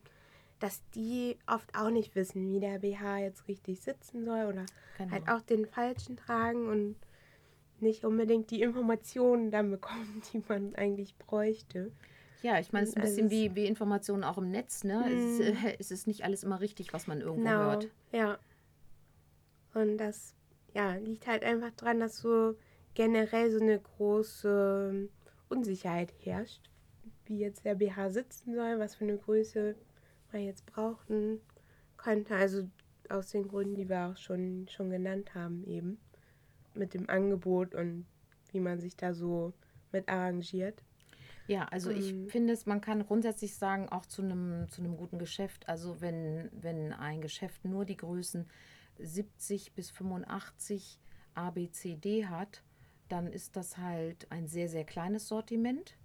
dass 0.59 0.81
die 0.95 1.37
oft 1.45 1.75
auch 1.77 1.89
nicht 1.91 2.15
wissen, 2.15 2.47
wie 2.49 2.59
der 2.59 2.79
BH 2.79 3.19
jetzt 3.19 3.47
richtig 3.47 3.81
sitzen 3.81 4.25
soll 4.25 4.45
oder 4.47 4.65
Genau. 4.97 5.11
halt 5.11 5.27
auch 5.29 5.41
den 5.41 5.65
falschen 5.65 6.17
tragen 6.17 6.67
und 6.67 6.95
nicht 7.79 8.05
unbedingt 8.05 8.49
die 8.51 8.61
Informationen 8.61 9.51
dann 9.51 9.69
bekommen, 9.69 10.21
die 10.33 10.41
man 10.47 10.73
eigentlich 10.75 11.15
bräuchte. 11.17 11.91
Ja, 12.41 12.59
ich 12.59 12.71
meine, 12.73 12.83
es 12.83 12.89
ist 12.91 12.97
ein 12.97 13.01
Also 13.01 13.15
bisschen 13.21 13.25
es- 13.27 13.31
wie, 13.31 13.55
wie 13.55 13.65
Informationen 13.67 14.23
auch 14.23 14.37
im 14.37 14.49
Netz. 14.49 14.83
Ne? 14.83 15.11
Es, 15.11 15.39
ist, 15.39 15.39
äh, 15.65 15.75
es 15.79 15.91
ist 15.91 16.07
nicht 16.07 16.23
alles 16.23 16.43
immer 16.43 16.61
richtig, 16.61 16.93
was 16.93 17.05
man 17.07 17.21
irgendwo 17.21 17.49
hört. 17.49 17.89
Ja. 18.11 18.37
Und 19.73 19.97
das 19.97 20.35
ja, 20.73 20.95
liegt 20.95 21.27
halt 21.27 21.43
einfach 21.43 21.71
dran, 21.71 21.99
dass 21.99 22.17
so 22.17 22.55
generell 22.93 23.51
so 23.51 23.59
eine 23.59 23.79
große 23.79 25.09
Unsicherheit 25.49 26.13
herrscht, 26.23 26.69
wie 27.25 27.39
jetzt 27.39 27.65
der 27.65 27.75
BH 27.75 28.09
sitzen 28.11 28.55
soll, 28.55 28.79
was 28.79 28.95
für 28.95 29.05
eine 29.05 29.17
Größe 29.17 29.75
man 30.31 30.41
jetzt 30.43 30.65
brauchen 30.65 31.39
könnte. 31.97 32.35
Also 32.35 32.67
aus 33.09 33.29
den 33.29 33.47
Gründen, 33.47 33.75
die 33.75 33.89
wir 33.89 34.09
auch 34.09 34.17
schon, 34.17 34.67
schon 34.69 34.89
genannt 34.89 35.35
haben, 35.35 35.63
eben. 35.65 35.99
Mit 36.75 36.93
dem 36.95 37.09
Angebot 37.09 37.75
und 37.75 38.05
wie 38.51 38.59
man 38.59 38.79
sich 38.79 38.95
da 38.97 39.13
so 39.13 39.53
mit 39.91 40.09
arrangiert. 40.09 40.81
Ja, 41.45 41.65
also 41.65 41.91
ich 41.91 42.13
Mhm. 42.13 42.29
finde 42.29 42.53
es, 42.53 42.65
man 42.65 42.81
kann 42.81 43.05
grundsätzlich 43.05 43.55
sagen, 43.55 43.89
auch 43.89 44.05
zu 44.05 44.21
einem, 44.23 44.69
zu 44.69 44.81
einem 44.81 44.97
guten 44.97 45.19
Geschäft, 45.19 45.67
also 45.69 46.01
wenn, 46.01 46.49
wenn 46.51 46.93
ein 46.93 47.21
Geschäft 47.21 47.63
nur 47.65 47.85
die 47.85 47.97
Größen 47.97 48.47
70 48.99 49.73
bis 49.73 49.89
85 49.91 50.99
A, 51.35 51.49
B, 51.49 51.69
C, 51.69 51.95
D 51.95 52.25
hat, 52.27 52.63
dann 53.09 53.27
ist 53.27 53.55
das 53.55 53.77
halt 53.77 54.31
ein 54.31 54.47
sehr, 54.47 54.69
sehr 54.69 54.85
kleines 54.85 55.27
Sortiment. 55.27 55.97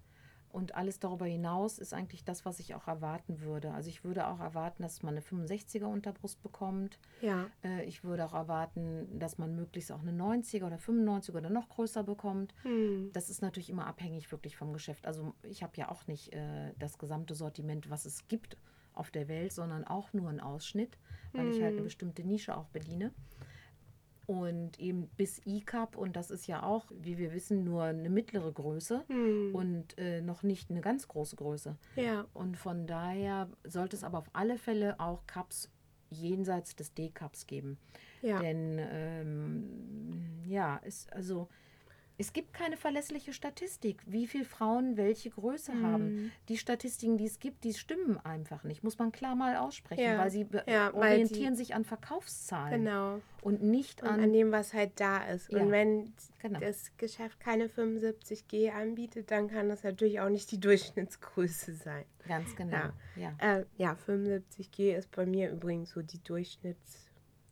Und 0.51 0.74
alles 0.74 0.98
darüber 0.98 1.27
hinaus 1.27 1.79
ist 1.79 1.92
eigentlich 1.92 2.24
das, 2.24 2.46
was 2.46 2.59
ich 2.59 2.74
auch 2.74 2.88
erwarten 2.88 3.40
würde. 3.40 3.72
Also 3.72 3.90
ich 3.90 4.03
würde 4.03 4.27
auch 4.27 4.40
erwarten, 4.40 4.83
dass 4.83 5.03
man 5.03 5.14
eine 5.14 5.20
65er 5.20 5.85
Unterbrust 5.85 6.42
bekommt. 6.42 6.98
Ja. 7.20 7.51
Äh, 7.62 7.85
ich 7.85 8.03
würde 8.03 8.24
auch 8.24 8.33
erwarten, 8.33 9.18
dass 9.18 9.37
man 9.37 9.55
möglichst 9.55 9.92
auch 9.92 10.01
eine 10.01 10.12
90er 10.12 10.64
oder 10.64 10.77
95er 10.77 11.37
oder 11.37 11.51
noch 11.51 11.68
größer 11.68 12.03
bekommt. 12.03 12.55
Hm. 12.62 13.11
Das 13.12 13.29
ist 13.29 13.42
natürlich 13.42 13.68
immer 13.68 13.87
abhängig 13.87 14.33
wirklich 14.33 14.57
vom 14.57 14.72
Geschäft. 14.72 15.07
Also 15.07 15.35
ich 15.42 15.62
habe 15.62 15.77
ja 15.77 15.90
auch 15.90 16.07
nicht 16.07 16.33
äh, 16.33 16.72
das 16.79 16.98
gesamte 16.98 17.35
Sortiment, 17.35 17.90
was 17.90 18.07
es 18.07 18.27
gibt 18.27 18.57
auf 18.99 19.11
der 19.11 19.29
Welt, 19.29 19.53
sondern 19.53 19.85
auch 19.85 20.13
nur 20.13 20.29
einen 20.29 20.41
Ausschnitt, 20.41 20.99
weil 21.33 21.49
ich 21.49 21.63
halt 21.63 21.75
eine 21.75 21.83
bestimmte 21.83 22.25
Nische 22.25 22.57
auch 22.57 22.69
bediene. 22.69 23.13
Und 24.27 24.79
eben 24.79 25.09
bis 25.17 25.41
E-Cup, 25.47 25.97
und 25.97 26.15
das 26.15 26.31
ist 26.31 26.47
ja 26.47 26.63
auch, 26.63 26.91
wie 26.91 27.17
wir 27.17 27.33
wissen, 27.33 27.65
nur 27.65 27.85
eine 27.85 28.11
mittlere 28.11 28.53
Größe 28.53 29.05
Hm. 29.09 29.55
und 29.55 29.97
äh, 29.97 30.21
noch 30.21 30.43
nicht 30.43 30.71
eine 30.71 30.83
ganz 30.83 31.09
große 31.09 31.37
Größe. 31.37 31.77
Ja. 31.97 32.27
Und 32.35 32.59
von 32.59 32.87
daher 32.87 33.49
sollte 33.65 33.97
es 33.97 34.05
aber 34.05 34.19
auf 34.19 34.29
alle 34.35 34.59
Fälle 34.59 35.01
auch 35.01 35.27
Cups 35.27 35.71
jenseits 36.11 36.77
des 36.77 36.93
D-Cups 36.93 37.47
geben. 37.47 37.79
Ja. 38.21 38.39
Denn 38.39 38.79
ähm, 38.79 40.43
ja, 40.45 40.79
es, 40.85 41.09
also, 41.09 41.49
es 42.20 42.33
gibt 42.33 42.52
keine 42.52 42.76
verlässliche 42.76 43.33
Statistik, 43.33 44.02
wie 44.07 44.26
viele 44.26 44.44
Frauen 44.44 44.96
welche 44.96 45.31
Größe 45.31 45.72
Mhm. 45.72 45.87
haben. 45.87 46.33
Die 46.48 46.57
Statistiken, 46.59 47.16
die 47.16 47.26
es 47.26 47.38
gibt, 47.38 47.62
die 47.62 47.72
stimmen 47.74 48.18
einfach 48.18 48.64
nicht. 48.64 48.83
Muss 48.83 48.98
man 48.98 49.12
klar 49.12 49.37
mal 49.37 49.57
aussprechen, 49.57 50.02
Ja. 50.02 50.18
weil 50.18 50.31
sie 50.31 50.46
Ja, 50.66 50.92
weil 50.94 51.12
orientieren 51.12 51.54
sich 51.54 51.74
an 51.74 51.85
Verkaufszahlen 51.85 52.85
Genau. 52.85 53.20
und 53.42 53.62
nicht 53.62 54.02
Und 54.02 54.09
an. 54.09 54.20
an 54.20 54.33
dem, 54.33 54.50
was 54.50 54.74
halt 54.74 54.98
da 55.00 55.24
ist. 55.28 55.50
Ja. 55.52 55.62
Und 55.62 55.70
wenn 55.70 56.12
Genau. 56.42 56.59
das 56.61 56.90
Geschäft 56.96 57.38
keine 57.40 57.68
75G 57.68 58.70
anbietet, 58.72 59.31
dann 59.31 59.48
kann 59.48 59.68
das 59.68 59.85
natürlich 59.85 60.18
auch 60.20 60.28
nicht 60.28 60.50
die 60.50 60.59
Durchschnittsgröße 60.61 61.72
sein. 61.74 62.04
ganz 62.26 62.54
genau. 62.57 62.90
Ja. 63.16 63.33
Äh, 63.38 63.64
ja, 63.76 63.94
75G 63.94 64.94
ist 64.96 65.11
bei 65.12 65.24
mir 65.24 65.50
übrigens 65.50 65.90
so 65.90 66.02
die 66.02 66.22
Durchschnitts. 66.22 67.07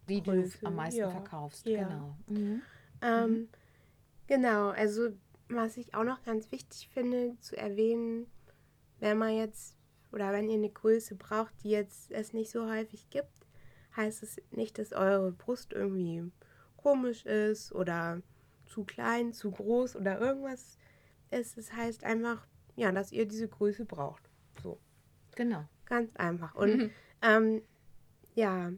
Die 0.08 0.20
du 0.20 0.44
am 0.64 0.74
meisten 0.76 1.10
verkaufst. 1.10 1.66
Ja. 1.66 1.84
Genau. 1.84 2.16
Mhm. 2.28 2.62
Ähm, 3.02 3.48
Genau, 4.26 4.70
also 4.70 5.10
was 5.48 5.76
ich 5.76 5.94
auch 5.94 6.04
noch 6.04 6.22
ganz 6.24 6.50
wichtig 6.50 6.88
finde 6.92 7.36
zu 7.40 7.56
erwähnen, 7.56 8.26
wenn 8.98 9.18
man 9.18 9.36
jetzt 9.36 9.76
oder 10.12 10.32
wenn 10.32 10.48
ihr 10.48 10.56
eine 10.56 10.70
Größe 10.70 11.14
braucht, 11.14 11.52
die 11.62 11.70
jetzt 11.70 12.10
es 12.10 12.32
nicht 12.32 12.50
so 12.50 12.68
häufig 12.68 13.08
gibt, 13.10 13.46
heißt 13.96 14.22
es 14.22 14.40
nicht, 14.50 14.78
dass 14.78 14.92
eure 14.92 15.32
Brust 15.32 15.72
irgendwie 15.72 16.30
komisch 16.76 17.24
ist 17.26 17.72
oder 17.72 18.22
zu 18.66 18.84
klein, 18.84 19.32
zu 19.32 19.50
groß 19.50 19.96
oder 19.96 20.18
irgendwas 20.20 20.78
ist. 21.30 21.58
Es 21.58 21.72
heißt 21.72 22.04
einfach, 22.04 22.46
ja, 22.76 22.92
dass 22.92 23.12
ihr 23.12 23.26
diese 23.26 23.48
Größe 23.48 23.84
braucht. 23.84 24.30
So, 24.62 24.78
Genau. 25.34 25.64
ganz 25.84 26.14
einfach. 26.16 26.54
Und 26.54 26.90
ähm, 27.22 27.62
ja, 28.34 28.72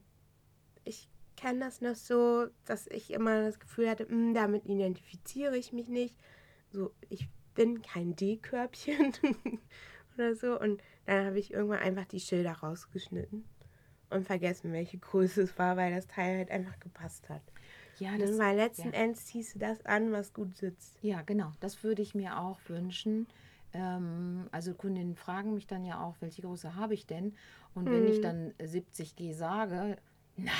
ich 0.84 1.08
kenne 1.38 1.60
das 1.60 1.80
noch 1.80 1.94
so, 1.94 2.46
dass 2.64 2.86
ich 2.88 3.12
immer 3.12 3.42
das 3.42 3.58
Gefühl 3.60 3.88
hatte, 3.88 4.08
"Hm, 4.08 4.34
damit 4.34 4.66
identifiziere 4.66 5.56
ich 5.56 5.72
mich 5.72 5.88
nicht. 5.88 6.16
So, 6.70 6.92
ich 7.08 7.28
bin 7.54 7.80
kein 7.82 8.14
D-Körbchen 8.16 9.12
oder 10.16 10.34
so. 10.34 10.58
Und 10.60 10.82
dann 11.06 11.26
habe 11.26 11.38
ich 11.38 11.52
irgendwann 11.52 11.78
einfach 11.80 12.04
die 12.06 12.20
Schilder 12.20 12.52
rausgeschnitten 12.52 13.44
und 14.10 14.24
vergessen, 14.26 14.72
welche 14.72 14.98
Größe 14.98 15.42
es 15.42 15.58
war, 15.58 15.76
weil 15.76 15.94
das 15.94 16.06
Teil 16.06 16.38
halt 16.38 16.50
einfach 16.50 16.78
gepasst 16.80 17.28
hat. 17.28 17.42
Ja, 17.98 18.16
das, 18.16 18.38
weil 18.38 18.56
letzten 18.56 18.92
ja. 18.92 19.00
Endes 19.00 19.26
ziehst 19.26 19.54
du 19.54 19.58
das 19.58 19.84
an, 19.84 20.12
was 20.12 20.32
gut 20.32 20.56
sitzt. 20.56 20.98
Ja, 21.02 21.22
genau. 21.22 21.52
Das 21.60 21.82
würde 21.82 22.02
ich 22.02 22.14
mir 22.14 22.38
auch 22.38 22.58
wünschen. 22.68 23.26
Ähm, 23.72 24.48
also 24.52 24.74
Kundinnen 24.74 25.16
fragen 25.16 25.54
mich 25.54 25.66
dann 25.66 25.84
ja 25.84 26.02
auch, 26.02 26.16
welche 26.20 26.42
Größe 26.42 26.74
habe 26.76 26.94
ich 26.94 27.06
denn? 27.06 27.36
Und 27.74 27.86
wenn 27.86 28.04
Hm. 28.04 28.08
ich 28.08 28.20
dann 28.20 28.54
70G 28.60 29.34
sage, 29.34 29.96
nein, 30.36 30.52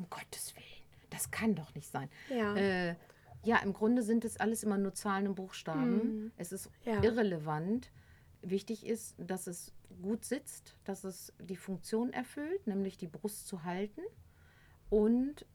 um 0.00 0.08
Gottes 0.10 0.54
Willen, 0.56 0.64
das 1.10 1.30
kann 1.30 1.54
doch 1.54 1.74
nicht 1.74 1.88
sein. 1.90 2.08
Ja. 2.30 2.56
Äh, 2.56 2.96
ja, 3.42 3.58
im 3.58 3.72
Grunde 3.72 4.02
sind 4.02 4.24
es 4.24 4.38
alles 4.38 4.62
immer 4.64 4.78
nur 4.78 4.94
Zahlen 4.94 5.28
und 5.28 5.34
Buchstaben. 5.34 6.00
Hm. 6.00 6.32
Es 6.36 6.52
ist 6.52 6.70
Ja. 6.84 7.02
irrelevant. 7.02 7.90
Wichtig 8.42 8.86
ist, 8.86 9.14
dass 9.18 9.46
es 9.46 9.72
gut 10.02 10.24
sitzt, 10.24 10.74
dass 10.84 11.04
es 11.04 11.32
die 11.38 11.56
Funktion 11.56 12.12
erfüllt, 12.12 12.66
nämlich 12.66 12.96
die 12.96 13.06
Brust 13.06 13.46
zu 13.46 13.64
halten 13.64 14.00
und 14.88 15.46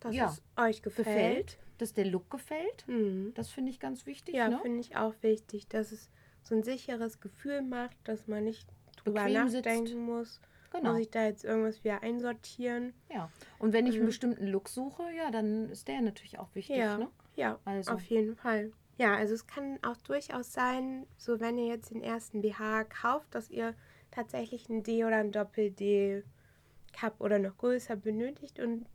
dass 0.00 0.14
ja, 0.14 0.26
es 0.26 0.42
euch 0.56 0.82
gefällt. 0.82 1.06
gefällt, 1.06 1.58
dass 1.78 1.92
der 1.92 2.04
Look 2.06 2.30
gefällt. 2.30 2.86
Hm. 2.86 3.32
Das 3.34 3.50
finde 3.50 3.70
ich 3.70 3.80
ganz 3.80 4.06
wichtig. 4.06 4.34
Ja, 4.34 4.48
ne? 4.48 4.58
finde 4.62 4.80
ich 4.80 4.96
auch 4.96 5.14
wichtig, 5.22 5.68
dass 5.68 5.92
es 5.92 6.10
so 6.42 6.54
ein 6.54 6.62
sicheres 6.62 7.20
Gefühl 7.20 7.62
macht, 7.62 7.96
dass 8.04 8.26
man 8.26 8.44
nicht 8.44 8.68
drüber 8.96 9.24
Bequem 9.24 9.48
sitzt. 9.48 9.66
nachdenken 9.66 10.04
muss. 10.04 10.40
Genau. 10.74 10.90
Muss 10.92 11.00
ich 11.02 11.10
da 11.10 11.24
jetzt 11.24 11.44
irgendwas 11.44 11.82
wieder 11.84 12.02
einsortieren? 12.02 12.92
Ja. 13.12 13.30
Und 13.58 13.72
wenn 13.72 13.86
ich 13.86 13.94
einen 13.94 14.02
Mhm. 14.02 14.06
bestimmten 14.08 14.46
Look 14.48 14.68
suche, 14.68 15.04
ja, 15.16 15.30
dann 15.30 15.70
ist 15.70 15.86
der 15.88 16.00
natürlich 16.00 16.38
auch 16.38 16.52
wichtig. 16.54 16.76
Ja, 16.76 16.98
Ne? 16.98 17.08
ja, 17.36 17.58
Also. 17.64 17.92
auf 17.92 18.02
jeden 18.02 18.34
Fall. 18.36 18.72
Ja, 18.98 19.14
also 19.14 19.34
es 19.34 19.46
kann 19.46 19.78
auch 19.82 19.96
durchaus 19.98 20.52
sein, 20.52 21.06
so 21.16 21.38
wenn 21.40 21.58
ihr 21.58 21.66
jetzt 21.66 21.90
den 21.90 22.02
ersten 22.02 22.42
BH 22.42 22.84
kauft, 22.84 23.34
dass 23.34 23.50
ihr 23.50 23.74
tatsächlich 24.10 24.68
ein 24.68 24.82
D 24.82 25.04
oder 25.04 25.16
ein 25.16 25.32
Doppel-D-Cup 25.32 27.20
oder 27.20 27.38
noch 27.38 27.56
größer 27.56 27.96
benötigt 27.96 28.58
und 28.60 28.86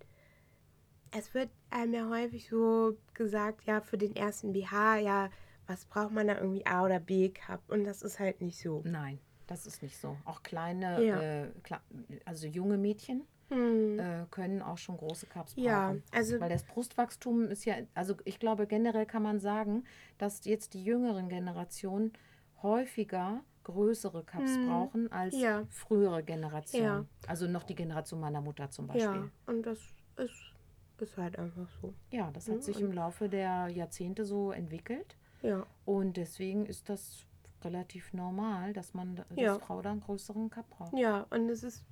es 1.11 1.33
wird 1.33 1.49
einem 1.69 1.93
ja 1.93 2.09
häufig 2.09 2.47
so 2.49 2.95
gesagt, 3.13 3.63
ja, 3.65 3.81
für 3.81 3.97
den 3.97 4.15
ersten 4.15 4.53
BH, 4.53 4.97
ja, 4.99 5.29
was 5.67 5.85
braucht 5.85 6.11
man 6.11 6.27
da 6.27 6.37
irgendwie 6.37 6.65
A 6.65 6.85
oder 6.85 6.99
B-Cup? 6.99 7.61
Und 7.67 7.83
das 7.83 8.01
ist 8.01 8.19
halt 8.19 8.41
nicht 8.41 8.59
so. 8.61 8.81
Nein, 8.85 9.19
das 9.49 9.65
ist 9.65 9.81
nicht 9.83 9.97
so. 9.97 10.15
Auch 10.25 10.43
kleine, 10.43 11.03
Ja. 11.03 11.21
äh, 11.21 11.47
also 12.25 12.47
junge 12.47 12.77
Mädchen 12.77 13.23
Hm. 13.49 13.97
äh, 13.99 14.25
können 14.29 14.61
auch 14.61 14.77
schon 14.77 14.95
große 14.97 15.25
Cups 15.25 15.55
brauchen. 15.55 15.63
Ja, 15.65 15.95
also 16.11 16.39
Weil 16.39 16.49
das 16.49 16.63
Brustwachstum 16.63 17.47
ist 17.49 17.65
ja, 17.65 17.75
also 17.95 18.15
ich 18.25 18.39
glaube 18.39 18.67
generell 18.67 19.05
kann 19.07 19.23
man 19.23 19.39
sagen, 19.39 19.85
dass 20.19 20.45
jetzt 20.45 20.75
die 20.75 20.83
jüngeren 20.83 21.29
Generationen 21.29 22.13
häufiger 22.61 23.41
größere 23.63 24.23
Cups 24.23 24.55
Hm, 24.55 24.65
brauchen 24.67 25.11
als 25.11 25.35
ja. 25.39 25.63
frühere 25.69 26.23
Generationen. 26.23 26.85
Ja. 26.85 27.05
Also 27.27 27.47
noch 27.47 27.63
die 27.63 27.75
Generation 27.75 28.19
meiner 28.19 28.41
Mutter 28.41 28.69
zum 28.69 28.87
Beispiel. 28.87 29.03
ja, 29.03 29.29
und 29.47 29.63
das 29.63 29.79
ist, 30.17 30.53
ist 30.99 31.17
halt 31.17 31.37
einfach 31.37 31.67
so. 31.81 31.93
Ja, 32.11 32.31
das 32.31 32.49
hat 32.49 32.63
sich 32.63 32.79
im 32.81 32.91
Laufe 32.91 33.29
der 33.29 33.67
Jahrzehnte 33.69 34.25
so 34.25 34.51
entwickelt. 34.51 35.15
Ja, 35.41 35.65
Und 35.85 36.17
deswegen 36.17 36.65
ist 36.65 36.89
das 36.89 37.25
relativ 37.65 38.13
normal, 38.13 38.73
dass 38.73 38.93
man 38.93 39.15
dass 39.15 39.25
Ja. 39.35 39.59
Frau 39.59 39.81
da 39.81 39.91
einen 39.91 40.01
größeren 40.01 40.49
Cup 40.49 40.69
braucht. 40.69 40.97
ja, 40.97 41.25
und 41.29 41.49
es 41.49 41.63
ist 41.63 41.85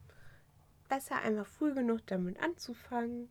besser, 0.90 1.22
einfach 1.22 1.46
früh 1.48 1.74
genug 1.74 2.06
damit 2.08 2.40
anzufangen. 2.42 3.30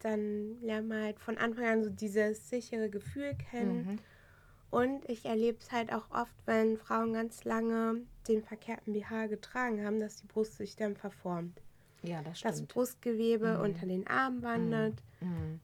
Dann 0.00 0.60
lernt 0.62 0.88
man 0.88 1.02
halt 1.02 1.20
von 1.20 1.36
Anfang 1.36 1.64
an 1.66 1.84
so 1.84 1.90
dieses 1.90 2.48
sichere 2.48 2.88
Gefühl 2.88 3.34
kennen. 3.34 3.86
Mhm. 3.86 3.98
Und 4.70 5.08
ich 5.10 5.24
erlebe 5.26 5.58
es 5.58 5.72
halt 5.72 5.92
auch 5.92 6.10
oft, 6.10 6.34
wenn 6.46 6.78
Frauen 6.78 7.12
ganz 7.12 7.44
lange 7.44 8.02
den 8.28 8.42
verkehrten 8.42 8.92
BH 8.92 9.26
getragen 9.26 9.84
haben, 9.84 9.98
dass 10.00 10.16
die 10.16 10.26
Brust 10.28 10.56
sich 10.56 10.76
dann 10.76 10.96
verformt. 10.96 11.60
Ja, 12.02 12.22
das 12.22 12.40
Das 12.40 12.54
stimmt. 12.56 12.72
Brustgewebe 12.72 13.56
Mhm. 13.58 13.60
unter 13.64 13.86
den 13.86 14.06
Armen 14.06 14.42
wandert, 14.42 15.02
Mhm. 15.20 15.60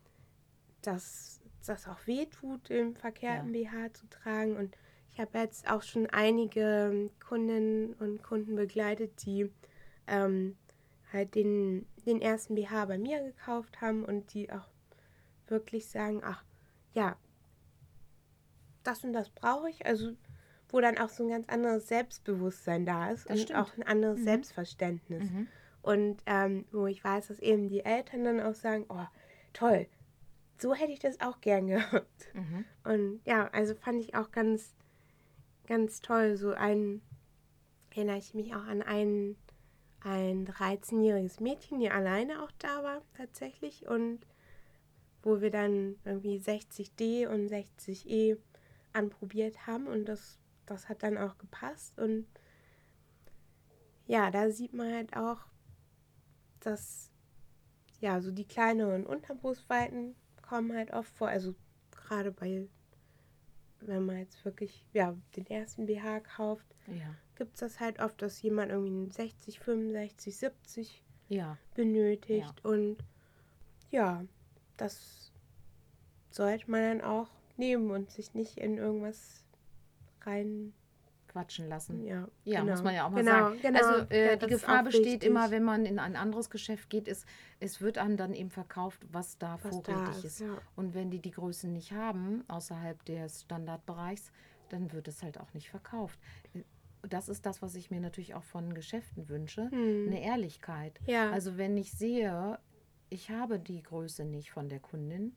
dass 0.82 1.40
das 1.64 1.86
auch 1.88 2.04
weh 2.06 2.26
tut, 2.26 2.68
den 2.68 2.94
verkehrten 2.96 3.52
BH 3.52 3.94
zu 3.94 4.06
tragen. 4.08 4.56
Und 4.56 4.76
ich 5.16 5.20
habe 5.22 5.38
jetzt 5.38 5.70
auch 5.70 5.80
schon 5.82 6.06
einige 6.10 7.08
Kundinnen 7.26 7.94
und 7.94 8.22
Kunden 8.22 8.54
begleitet, 8.54 9.24
die 9.24 9.50
ähm, 10.06 10.58
halt 11.10 11.34
den, 11.34 11.86
den 12.04 12.20
ersten 12.20 12.54
BH 12.54 12.84
bei 12.84 12.98
mir 12.98 13.22
gekauft 13.22 13.80
haben 13.80 14.04
und 14.04 14.34
die 14.34 14.52
auch 14.52 14.68
wirklich 15.48 15.88
sagen, 15.88 16.20
ach 16.22 16.44
ja, 16.92 17.16
das 18.82 19.04
und 19.04 19.14
das 19.14 19.30
brauche 19.30 19.70
ich. 19.70 19.86
Also 19.86 20.12
wo 20.68 20.80
dann 20.82 20.98
auch 20.98 21.08
so 21.08 21.22
ein 21.24 21.30
ganz 21.30 21.48
anderes 21.48 21.88
Selbstbewusstsein 21.88 22.84
da 22.84 23.08
ist 23.10 23.24
Das 23.30 23.36
und 23.38 23.42
stimmt. 23.44 23.58
auch 23.58 23.74
ein 23.78 23.84
anderes 23.84 24.18
Mhm. 24.18 24.24
Selbstverständnis. 24.24 25.30
Mhm. 25.30 25.46
Und 25.80 26.18
ähm, 26.26 26.66
wo 26.72 26.86
ich 26.88 27.02
weiß, 27.02 27.28
dass 27.28 27.38
eben 27.38 27.68
die 27.70 27.86
Eltern 27.86 28.24
dann 28.24 28.40
auch 28.40 28.54
sagen, 28.54 28.84
oh, 28.90 29.06
toll, 29.54 29.86
so 30.58 30.74
hätte 30.74 30.92
ich 30.92 30.98
das 30.98 31.20
auch 31.22 31.40
gern 31.40 31.66
gehabt. 31.68 32.34
Mhm. 32.34 32.66
Und 32.84 33.20
ja, 33.24 33.48
also 33.52 33.74
fand 33.76 34.02
ich 34.02 34.14
auch 34.14 34.30
ganz, 34.30 34.74
ganz 35.66 36.00
toll. 36.00 36.36
So 36.36 36.52
ein, 36.52 37.02
erinnere 37.90 38.18
ich 38.18 38.34
mich 38.34 38.54
auch 38.54 38.64
an 38.64 38.82
ein, 38.82 39.36
ein 40.00 40.46
13-jähriges 40.46 41.42
Mädchen, 41.42 41.80
die 41.80 41.90
alleine 41.90 42.42
auch 42.42 42.52
da 42.58 42.82
war, 42.82 43.02
tatsächlich. 43.16 43.86
Und 43.86 44.26
wo 45.22 45.40
wir 45.40 45.50
dann 45.50 45.96
irgendwie 46.04 46.38
60D 46.38 47.26
und 47.26 47.48
60E 47.48 48.38
anprobiert 48.92 49.66
haben. 49.66 49.86
Und 49.86 50.06
das, 50.06 50.38
das 50.66 50.88
hat 50.88 51.02
dann 51.02 51.18
auch 51.18 51.36
gepasst. 51.38 51.98
Und 51.98 52.26
ja, 54.06 54.30
da 54.30 54.50
sieht 54.50 54.72
man 54.72 54.92
halt 54.92 55.16
auch, 55.16 55.40
dass 56.60 57.10
ja, 58.00 58.20
so 58.20 58.30
die 58.30 58.46
kleineren 58.46 59.06
Unterbrustweiten 59.06 60.14
kommen 60.42 60.76
halt 60.76 60.92
oft 60.92 61.10
vor, 61.16 61.28
also 61.28 61.54
gerade 61.90 62.30
bei, 62.30 62.68
wenn 63.88 64.04
man 64.06 64.18
jetzt 64.18 64.44
wirklich 64.44 64.84
ja, 64.92 65.16
den 65.36 65.46
ersten 65.46 65.86
BH 65.86 66.20
kauft, 66.20 66.66
Ja. 66.86 67.14
gibt 67.36 67.54
es 67.54 67.60
das 67.60 67.80
halt 67.80 68.00
oft, 68.00 68.20
dass 68.22 68.40
jemand 68.42 68.70
irgendwie 68.70 68.90
einen 68.92 69.10
60, 69.10 69.58
65, 69.60 70.36
70 70.36 71.02
Ja. 71.28 71.58
benötigt. 71.74 72.64
Und 72.64 72.96
ja, 73.90 74.24
das 74.76 75.32
sollte 76.30 76.70
man 76.70 76.98
dann 76.98 77.00
auch 77.02 77.28
nehmen 77.56 77.90
und 77.90 78.10
sich 78.10 78.34
nicht 78.34 78.58
in 78.58 78.76
irgendwas 78.78 79.44
rein. 80.22 80.72
Quatschen 81.36 81.68
lassen. 81.68 82.02
Ja, 82.06 82.26
Ja, 82.44 82.60
genau. 82.60 82.72
muss 82.72 82.82
man 82.82 82.94
ja 82.94 83.06
auch 83.06 83.10
mal 83.10 83.20
genau, 83.22 83.32
sagen. 83.50 83.58
Genau. 83.60 83.78
Also 83.78 84.06
äh, 84.10 84.26
Ja, 84.30 84.36
die 84.36 84.46
Gefahr 84.46 84.82
besteht 84.84 85.04
wichtig. 85.04 85.28
immer, 85.28 85.50
wenn 85.50 85.62
man 85.64 85.84
in 85.84 85.98
ein 85.98 86.16
anderes 86.16 86.48
Geschäft 86.48 86.88
geht, 86.88 87.08
ist, 87.08 87.26
es 87.60 87.80
wird 87.82 87.98
einem 87.98 88.16
dann 88.16 88.32
eben 88.32 88.48
verkauft, 88.50 89.00
was 89.12 89.36
da 89.36 89.58
Was 89.62 89.82
da 89.82 89.92
vorrätig 89.92 90.16
ist, 90.18 90.24
ist. 90.24 90.40
ja. 90.40 90.56
Und 90.76 90.94
wenn 90.94 91.10
die 91.10 91.20
die 91.20 91.32
Größen 91.32 91.70
nicht 91.72 91.92
haben, 91.92 92.42
außerhalb 92.48 93.04
des 93.04 93.42
Standardbereichs, 93.42 94.30
dann 94.70 94.92
wird 94.92 95.08
es 95.08 95.22
halt 95.22 95.38
auch 95.38 95.52
nicht 95.52 95.68
verkauft. 95.68 96.18
Äh, 96.54 96.62
Das 97.08 97.28
ist 97.28 97.44
das, 97.46 97.60
was 97.62 97.74
ich 97.76 97.90
mir 97.90 98.00
natürlich 98.00 98.34
auch 98.34 98.42
von 98.44 98.72
Geschäften 98.74 99.28
wünsche, 99.28 99.68
eine 99.72 100.22
Ehrlichkeit. 100.24 100.98
Hm. 101.04 101.14
Ja. 101.14 101.30
Also 101.30 101.56
wenn 101.58 101.76
ich 101.76 101.92
sehe, 101.92 102.58
ich 103.10 103.30
habe 103.30 103.58
die 103.60 103.82
Größe 103.82 104.24
nicht 104.24 104.50
von 104.50 104.68
der 104.68 104.80
Kundin, 104.80 105.36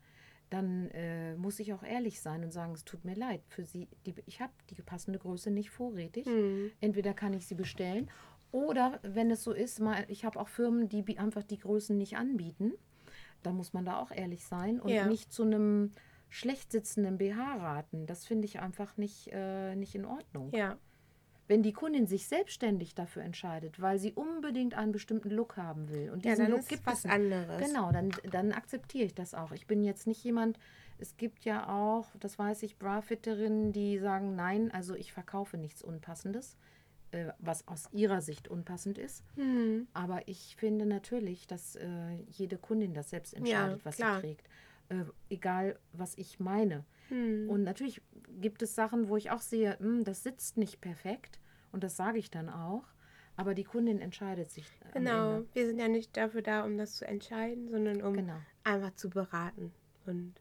dann 0.49 0.89
äh, 0.91 1.35
muss 1.35 1.59
ich 1.59 1.73
auch 1.73 1.83
ehrlich 1.83 2.21
sein 2.21 2.43
und 2.43 2.51
sagen, 2.51 2.73
es 2.73 2.83
tut 2.85 3.05
mir 3.05 3.15
leid, 3.15 3.41
für 3.47 3.65
sie, 3.65 3.88
die, 4.05 4.15
ich 4.25 4.41
habe 4.41 4.53
die 4.69 4.81
passende 4.81 5.19
Größe 5.19 5.51
nicht 5.51 5.69
vorrätig. 5.69 6.25
Hm. 6.25 6.71
Entweder 6.81 7.13
kann 7.13 7.33
ich 7.33 7.45
sie 7.45 7.55
bestellen 7.55 8.09
oder 8.51 8.99
wenn 9.03 9.29
es 9.29 9.43
so 9.43 9.51
ist, 9.51 9.79
mal, 9.79 10.05
ich 10.07 10.25
habe 10.25 10.39
auch 10.39 10.47
Firmen, 10.47 10.89
die 10.89 11.17
einfach 11.19 11.43
die 11.43 11.59
Größen 11.59 11.97
nicht 11.97 12.17
anbieten. 12.17 12.73
Da 13.43 13.51
muss 13.51 13.73
man 13.73 13.85
da 13.85 13.99
auch 13.99 14.12
ehrlich 14.12 14.45
sein 14.45 14.79
und 14.79 14.89
Ja. 14.89 15.05
nicht 15.05 15.31
zu 15.31 15.43
einem 15.43 15.93
schlecht 16.29 16.71
sitzenden 16.71 17.17
BH 17.17 17.55
raten. 17.55 18.05
Das 18.05 18.25
finde 18.25 18.45
ich 18.45 18.59
einfach 18.59 18.97
nicht, 18.97 19.29
äh, 19.31 19.75
nicht 19.75 19.95
in 19.95 20.05
Ordnung. 20.05 20.51
ja. 20.53 20.77
Wenn 21.49 21.63
die 21.63 21.73
Kundin 21.73 22.05
sich 22.05 22.27
selbstständig 22.27 22.93
dafür 22.93 23.23
entscheidet, 23.23 23.81
weil 23.81 23.97
sie 23.97 24.13
unbedingt 24.13 24.75
einen 24.75 24.91
bestimmten 24.91 25.31
Look 25.31 25.57
haben 25.57 25.89
will 25.89 26.12
und 26.12 26.23
Ja, 26.23 26.33
diesen 26.33 26.45
dann 26.45 26.51
Look 26.51 26.59
ist 26.59 26.69
gibt 26.69 26.85
was 26.85 27.05
es 27.05 27.12
anderes. 27.12 27.65
Genau, 27.65 27.91
dann, 27.91 28.12
dann 28.29 28.51
akzeptiere 28.51 29.05
ich 29.05 29.15
das 29.15 29.33
auch. 29.33 29.51
Ich 29.51 29.65
bin 29.65 29.83
jetzt 29.83 30.05
nicht 30.05 30.23
jemand, 30.23 30.59
es 30.99 31.17
gibt 31.17 31.45
ja 31.45 31.67
auch, 31.67 32.05
das 32.19 32.38
weiß 32.38 32.62
ich, 32.62 32.77
Brafitterinnen, 32.77 33.73
die 33.73 33.97
sagen, 33.97 34.35
nein, 34.35 34.69
also 34.71 34.93
ich 34.93 35.12
verkaufe 35.12 35.57
nichts 35.57 35.81
Unpassendes, 35.81 36.55
äh, 37.09 37.31
was 37.39 37.67
aus 37.67 37.89
ihrer 37.93 38.21
Sicht 38.21 38.47
unpassend 38.47 38.99
ist. 38.99 39.23
Hm. 39.35 39.88
Aber 39.93 40.27
ich 40.27 40.55
finde 40.55 40.85
natürlich, 40.85 41.47
dass 41.47 41.75
äh, 41.77 41.88
jede 42.27 42.59
Kundin 42.59 42.93
das 42.93 43.09
selbst 43.09 43.33
entscheidet, 43.33 43.83
was 43.83 43.95
klar. 43.95 44.17
sie 44.17 44.21
trägt. 44.21 44.47
Äh, 44.89 45.05
egal, 45.31 45.79
was 45.93 46.15
ich 46.15 46.39
meine. 46.39 46.85
Hm. 47.10 47.50
Und 47.50 47.63
natürlich 47.63 48.02
gibt 48.39 48.62
es 48.62 48.76
Sachen, 48.76 49.10
wo 49.10 49.17
ich 49.17 49.32
auch 49.32 49.41
sehe, 49.41 49.78
hm, 49.80 50.04
das 50.04 50.24
sitzt 50.24 50.58
nicht 50.58 50.82
perfekt. 50.82 51.39
Und 51.72 51.84
das 51.84 51.95
sage 51.95 52.17
ich 52.19 52.32
dann 52.32 52.50
auch. 52.50 52.86
Aber 53.36 53.54
die 53.54 53.63
Kundin 53.63 54.00
entscheidet 54.02 54.52
sich. 54.52 54.65
am 54.84 54.91
Genau. 54.91 55.43
Wir 55.54 55.65
sind 55.67 55.80
ja 55.80 55.88
nicht 55.88 56.17
dafür 56.17 56.41
da, 56.41 56.65
um 56.65 56.78
das 56.78 56.95
zu 56.98 57.08
entscheiden, 57.08 57.69
sondern 57.69 58.02
um 58.02 58.13
Genau. 58.13 58.38
einfach 58.63 58.93
zu 58.95 59.10
beraten. 59.10 59.72
Und 60.06 60.36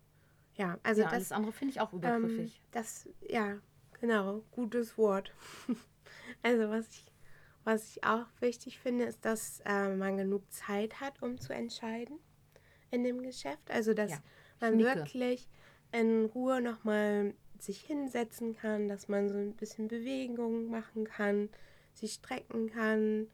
ja, 0.54 0.78
also 0.82 1.02
ja, 1.02 1.08
alles 1.08 1.28
das, 1.28 1.32
andere 1.36 1.52
finde 1.52 1.72
ich 1.72 1.80
auch 1.80 1.92
ähm, 1.92 1.98
übergriffig. 1.98 2.60
das, 2.72 3.08
ja, 3.28 3.58
genau, 4.00 4.42
gutes 4.50 4.98
Wort. 4.98 5.32
also 6.42 6.68
was 6.70 6.88
ich, 6.88 7.12
was 7.62 7.88
ich 7.96 8.04
auch 8.04 8.26
wichtig 8.40 8.80
finde, 8.80 9.04
ist, 9.04 9.24
dass 9.24 9.60
äh, 9.64 9.94
man 9.94 10.16
genug 10.16 10.50
Zeit 10.50 11.00
hat, 11.00 11.22
um 11.22 11.38
zu 11.38 11.52
entscheiden 11.52 12.18
in 12.90 13.04
dem 13.04 13.22
Geschäft. 13.22 13.70
Also 13.70 13.94
dass 13.94 14.10
Ja, 14.10 14.18
man 14.60 14.76
nicke. 14.76 14.96
wirklich 14.96 15.48
in 15.92 16.26
Ruhe 16.26 16.60
nochmal 16.60 17.34
sich 17.58 17.80
hinsetzen 17.80 18.54
kann, 18.56 18.88
dass 18.88 19.08
man 19.08 19.28
so 19.28 19.36
ein 19.36 19.54
bisschen 19.54 19.88
Bewegung 19.88 20.70
machen 20.70 21.04
kann, 21.04 21.48
sich 21.94 22.12
strecken 22.14 22.70
kann, 22.70 23.26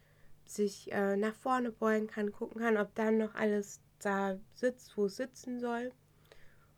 sich 0.47 0.91
äh, 0.93 1.17
nach 1.17 1.35
vorne 1.35 1.71
beugen 1.71 2.07
kann, 2.07 2.33
gucken 2.33 2.61
kann, 2.61 2.77
ob 2.77 2.95
dann 2.95 3.19
noch 3.19 3.35
alles 3.35 3.81
da 4.01 4.39
sitzt, 4.55 4.97
wo 4.97 5.07
es 5.07 5.17
sitzen 5.17 5.61
soll. 5.61 5.91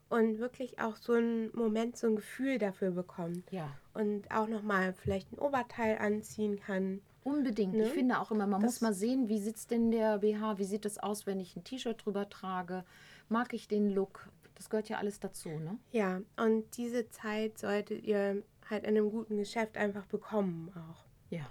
Und 0.09 0.39
wirklich 0.39 0.79
auch 0.79 0.97
so 0.97 1.15
einen 1.15 1.51
Moment, 1.57 1.97
so 1.97 2.07
ein 2.07 2.15
Gefühl 2.17 2.59
dafür 2.59 2.93
bekommt. 2.93 3.51
ja, 3.51 3.69
Und 3.93 4.31
auch 4.31 4.47
nochmal 4.47 4.93
vielleicht 4.93 5.33
ein 5.33 5.39
Oberteil 5.39 5.99
anziehen 5.99 6.61
kann. 6.61 7.01
unbedingt. 7.25 7.75
Ne? 7.75 7.83
Ich 7.87 7.91
finde 7.93 8.21
auch 8.21 8.31
immer, 8.31 8.47
man 8.47 8.61
Das- 8.61 8.75
muss 8.75 8.81
mal 8.83 8.95
sehen, 8.95 9.29
wie 9.29 9.41
sitzt 9.41 9.73
denn 9.73 9.91
der 9.91 10.19
BH, 10.19 10.59
wie 10.59 10.65
sieht 10.65 10.85
es 10.87 10.99
aus, 10.99 11.27
wenn 11.27 11.41
ich 11.41 11.57
ein 11.57 11.65
T-Shirt 11.65 12.05
drüber 12.05 12.29
trage. 12.29 12.85
Mag 13.29 13.53
ich 13.53 13.67
den 13.67 13.91
Look? 13.91 14.29
Das 14.57 14.69
gehört 14.69 14.89
ja 14.89 14.99
alles 14.99 15.21
dazu, 15.21 15.51
ne? 15.51 15.79
Ja, 15.93 16.21
und 16.37 16.77
diese 16.77 17.09
Zeit 17.09 17.59
solltet 17.59 18.03
ihr 18.05 18.43
halt 18.69 18.85
in 18.85 18.97
einem 18.97 19.11
guten 19.11 19.37
Geschäft 19.37 19.77
einfach 19.77 20.07
bekommen 20.07 20.73
auch. 20.75 21.05
Ja. 21.31 21.49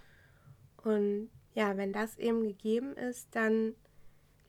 Und 0.83 1.29
ja, 1.53 1.77
wenn 1.77 1.93
das 1.93 2.17
eben 2.17 2.43
gegeben 2.43 2.95
ist, 2.95 3.33
dann 3.35 3.73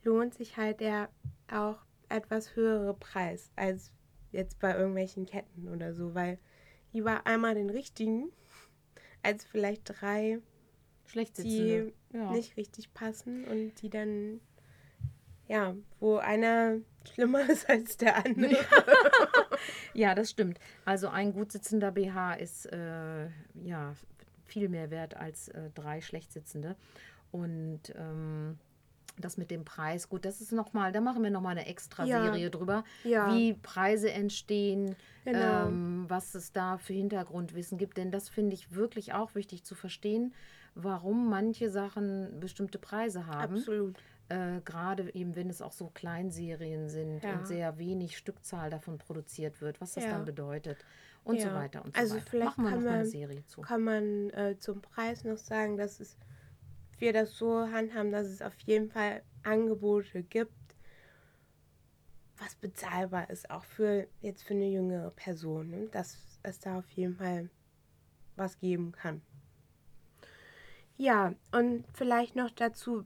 lohnt 0.03 0.35
sich 0.35 0.57
halt 0.57 0.81
der 0.81 1.09
auch 1.51 1.79
etwas 2.09 2.57
höhere 2.57 2.95
Preis 2.95 3.51
als 3.57 3.93
jetzt 4.33 4.59
bei 4.59 4.75
irgendwelchen 4.77 5.27
Ketten 5.27 5.69
oder 5.69 5.95
so, 5.95 6.15
weil 6.15 6.39
lieber 6.93 7.27
einmal 7.27 7.55
den 7.55 7.71
richtigen 7.71 8.33
als 9.23 9.45
vielleicht 9.45 9.83
drei, 9.85 10.41
Schlecht 11.05 11.39
die. 11.39 11.93
Ja. 12.13 12.31
nicht 12.33 12.57
richtig 12.57 12.95
passen 12.95 13.45
und 13.45 13.81
die 13.83 13.91
dann, 13.91 14.41
ja, 15.49 15.75
wo 16.01 16.17
einer 16.17 16.77
schlimmer 17.13 17.41
ist 17.51 17.69
als 17.69 17.97
der 17.97 18.25
andere. 18.25 18.57
Ja, 19.95 20.15
das 20.15 20.31
stimmt. 20.31 20.59
Also 20.85 21.09
ein 21.09 21.33
gut 21.33 21.53
sitzender 21.53 21.91
BH 21.93 22.35
ist 22.35 22.67
äh, 22.73 23.27
ja 23.63 23.95
viel 24.45 24.69
mehr 24.69 24.91
wert 24.91 25.17
als 25.17 25.49
äh, 25.49 25.71
drei 25.75 26.01
schlecht 26.01 26.33
sitzende. 26.33 26.77
Und 27.33 27.81
ähm, 27.97 28.59
das 29.19 29.39
mit 29.39 29.51
dem 29.51 29.65
Preis, 29.65 30.09
gut, 30.09 30.25
das 30.27 30.41
ist 30.41 30.53
nochmal, 30.53 30.93
da 30.93 31.01
machen 31.01 31.23
wir 31.23 31.31
nochmal 31.31 31.53
eine 31.57 31.67
extra 31.67 32.05
Ja. 32.05 32.23
Serie 32.23 32.51
drüber, 32.51 32.85
Ja. 33.03 33.33
wie 33.35 33.55
Preise 33.55 34.11
entstehen, 34.13 34.95
Genau. 35.25 35.69
ähm, 35.69 36.05
was 36.09 36.35
es 36.35 36.53
da 36.53 36.77
für 36.79 36.93
Hintergrundwissen 36.93 37.79
gibt. 37.79 37.97
Denn 37.97 38.11
das 38.11 38.29
finde 38.29 38.55
ich 38.55 38.75
wirklich 38.75 39.15
auch 39.15 39.35
wichtig 39.35 39.65
zu 39.65 39.75
verstehen, 39.75 40.35
warum 40.75 41.31
manche 41.31 41.71
Sachen 41.71 42.39
bestimmte 42.41 42.79
Preise 42.79 43.27
haben. 43.27 43.55
Absolut. 43.57 43.97
Äh, 44.29 44.61
Gerade 44.65 45.15
eben, 45.15 45.37
wenn 45.37 45.49
es 45.49 45.63
auch 45.63 45.73
so 45.73 45.89
Kleinserien 45.89 46.89
sind 46.89 47.23
Ja. 47.23 47.35
und 47.39 47.47
sehr 47.47 47.79
wenig 47.79 48.17
Stückzahl 48.17 48.71
davon 48.71 48.99
produziert 48.99 49.61
wird, 49.61 49.81
was 49.81 49.93
das 49.95 50.05
Ja. 50.05 50.11
dann 50.13 50.25
bedeutet 50.25 50.79
und 51.23 51.41
so 51.41 51.47
Ja. 51.49 51.55
weiter 51.55 51.85
und 51.85 51.95
so 51.95 52.01
Also 52.01 52.17
weiter. 52.17 52.27
vielleicht 52.29 52.59
Machen 52.59 52.65
wir 52.65 52.71
kann 52.71 52.79
noch 52.81 52.85
mal 52.87 52.91
eine 52.95 53.03
man- 53.05 53.11
Serie 53.11 53.47
zu. 53.47 53.61
kann 53.61 53.83
man 53.83 54.31
äh, 54.31 54.57
zum 54.59 54.83
Preis 54.83 55.23
noch 55.25 55.39
sagen, 55.39 55.77
dass 55.77 56.01
es, 56.01 56.17
wir 56.99 57.13
das 57.13 57.37
so 57.37 57.69
handhaben, 57.71 58.11
dass 58.11 58.27
es 58.27 58.43
auf 58.43 58.59
jeden 58.61 58.91
Fall 58.91 59.23
Angebote 59.45 60.23
gibt, 60.25 60.53
was 62.39 62.55
bezahlbar 62.57 63.31
ist, 63.31 63.49
auch 63.51 63.65
für 63.65 64.09
jetzt 64.21 64.43
für 64.43 64.55
eine 64.55 64.69
jüngere 64.69 65.11
Person, 65.11 65.71
ne? 65.71 65.87
dass 65.93 66.19
es 66.43 66.59
da 66.59 66.79
auf 66.79 66.89
jeden 66.91 67.15
Fall 67.17 67.49
was 68.35 68.59
geben 68.59 68.93
kann. 68.93 69.23
Ja, 70.99 71.35
und 71.53 71.85
vielleicht 71.95 72.37
noch 72.37 72.51
dazu, 72.51 73.05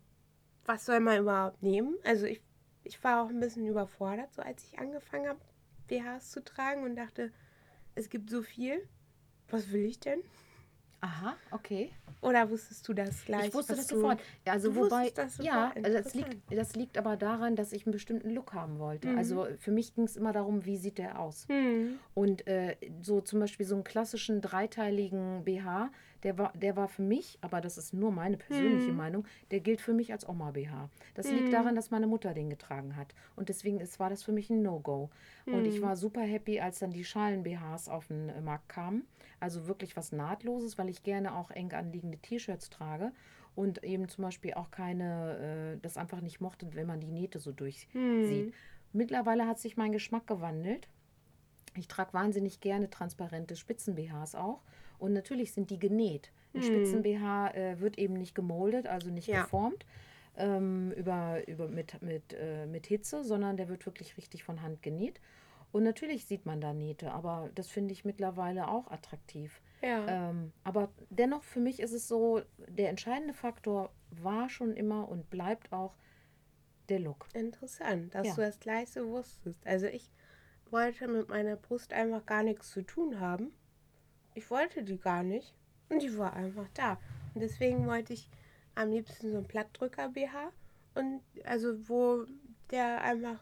was 0.70 0.86
soll 0.86 1.00
man 1.00 1.18
überhaupt 1.18 1.64
nehmen? 1.64 1.96
Also 2.04 2.26
ich, 2.26 2.40
ich 2.84 3.02
war 3.02 3.24
auch 3.24 3.28
ein 3.28 3.40
bisschen 3.40 3.66
überfordert, 3.66 4.32
so 4.32 4.40
als 4.40 4.62
ich 4.62 4.78
angefangen 4.78 5.28
habe, 5.28 5.40
BHs 5.88 6.30
zu 6.30 6.44
tragen 6.44 6.84
und 6.84 6.94
dachte, 6.94 7.32
es 7.96 8.08
gibt 8.08 8.30
so 8.30 8.42
viel. 8.42 8.88
Was 9.48 9.72
will 9.72 9.84
ich 9.84 9.98
denn? 9.98 10.22
Aha, 11.00 11.36
okay. 11.50 11.92
Oder 12.22 12.50
wusstest 12.50 12.86
du 12.86 12.92
das 12.92 13.24
gleich? 13.24 13.48
ich 13.48 13.54
wusste 13.54 13.72
was 13.72 13.78
das 13.86 13.88
sofort. 13.88 14.20
Ja, 14.46 14.52
Also 14.52 14.76
wobei, 14.76 15.10
das 15.14 15.38
ja, 15.38 15.72
also 15.74 15.96
das 16.02 16.12
liegt, 16.12 16.36
das 16.50 16.76
liegt 16.76 16.98
aber 16.98 17.16
daran, 17.16 17.56
dass 17.56 17.72
ich 17.72 17.86
einen 17.86 17.92
bestimmten 17.92 18.28
Look 18.30 18.52
haben 18.52 18.78
wollte. 18.78 19.08
Mhm. 19.08 19.16
Also 19.18 19.46
für 19.58 19.70
mich 19.70 19.94
ging 19.94 20.04
es 20.04 20.16
immer 20.16 20.32
darum, 20.32 20.66
wie 20.66 20.76
sieht 20.76 20.98
der 20.98 21.18
aus. 21.18 21.46
Hm. 21.48 21.98
Und 22.12 22.46
äh, 22.46 22.76
so 23.00 23.22
zum 23.22 23.40
Beispiel 23.40 23.64
so 23.64 23.74
einen 23.74 23.84
klassischen 23.84 24.42
dreiteiligen 24.42 25.44
BH, 25.44 25.90
der 26.24 26.36
war, 26.36 26.52
der 26.54 26.76
war 26.76 26.88
für 26.88 27.00
mich, 27.00 27.38
aber 27.40 27.62
das 27.62 27.78
ist 27.78 27.94
nur 27.94 28.12
meine 28.12 28.36
persönliche 28.36 28.90
Hm. 28.90 28.96
Meinung, 28.98 29.24
der 29.50 29.60
gilt 29.60 29.80
für 29.80 29.94
mich 29.94 30.12
als 30.12 30.28
Oma-BH. 30.28 30.90
Das 31.14 31.30
Hm. 31.30 31.36
liegt 31.36 31.52
daran, 31.54 31.74
dass 31.74 31.90
meine 31.90 32.06
Mutter 32.06 32.34
den 32.34 32.50
getragen 32.50 32.96
hat. 32.96 33.14
Und 33.36 33.48
deswegen 33.48 33.80
ist, 33.80 33.98
war 33.98 34.10
das 34.10 34.22
für 34.22 34.32
mich 34.32 34.50
ein 34.50 34.60
No-Go. 34.60 35.08
Und 35.46 35.66
ich 35.66 35.76
Hm. 35.76 35.82
war 35.82 35.96
super 35.96 36.20
happy, 36.20 36.60
als 36.60 36.80
dann 36.80 36.90
die 36.90 37.04
Schalen-BHs 37.04 37.88
auf 37.88 38.08
den 38.08 38.28
äh, 38.28 38.42
Markt 38.42 38.68
kamen. 38.68 39.06
Also 39.40 39.66
wirklich 39.66 39.96
was 39.96 40.12
Nahtloses, 40.12 40.78
weil 40.78 40.88
ich 40.88 41.02
gerne 41.02 41.34
auch 41.34 41.50
eng 41.50 41.72
anliegende 41.72 42.18
T-Shirts 42.18 42.70
trage. 42.70 43.12
Und 43.56 43.82
eben 43.82 44.08
zum 44.08 44.22
Beispiel 44.22 44.54
auch 44.54 44.70
keine, 44.70 45.74
äh, 45.76 45.80
das 45.82 45.96
einfach 45.96 46.20
nicht 46.20 46.40
mochte, 46.40 46.72
wenn 46.74 46.86
man 46.86 47.00
die 47.00 47.10
Nähte 47.10 47.38
so 47.40 47.50
durchsieht. 47.52 47.88
Hm. 47.92 48.52
Mittlerweile 48.92 49.46
hat 49.46 49.58
sich 49.58 49.76
mein 49.76 49.92
Geschmack 49.92 50.26
gewandelt. 50.26 50.88
Ich 51.76 51.88
trage 51.88 52.12
wahnsinnig 52.12 52.60
gerne 52.60 52.90
transparente 52.90 53.56
Spitzen-BHs 53.56 54.34
auch. 54.34 54.62
Und 54.98 55.12
natürlich 55.14 55.52
sind 55.52 55.70
die 55.70 55.78
genäht. 55.78 56.30
Ein 56.54 56.62
Hm. 56.62 56.68
Spitzen-BH 56.68 57.50
äh, 57.54 57.80
wird 57.80 57.98
eben 57.98 58.14
nicht 58.14 58.34
gemoldet, 58.34 58.86
also 58.86 59.10
nicht 59.10 59.28
Ja. 59.28 59.42
geformt. 59.42 59.84
ähm, 60.36 60.92
über, 60.92 61.46
über, 61.48 61.68
mit, 61.68 62.00
mit, 62.02 62.32
äh, 62.34 62.64
mit 62.66 62.86
Hitze, 62.86 63.24
sondern 63.24 63.56
der 63.56 63.68
wird 63.68 63.84
wirklich 63.84 64.16
richtig 64.16 64.44
von 64.44 64.62
Hand 64.62 64.80
genäht. 64.80 65.20
Und 65.72 65.84
natürlich 65.84 66.24
sieht 66.24 66.46
man 66.46 66.60
da 66.60 66.72
Nähte, 66.72 67.12
aber 67.12 67.50
das 67.54 67.68
finde 67.68 67.92
ich 67.92 68.04
mittlerweile 68.04 68.68
auch 68.68 68.90
attraktiv. 68.90 69.60
Ja. 69.82 70.30
Ähm, 70.30 70.52
aber 70.64 70.90
dennoch 71.10 71.42
für 71.44 71.60
mich 71.60 71.80
ist 71.80 71.92
es 71.92 72.08
so, 72.08 72.42
der 72.68 72.90
entscheidende 72.90 73.34
Faktor 73.34 73.92
war 74.10 74.48
schon 74.48 74.74
immer 74.74 75.08
und 75.08 75.30
bleibt 75.30 75.72
auch 75.72 75.94
der 76.88 76.98
Look. 76.98 77.28
Interessant, 77.34 78.14
dass 78.14 78.26
Ja. 78.26 78.34
du 78.34 78.40
das 78.40 78.58
Gleiche 78.58 79.06
wusstest. 79.06 79.64
Also 79.64 79.86
ich 79.86 80.10
wollte 80.70 81.06
mit 81.08 81.28
meiner 81.28 81.56
Brust 81.56 81.92
einfach 81.92 82.26
gar 82.26 82.42
nichts 82.42 82.70
zu 82.70 82.82
tun 82.82 83.20
haben. 83.20 83.52
Ich 84.34 84.50
wollte 84.50 84.82
die 84.82 84.98
gar 84.98 85.22
nicht. 85.22 85.54
Und 85.88 86.02
die 86.02 86.16
war 86.18 86.32
einfach 86.34 86.68
da. 86.74 86.98
Und 87.34 87.40
deswegen 87.40 87.86
wollte 87.86 88.12
ich 88.12 88.28
am 88.74 88.90
liebsten 88.90 89.30
so 89.30 89.38
einen 89.38 89.46
Plattdrücker-BH. 89.48 90.52
Und 90.94 91.20
also 91.44 91.88
wo 91.88 92.24
der 92.70 93.02
einfach 93.02 93.40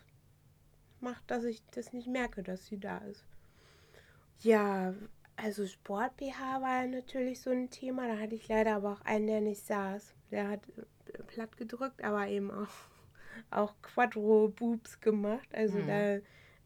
macht, 1.03 1.31
dass 1.31 1.45
ich 1.45 1.63
das 1.71 1.93
nicht 1.93 2.09
merke, 2.09 2.43
dass 2.43 2.67
sie 2.67 2.79
da 2.79 2.99
ist. 2.99 3.25
Ja, 4.41 4.95
also 5.37 5.67
Sport-BH 5.67 6.61
war 6.63 6.87
natürlich 6.87 7.41
so 7.41 7.51
ein 7.51 7.71
Thema. 7.71 8.07
Da 8.09 8.19
hatte 8.19 8.35
ich 8.35 8.49
leider 8.49 8.77
aber 8.77 8.93
auch 8.93 9.01
einen, 9.03 9.27
der 9.27 9.41
nicht 9.41 9.65
saß. 9.65 10.15
Der 10.31 10.49
hat 10.49 10.61
äh, 10.77 11.23
platt 11.25 11.57
gedrückt, 11.57 12.03
aber 12.05 12.27
eben 12.29 12.51
auch, 12.51 12.69
auch 13.51 13.75
Quadro-Boobs 13.83 15.01
gemacht. 15.01 15.49
Also 15.53 15.79
Mhm. 15.79 15.87
da 15.87 16.19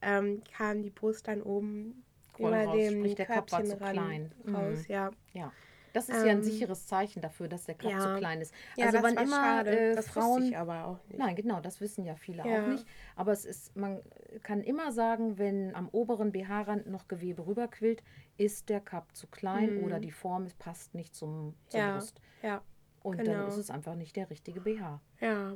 ähm, 0.02 0.42
kam 0.56 0.82
die 0.82 0.90
Brust 0.90 1.28
dann 1.28 1.42
oben 1.42 2.02
Voll 2.32 2.52
über 2.52 2.64
raus, 2.64 2.80
dem 2.80 2.98
sprich, 2.98 3.14
der 3.14 3.26
Cup 3.26 3.52
war 3.52 3.60
Körbchen 3.60 3.66
zu 3.66 3.76
klein. 3.90 4.32
raus. 4.52 4.84
Mhm. 4.84 4.84
Ja, 4.88 5.10
Ja. 5.34 5.52
Das 5.92 6.08
ist 6.08 6.24
ja 6.24 6.30
ein 6.32 6.38
Ähm, 6.38 6.42
sicheres 6.42 6.86
Zeichen 6.86 7.20
dafür, 7.20 7.48
dass 7.48 7.64
der 7.64 7.74
Cup 7.74 7.90
ja. 7.90 7.98
zu 8.00 8.14
klein 8.18 8.40
ist. 8.40 8.54
ja 8.76 8.86
also 8.86 8.98
das 8.98 9.04
wann 9.04 9.24
immer 9.24 9.36
schade. 9.36 9.70
äh, 9.78 9.94
das 9.94 10.08
Frauen 10.08 10.42
ich 10.44 10.56
aber 10.56 10.86
auch 10.86 10.98
nicht. 11.08 11.18
Nein, 11.18 11.34
genau, 11.36 11.60
das 11.60 11.80
wissen 11.80 12.04
ja 12.04 12.14
viele 12.16 12.46
Ja. 12.46 12.62
auch 12.62 12.66
nicht. 12.68 12.86
Aber 13.16 13.32
es 13.32 13.44
ist, 13.44 13.76
man 13.76 14.00
kann 14.42 14.62
immer 14.62 14.92
sagen, 14.92 15.38
wenn 15.38 15.74
am 15.74 15.88
oberen 15.90 16.32
BH-Rand 16.32 16.86
noch 16.86 17.08
Gewebe 17.08 17.46
rüberquillt, 17.46 18.02
ist 18.38 18.68
der 18.68 18.80
Cup 18.80 19.14
zu 19.14 19.26
klein 19.26 19.78
Mhm. 19.78 19.84
oder 19.84 20.00
die 20.00 20.10
Form 20.10 20.46
passt 20.58 20.94
nicht 20.94 21.14
zum, 21.14 21.54
zur 21.68 21.80
Ja, 21.80 21.92
Brust. 21.96 22.20
ja. 22.42 22.62
Und 23.02 23.18
genau. 23.18 23.32
dann 23.32 23.48
ist 23.48 23.56
es 23.56 23.70
einfach 23.70 23.94
nicht 23.96 24.14
der 24.16 24.30
richtige 24.30 24.60
BH. 24.60 25.00
Ja, 25.20 25.54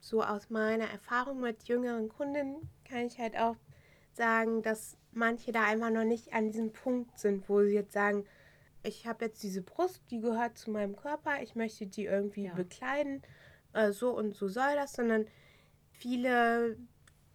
so 0.00 0.22
aus 0.22 0.48
meiner 0.50 0.86
Erfahrung 0.90 1.40
mit 1.40 1.64
jüngeren 1.68 2.08
Kunden 2.08 2.68
kann 2.88 3.00
ich 3.06 3.18
halt 3.18 3.36
auch 3.38 3.56
sagen, 4.12 4.62
dass 4.62 4.96
manche 5.12 5.52
da 5.52 5.64
einfach 5.64 5.90
noch 5.90 6.04
nicht 6.04 6.32
an 6.32 6.50
diesem 6.50 6.72
Punkt 6.72 7.18
sind, 7.18 7.48
wo 7.48 7.62
sie 7.62 7.74
jetzt 7.74 7.92
sagen, 7.92 8.24
ich 8.82 9.06
habe 9.06 9.26
jetzt 9.26 9.42
diese 9.42 9.62
Brust, 9.62 10.02
die 10.10 10.20
gehört 10.20 10.56
zu 10.58 10.70
meinem 10.70 10.96
Körper, 10.96 11.42
ich 11.42 11.54
möchte 11.54 11.86
die 11.86 12.04
irgendwie 12.04 12.46
Ja. 12.46 12.54
bekleiden, 12.54 13.22
äh, 13.72 13.92
so 13.92 14.16
und 14.16 14.34
so 14.34 14.48
soll 14.48 14.74
das, 14.76 14.92
sondern 14.94 15.26
viele, 15.92 16.76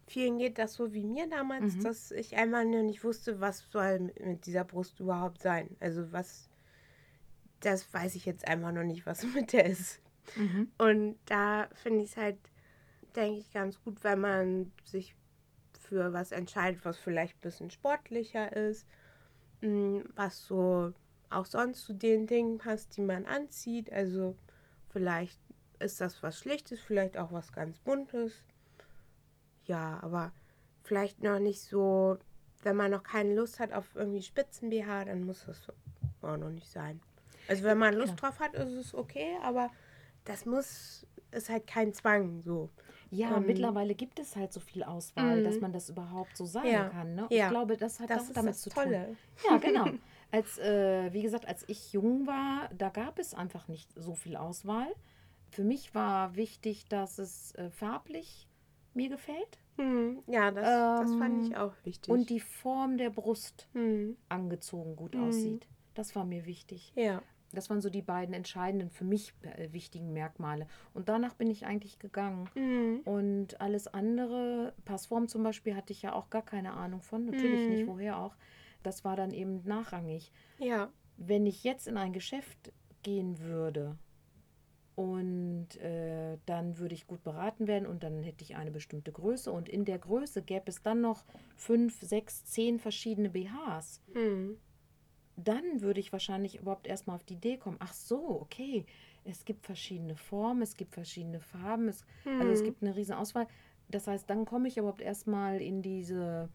vielen 0.08 0.38
geht 0.40 0.58
das 0.58 0.74
so 0.74 0.94
wie 0.94 1.04
mir 1.06 1.30
damals, 1.30 1.76
Mhm. 1.76 1.84
dass 1.84 2.12
ich 2.12 2.36
einmal 2.38 2.66
nur 2.66 2.84
nicht 2.84 3.04
wusste, 3.04 3.40
was 3.40 3.66
soll 3.72 4.00
mit 4.00 4.46
dieser 4.46 4.64
Brust 4.64 5.00
überhaupt 5.00 5.42
sein. 5.42 5.76
Also 5.80 6.12
was, 6.12 6.50
das 7.60 7.92
weiß 7.94 8.16
ich 8.16 8.26
jetzt 8.26 8.48
einfach 8.48 8.72
noch 8.72 8.84
nicht, 8.84 9.06
was 9.06 9.24
mit 9.36 9.54
der 9.54 9.66
ist. 9.66 10.02
Mhm. 10.36 10.72
Und 10.78 11.18
da 11.26 11.68
finde 11.74 12.04
ich 12.04 12.12
es 12.12 12.18
halt, 12.18 12.38
denke 13.16 13.40
ich, 13.40 13.52
ganz 13.52 13.82
gut, 13.84 14.04
wenn 14.04 14.20
man 14.20 14.72
sich 14.86 15.16
für 15.80 16.14
was 16.14 16.32
entscheidet, 16.32 16.84
was 16.86 16.98
vielleicht 16.98 17.36
ein 17.38 17.42
bisschen 17.42 17.70
sportlicher 17.70 18.56
ist, 18.56 18.88
mm, 19.62 20.00
was 20.16 20.46
so 20.48 20.94
auch 21.34 21.46
sonst 21.46 21.86
zu 21.86 21.94
den 21.94 22.28
Dingen 22.28 22.58
passt, 22.58 22.96
die 22.98 23.02
man 23.02 23.26
anzieht. 23.26 23.92
Also 23.92 24.36
vielleicht 24.90 25.40
ist 25.80 26.00
das 26.02 26.22
was 26.24 26.38
Schlichtes, 26.40 26.80
vielleicht 26.82 27.18
auch 27.18 27.32
was 27.32 27.52
ganz 27.54 27.80
Buntes. 27.80 28.34
Ja, 29.66 30.00
aber 30.02 30.32
vielleicht 30.84 31.24
noch 31.24 31.40
nicht 31.40 31.62
so, 31.62 32.18
wenn 32.64 32.76
man 32.76 32.92
noch 32.92 33.04
keine 33.04 33.34
Lust 33.36 33.60
hat 33.60 33.72
auf 33.74 33.96
irgendwie 33.96 34.22
Spitzen-BH, 34.22 35.06
dann 35.06 35.24
muss 35.26 35.46
das 35.46 35.62
auch 36.22 36.38
noch 36.38 36.50
nicht 36.50 36.70
sein. 36.70 37.02
Also 37.48 37.64
wenn 37.64 37.78
man 37.78 37.94
Lust 37.96 38.12
Ja. 38.12 38.16
drauf 38.16 38.40
hat, 38.40 38.54
ist 38.54 38.72
es 38.74 38.94
okay, 38.94 39.38
aber 39.42 39.70
das 40.26 40.46
muss, 40.46 41.06
ist 41.32 41.50
halt 41.50 41.68
kein 41.68 41.94
Zwang 41.94 42.42
so. 42.42 42.70
Ja, 43.10 43.38
Ähm, 43.38 43.46
mittlerweile 43.46 43.94
gibt 43.96 44.20
es 44.20 44.36
halt 44.36 44.52
so 44.54 44.60
viel 44.60 44.84
Auswahl, 44.84 45.40
Mhm. 45.40 45.44
dass 45.44 45.60
man 45.60 45.72
das 45.74 45.90
überhaupt 45.90 46.36
so 46.38 46.46
sagen 46.46 46.68
Ja, 46.70 46.90
kann. 46.90 47.16
Ne? 47.16 47.28
ja. 47.30 47.46
Ich 47.46 47.50
glaube, 47.50 47.78
das 47.78 48.00
hat 48.00 48.10
Das 48.10 48.30
auch 48.30 48.34
damit 48.34 48.56
zu 48.56 48.70
tun. 48.70 48.84
Tolle. 48.84 49.16
Ja, 49.50 49.58
genau. 49.58 49.86
Als, 50.34 50.58
äh, 50.58 51.14
wie 51.14 51.22
gesagt, 51.22 51.48
als 51.48 51.64
ich 51.70 51.94
jung 51.94 52.26
war, 52.26 52.68
da 52.76 52.90
gab 52.90 53.20
es 53.20 53.34
einfach 53.36 53.68
nicht 53.68 53.92
so 53.96 54.16
viel 54.16 54.36
Auswahl. 54.36 54.88
Für 55.52 55.64
mich 55.64 55.94
war 55.94 56.36
wichtig, 56.36 56.88
dass 56.90 57.20
es 57.20 57.54
äh, 57.56 57.70
farblich 57.70 58.48
mir 58.96 59.10
gefällt 59.10 59.60
Hm, 59.78 60.24
ja, 60.28 60.52
das, 60.52 60.66
das 60.66 61.16
fand 61.16 61.44
Ähm, 61.46 61.52
ich 61.52 61.58
auch 61.58 61.74
wichtig. 61.84 62.12
und 62.12 62.30
die 62.30 62.40
Form 62.40 62.98
der 62.98 63.10
Brust 63.12 63.68
hm, 63.74 64.18
angezogen 64.30 64.96
gut 64.96 65.16
Mhm. 65.16 65.22
aussieht. 65.22 65.68
Das 65.94 66.16
war 66.16 66.26
mir 66.26 66.46
wichtig. 66.46 66.92
ja. 66.96 67.22
Das 67.56 67.70
waren 67.70 67.82
so 67.82 67.92
die 67.92 68.02
beiden 68.02 68.34
entscheidenden, 68.34 68.90
für 68.90 69.04
mich 69.04 69.32
äh, 69.44 69.72
wichtigen 69.72 70.12
Merkmale. 70.12 70.66
Und 70.96 71.08
danach 71.08 71.36
bin 71.36 71.52
ich 71.52 71.68
eigentlich 71.68 72.00
gegangen. 72.00 72.50
Hm, 72.56 73.02
Und 73.06 73.62
alles 73.62 73.86
andere, 73.88 74.74
Passform 74.86 75.28
zum 75.28 75.44
Beispiel, 75.44 75.76
hatte 75.76 75.94
ich 75.94 76.02
ja 76.02 76.14
auch 76.14 76.32
gar 76.32 76.42
keine 76.42 76.74
Ahnung 76.74 77.04
von. 77.04 77.26
Natürlich 77.26 77.68
nicht, 77.70 77.84
Mhm. 77.84 77.88
woher 77.92 78.18
auch. 78.18 78.36
Das 78.84 79.04
war 79.04 79.16
dann 79.16 79.32
eben 79.32 79.62
nachrangig. 79.66 80.32
ja. 80.60 80.90
wenn 81.18 81.46
ich 81.46 81.64
jetzt 81.64 81.88
in 81.88 81.98
ein 81.98 82.14
Geschäft 82.14 82.74
gehen 83.04 83.40
würde 83.40 83.98
und 84.96 85.76
äh, 85.78 86.38
dann 86.46 86.78
würde 86.78 86.94
ich 86.96 87.08
gut 87.08 87.24
beraten 87.24 87.68
werden 87.68 87.88
und 87.88 88.04
dann 88.04 88.24
hätte 88.24 88.44
ich 88.44 88.56
eine 88.56 88.72
bestimmte 88.72 89.12
Größe 89.12 89.52
und 89.52 89.68
in 89.70 89.86
der 89.86 90.00
Größe 90.00 90.42
gäbe 90.42 90.66
es 90.68 90.82
dann 90.82 91.02
noch 91.02 91.24
fünf, 91.56 92.00
sechs, 92.02 92.46
zehn 92.46 92.80
verschiedene 92.80 93.30
BHs, 93.30 94.02
Hm, 94.14 94.58
dann 95.36 95.82
würde 95.82 96.00
ich 96.00 96.12
wahrscheinlich 96.12 96.60
überhaupt 96.60 96.88
erstmal 96.88 97.16
auf 97.16 97.24
die 97.24 97.34
Idee 97.36 97.58
kommen, 97.58 97.78
ach 97.80 97.94
so, 97.94 98.42
okay, 98.42 98.86
es 99.24 99.46
gibt 99.46 99.66
verschiedene 99.66 100.16
Formen, 100.16 100.62
es 100.62 100.76
gibt 100.76 100.94
verschiedene 100.94 101.40
Farben, 101.40 101.88
es, 101.88 102.06
also 102.26 102.52
es 102.52 102.60
hm, 102.60 102.66
gibt 102.66 102.84
eine 102.84 102.96
riesen 102.96 103.16
Auswahl. 103.16 103.48
Das 103.90 104.08
heißt, 104.08 104.30
dann 104.30 104.46
komme 104.46 104.68
ich 104.68 104.78
überhaupt 104.78 105.02
erstmal 105.02 105.62
in 105.62 105.82
diese, 105.82 106.50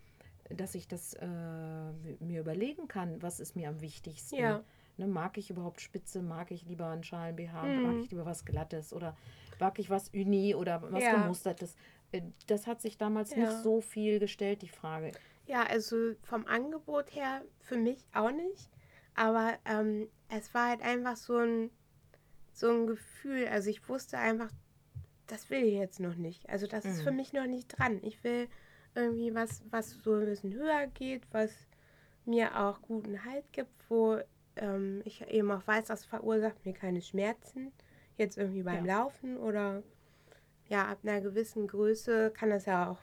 dass 0.50 0.74
ich 0.74 0.88
das 0.88 1.14
äh, 1.14 1.26
mir 2.20 2.40
überlegen 2.40 2.88
kann, 2.88 3.22
was 3.22 3.40
ist 3.40 3.56
mir 3.56 3.68
am 3.68 3.80
wichtigsten. 3.80 4.36
Ja. 4.36 4.62
Ne, 4.96 5.06
mag 5.06 5.38
ich 5.38 5.50
überhaupt 5.50 5.80
Spitze? 5.80 6.22
Mag 6.22 6.50
ich 6.50 6.64
lieber 6.64 6.86
einen 6.88 7.04
Schalen 7.04 7.36
BH? 7.36 7.62
Mhm. 7.64 7.82
Mag 7.82 7.96
ich 8.04 8.10
lieber 8.10 8.26
was 8.26 8.44
Glattes? 8.44 8.92
Oder 8.92 9.16
mag 9.60 9.78
ich 9.78 9.90
was 9.90 10.08
Uni 10.08 10.54
oder 10.54 10.82
was 10.90 11.02
Ja. 11.04 11.12
Gemustertes? 11.22 11.76
Äh, 12.12 12.22
Das 12.46 12.66
hat 12.66 12.80
sich 12.80 12.96
damals 12.98 13.30
Ja. 13.30 13.38
nicht 13.38 13.62
so 13.62 13.80
viel 13.80 14.18
gestellt, 14.18 14.62
die 14.62 14.68
Frage. 14.68 15.12
Ja, 15.46 15.62
also 15.64 16.14
vom 16.22 16.46
Angebot 16.46 17.14
her 17.14 17.42
für 17.60 17.76
mich 17.76 18.04
auch 18.12 18.32
nicht. 18.32 18.68
Aber 19.14 19.54
ähm, 19.66 20.08
es 20.28 20.52
war 20.54 20.68
halt 20.70 20.82
einfach 20.82 21.16
so 21.16 21.36
ein, 21.38 21.70
so 22.52 22.70
ein 22.70 22.86
Gefühl. 22.86 23.46
Also 23.48 23.70
ich 23.70 23.88
wusste 23.88 24.18
einfach, 24.18 24.50
das 25.26 25.48
will 25.50 25.62
ich 25.62 25.74
jetzt 25.74 26.00
noch 26.00 26.16
nicht. 26.16 26.48
Also 26.48 26.66
das 26.66 26.84
ist 26.84 26.98
Mhm. 27.00 27.04
für 27.04 27.10
mich 27.12 27.32
noch 27.32 27.46
nicht 27.46 27.68
dran. 27.68 28.00
Ich 28.02 28.24
will 28.24 28.48
irgendwie 28.98 29.34
was, 29.34 29.62
was 29.70 29.90
so 30.02 30.14
ein 30.14 30.26
bisschen 30.26 30.52
höher 30.52 30.86
geht, 30.88 31.22
was 31.32 31.52
mir 32.24 32.58
auch 32.58 32.82
guten 32.82 33.24
Halt 33.24 33.44
gibt, 33.52 33.70
wo 33.88 34.18
ähm, 34.56 35.00
ich 35.04 35.22
eben 35.28 35.50
auch 35.50 35.66
weiß, 35.66 35.86
das 35.86 36.04
verursacht 36.04 36.64
mir 36.66 36.74
keine 36.74 37.00
Schmerzen. 37.00 37.72
Jetzt 38.16 38.36
irgendwie 38.36 38.62
beim 38.62 38.84
Ja. 38.86 38.96
Laufen 38.96 39.36
oder 39.36 39.82
ja, 40.68 40.86
ab 40.86 40.98
einer 41.02 41.20
gewissen 41.20 41.66
Größe 41.66 42.30
kann 42.32 42.50
das 42.50 42.66
ja 42.66 42.90
auch 42.90 42.98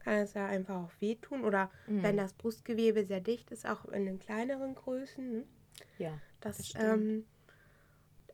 kann 0.00 0.14
es 0.14 0.32
ja 0.34 0.46
einfach 0.46 0.76
auch 0.84 1.00
wehtun. 1.00 1.44
Oder 1.44 1.70
Mhm. 1.86 2.02
wenn 2.02 2.16
das 2.16 2.32
Brustgewebe 2.32 3.04
sehr 3.04 3.20
dicht 3.20 3.50
ist, 3.50 3.66
auch 3.66 3.84
in 3.86 4.06
den 4.06 4.18
kleineren 4.18 4.74
Größen. 4.74 5.30
Ne? 5.30 5.44
Ja, 5.98 6.18
Das, 6.40 6.56
Das 6.58 6.74
ähm, 6.82 7.26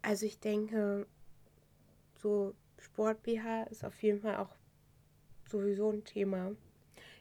also 0.03 0.27
ich 0.27 0.39
denke, 0.39 1.07
so 2.15 2.55
Sport-BH 2.79 3.65
ist 3.65 3.85
auf 3.85 4.01
jeden 4.03 4.21
Fall 4.21 4.37
auch 4.37 4.55
sowieso 5.49 5.91
ein 5.91 6.05
Thema. 6.05 6.53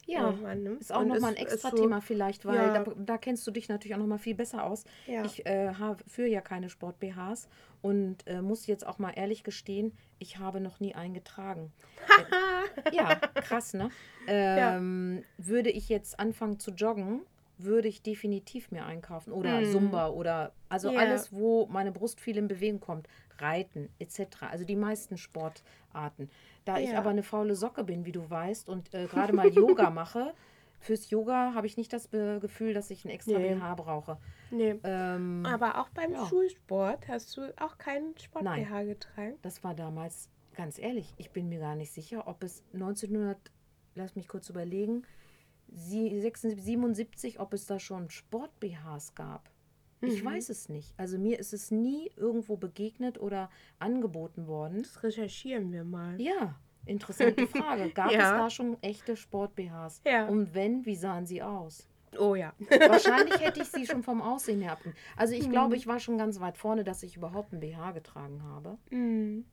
Ja. 0.06 0.26
irgendwann, 0.26 0.64
ne? 0.64 0.70
Ist 0.80 0.92
auch 0.94 1.04
nochmal 1.04 1.32
ein 1.32 1.38
extra 1.38 1.70
so- 1.72 1.78
Thema 1.78 2.02
vielleicht, 2.02 2.46
weil 2.46 2.56
Ja. 2.56 2.84
da, 2.84 2.92
da 2.98 3.18
kennst 3.18 3.46
du 3.48 3.52
dich 3.52 3.70
natürlich 3.70 3.96
auch 3.96 4.00
nochmal 4.00 4.20
viel 4.20 4.36
besser 4.36 4.64
aus. 4.64 4.84
Ja. 5.08 5.24
Ich 5.26 5.46
äh, 5.46 5.74
habe 5.74 6.04
für 6.08 6.26
ja 6.28 6.42
keine 6.42 6.70
Sport-BHs 6.70 7.48
und 7.82 8.26
äh, 8.28 8.42
muss 8.42 8.68
jetzt 8.68 8.86
auch 8.86 8.98
mal 9.00 9.12
ehrlich 9.12 9.44
gestehen, 9.44 9.92
ich 10.20 10.38
habe 10.40 10.60
noch 10.60 10.80
nie 10.80 10.96
einen 10.96 11.14
getragen. 11.14 11.72
Äh, 12.84 12.96
ja, 12.96 13.16
krass, 13.16 13.74
ne? 13.74 13.90
Ähm, 14.28 15.24
Würde 15.38 15.70
ich 15.70 15.90
jetzt 15.90 16.20
anfangen 16.20 16.60
zu 16.60 16.72
joggen, 16.72 17.22
würde 17.58 17.88
ich 17.88 18.02
definitiv 18.02 18.72
mir 18.72 18.86
einkaufen. 18.86 19.32
Oder 19.32 19.62
Mhm. 19.62 19.72
Zumba 19.72 20.10
oder 20.10 20.52
also 20.68 20.92
Ja. 20.92 21.00
alles, 21.00 21.32
wo 21.32 21.68
meine 21.68 21.92
Brust 21.92 22.20
viel 22.20 22.38
in 22.38 22.48
Bewegung 22.48 22.80
kommt. 22.82 23.08
Reiten 23.40 23.90
etc. 24.00 24.44
Also 24.50 24.66
die 24.66 24.76
meisten 24.76 25.18
Sportarten. 25.18 26.30
Da 26.66 26.78
ich 26.80 26.90
Ja. 26.92 26.98
aber 27.00 27.10
eine 27.12 27.24
faule 27.24 27.56
Socke 27.56 27.84
bin, 27.84 28.06
wie 28.06 28.12
du 28.12 28.30
weißt, 28.30 28.70
und 28.70 28.94
äh, 28.94 29.06
gerade 29.08 29.34
mal 29.34 29.48
Yoga 29.50 29.90
mache, 29.92 30.34
fürs 30.80 31.10
Yoga 31.10 31.54
habe 31.56 31.66
ich 31.68 31.78
nicht 31.78 31.92
das 31.94 32.10
Gefühl, 32.12 32.74
dass 32.74 32.92
ich 32.92 33.06
ein 33.06 33.10
extra 33.10 33.40
Nee. 33.40 33.56
BH 33.56 33.76
brauche. 33.76 34.18
Nee. 34.52 34.80
Ähm, 34.84 35.44
Aber 35.46 35.80
auch 35.80 35.90
beim 35.90 36.12
ja. 36.14 36.26
Schulsport 36.28 37.08
hast 37.08 37.36
du 37.38 37.54
auch 37.60 37.78
keinen 37.78 38.18
Sport-BH 38.18 38.84
getragen? 38.84 39.36
das 39.42 39.64
war 39.64 39.74
damals, 39.74 40.30
ganz 40.56 40.78
ehrlich, 40.78 41.14
ich 41.18 41.32
bin 41.32 41.50
mir 41.50 41.60
gar 41.60 41.76
nicht 41.76 41.92
sicher, 41.92 42.28
ob 42.28 42.44
es 42.44 42.64
1900, 42.74 43.38
lass 43.96 44.16
mich 44.16 44.28
kurz 44.28 44.50
überlegen, 44.50 45.04
sie- 45.68 46.20
76, 46.22 46.64
77, 46.64 47.40
ob 47.40 47.54
es 47.54 47.66
da 47.66 47.80
schon 47.80 48.10
Sport-BHs 48.12 49.16
gab. 49.16 49.50
Ich 50.02 50.24
Mhm. 50.24 50.28
weiß 50.28 50.50
es 50.50 50.70
nicht. 50.70 50.94
Also 50.98 51.18
mir 51.18 51.40
ist 51.40 51.54
es 51.54 51.72
nie 51.72 52.12
irgendwo 52.18 52.58
begegnet 52.58 53.20
oder 53.20 53.50
angeboten 53.80 54.48
worden. 54.48 54.84
Das 54.84 55.02
recherchieren 55.04 55.72
wir 55.72 55.84
mal. 55.84 56.20
Ja, 56.22 56.56
interessante 56.86 57.48
Frage. 57.48 57.90
Gab 57.92 58.12
Ja. 58.12 58.18
es 58.20 58.38
da 58.42 58.50
schon 58.50 58.78
echte 58.84 59.16
Sport-BHs? 59.16 60.02
Ja. 60.06 60.28
Und 60.28 60.54
wenn, 60.54 60.86
wie 60.86 60.96
sahen 60.96 61.26
sie 61.26 61.42
aus? 61.42 61.88
Oh 62.18 62.36
ja. 62.36 62.54
Wahrscheinlich 62.88 63.40
hätte 63.42 63.62
ich 63.62 63.68
sie 63.68 63.86
schon 63.86 64.02
vom 64.04 64.22
Aussehen 64.22 64.62
her. 64.62 64.78
Also 65.18 65.34
ich 65.34 65.46
Mhm. 65.48 65.52
glaube, 65.52 65.76
ich 65.76 65.86
war 65.88 66.00
schon 66.00 66.18
ganz 66.18 66.40
weit 66.40 66.58
vorne, 66.58 66.84
dass 66.84 67.04
ich 67.04 67.18
überhaupt 67.18 67.52
ein 67.54 67.60
BH 67.60 67.92
getragen 67.92 68.42
habe 68.44 68.78
Mhm. 68.90 69.46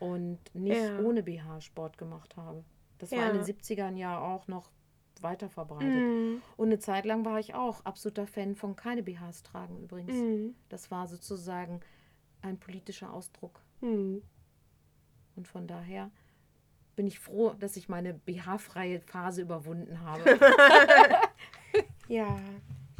und 0.00 0.38
nicht 0.54 0.82
Ja. 0.82 0.98
ohne 1.00 1.22
BH 1.22 1.60
Sport 1.60 1.98
gemacht 1.98 2.36
habe. 2.36 2.64
Das 2.98 3.12
war 3.12 3.26
in 3.30 3.34
den 3.34 3.44
70ern 3.44 3.96
ja 3.96 4.18
auch 4.20 4.46
noch 4.48 4.70
weiter 5.22 5.48
verbreitet. 5.48 5.88
Mhm. 5.88 6.42
Und 6.56 6.68
eine 6.68 6.78
Zeit 6.78 7.04
lang 7.04 7.24
war 7.24 7.38
ich 7.38 7.54
auch 7.54 7.84
absoluter 7.84 8.26
Fan 8.26 8.54
von 8.54 8.76
keine 8.76 9.02
BHs 9.02 9.42
tragen 9.42 9.80
übrigens. 9.82 10.14
Mhm. 10.14 10.54
Das 10.68 10.90
war 10.90 11.06
sozusagen 11.06 11.80
ein 12.40 12.58
politischer 12.58 13.12
Ausdruck. 13.12 13.60
Mhm. 13.80 14.22
Und 15.36 15.48
von 15.48 15.66
daher 15.66 16.10
bin 16.94 17.06
ich 17.06 17.18
froh, 17.18 17.54
dass 17.58 17.76
ich 17.76 17.88
meine 17.88 18.14
BH-freie 18.14 19.00
Phase 19.00 19.42
überwunden 19.42 20.00
habe. 20.00 20.38
Ja, 22.08 22.38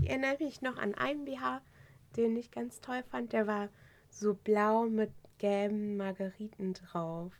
ich 0.00 0.08
erinnere 0.08 0.38
mich 0.38 0.62
noch 0.62 0.78
an 0.78 0.94
einen 0.94 1.26
BH, 1.26 1.60
den 2.16 2.34
ich 2.34 2.50
ganz 2.50 2.80
toll 2.80 3.02
fand. 3.10 3.34
Der 3.34 3.46
war 3.46 3.68
so 4.08 4.32
blau 4.32 4.86
mit 4.86 5.10
gelben 5.36 5.98
Margeriten 5.98 6.72
drauf. 6.72 7.32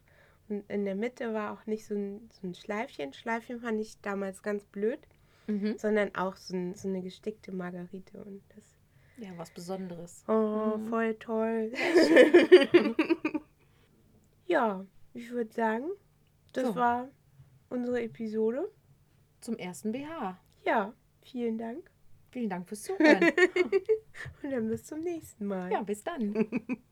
Und 0.49 0.69
in 0.69 0.85
der 0.85 0.95
Mitte 0.97 1.33
war 1.35 1.53
auch 1.53 1.67
nicht 1.67 1.87
so 1.87 1.95
ein, 1.95 2.29
so 2.33 2.47
ein 2.47 2.55
Schleifchen. 2.55 3.13
Schleifchen 3.13 3.61
fand 3.61 3.81
ich 3.81 4.01
damals 4.01 4.43
ganz 4.43 4.65
blöd, 4.65 4.99
mhm. 5.47 5.77
sondern 5.79 6.15
auch 6.15 6.37
so, 6.37 6.55
ein, 6.55 6.75
so 6.75 6.89
eine 6.89 7.01
gestickte 7.03 7.53
Margarite. 7.53 8.23
Und 8.25 8.43
das, 8.55 8.65
Ja, 9.19 9.31
was 9.37 9.51
Besonderes. 9.51 10.25
oh, 10.29 10.77
Mhm. 10.77 10.89
voll 10.89 11.15
toll. 11.17 11.73
ja, 14.47 14.85
ich 15.15 15.31
würde 15.31 15.53
sagen, 15.53 15.87
das 16.53 16.67
So. 16.69 16.75
war 16.77 17.09
unsere 17.71 18.03
Episode. 18.03 18.71
Zum 19.41 19.57
ersten 19.57 19.93
BH. 19.93 20.39
Ja, 20.65 20.93
vielen 21.23 21.59
Dank. 21.59 21.91
Vielen 22.31 22.49
Dank 22.49 22.69
fürs 22.69 22.83
Zuhören. 22.85 23.21
Und 24.43 24.51
dann 24.51 24.69
bis 24.69 24.85
zum 24.85 25.01
nächsten 25.01 25.47
Mal. 25.47 25.71
ja, 25.73 25.83
bis 25.83 26.03
dann. 26.05 26.33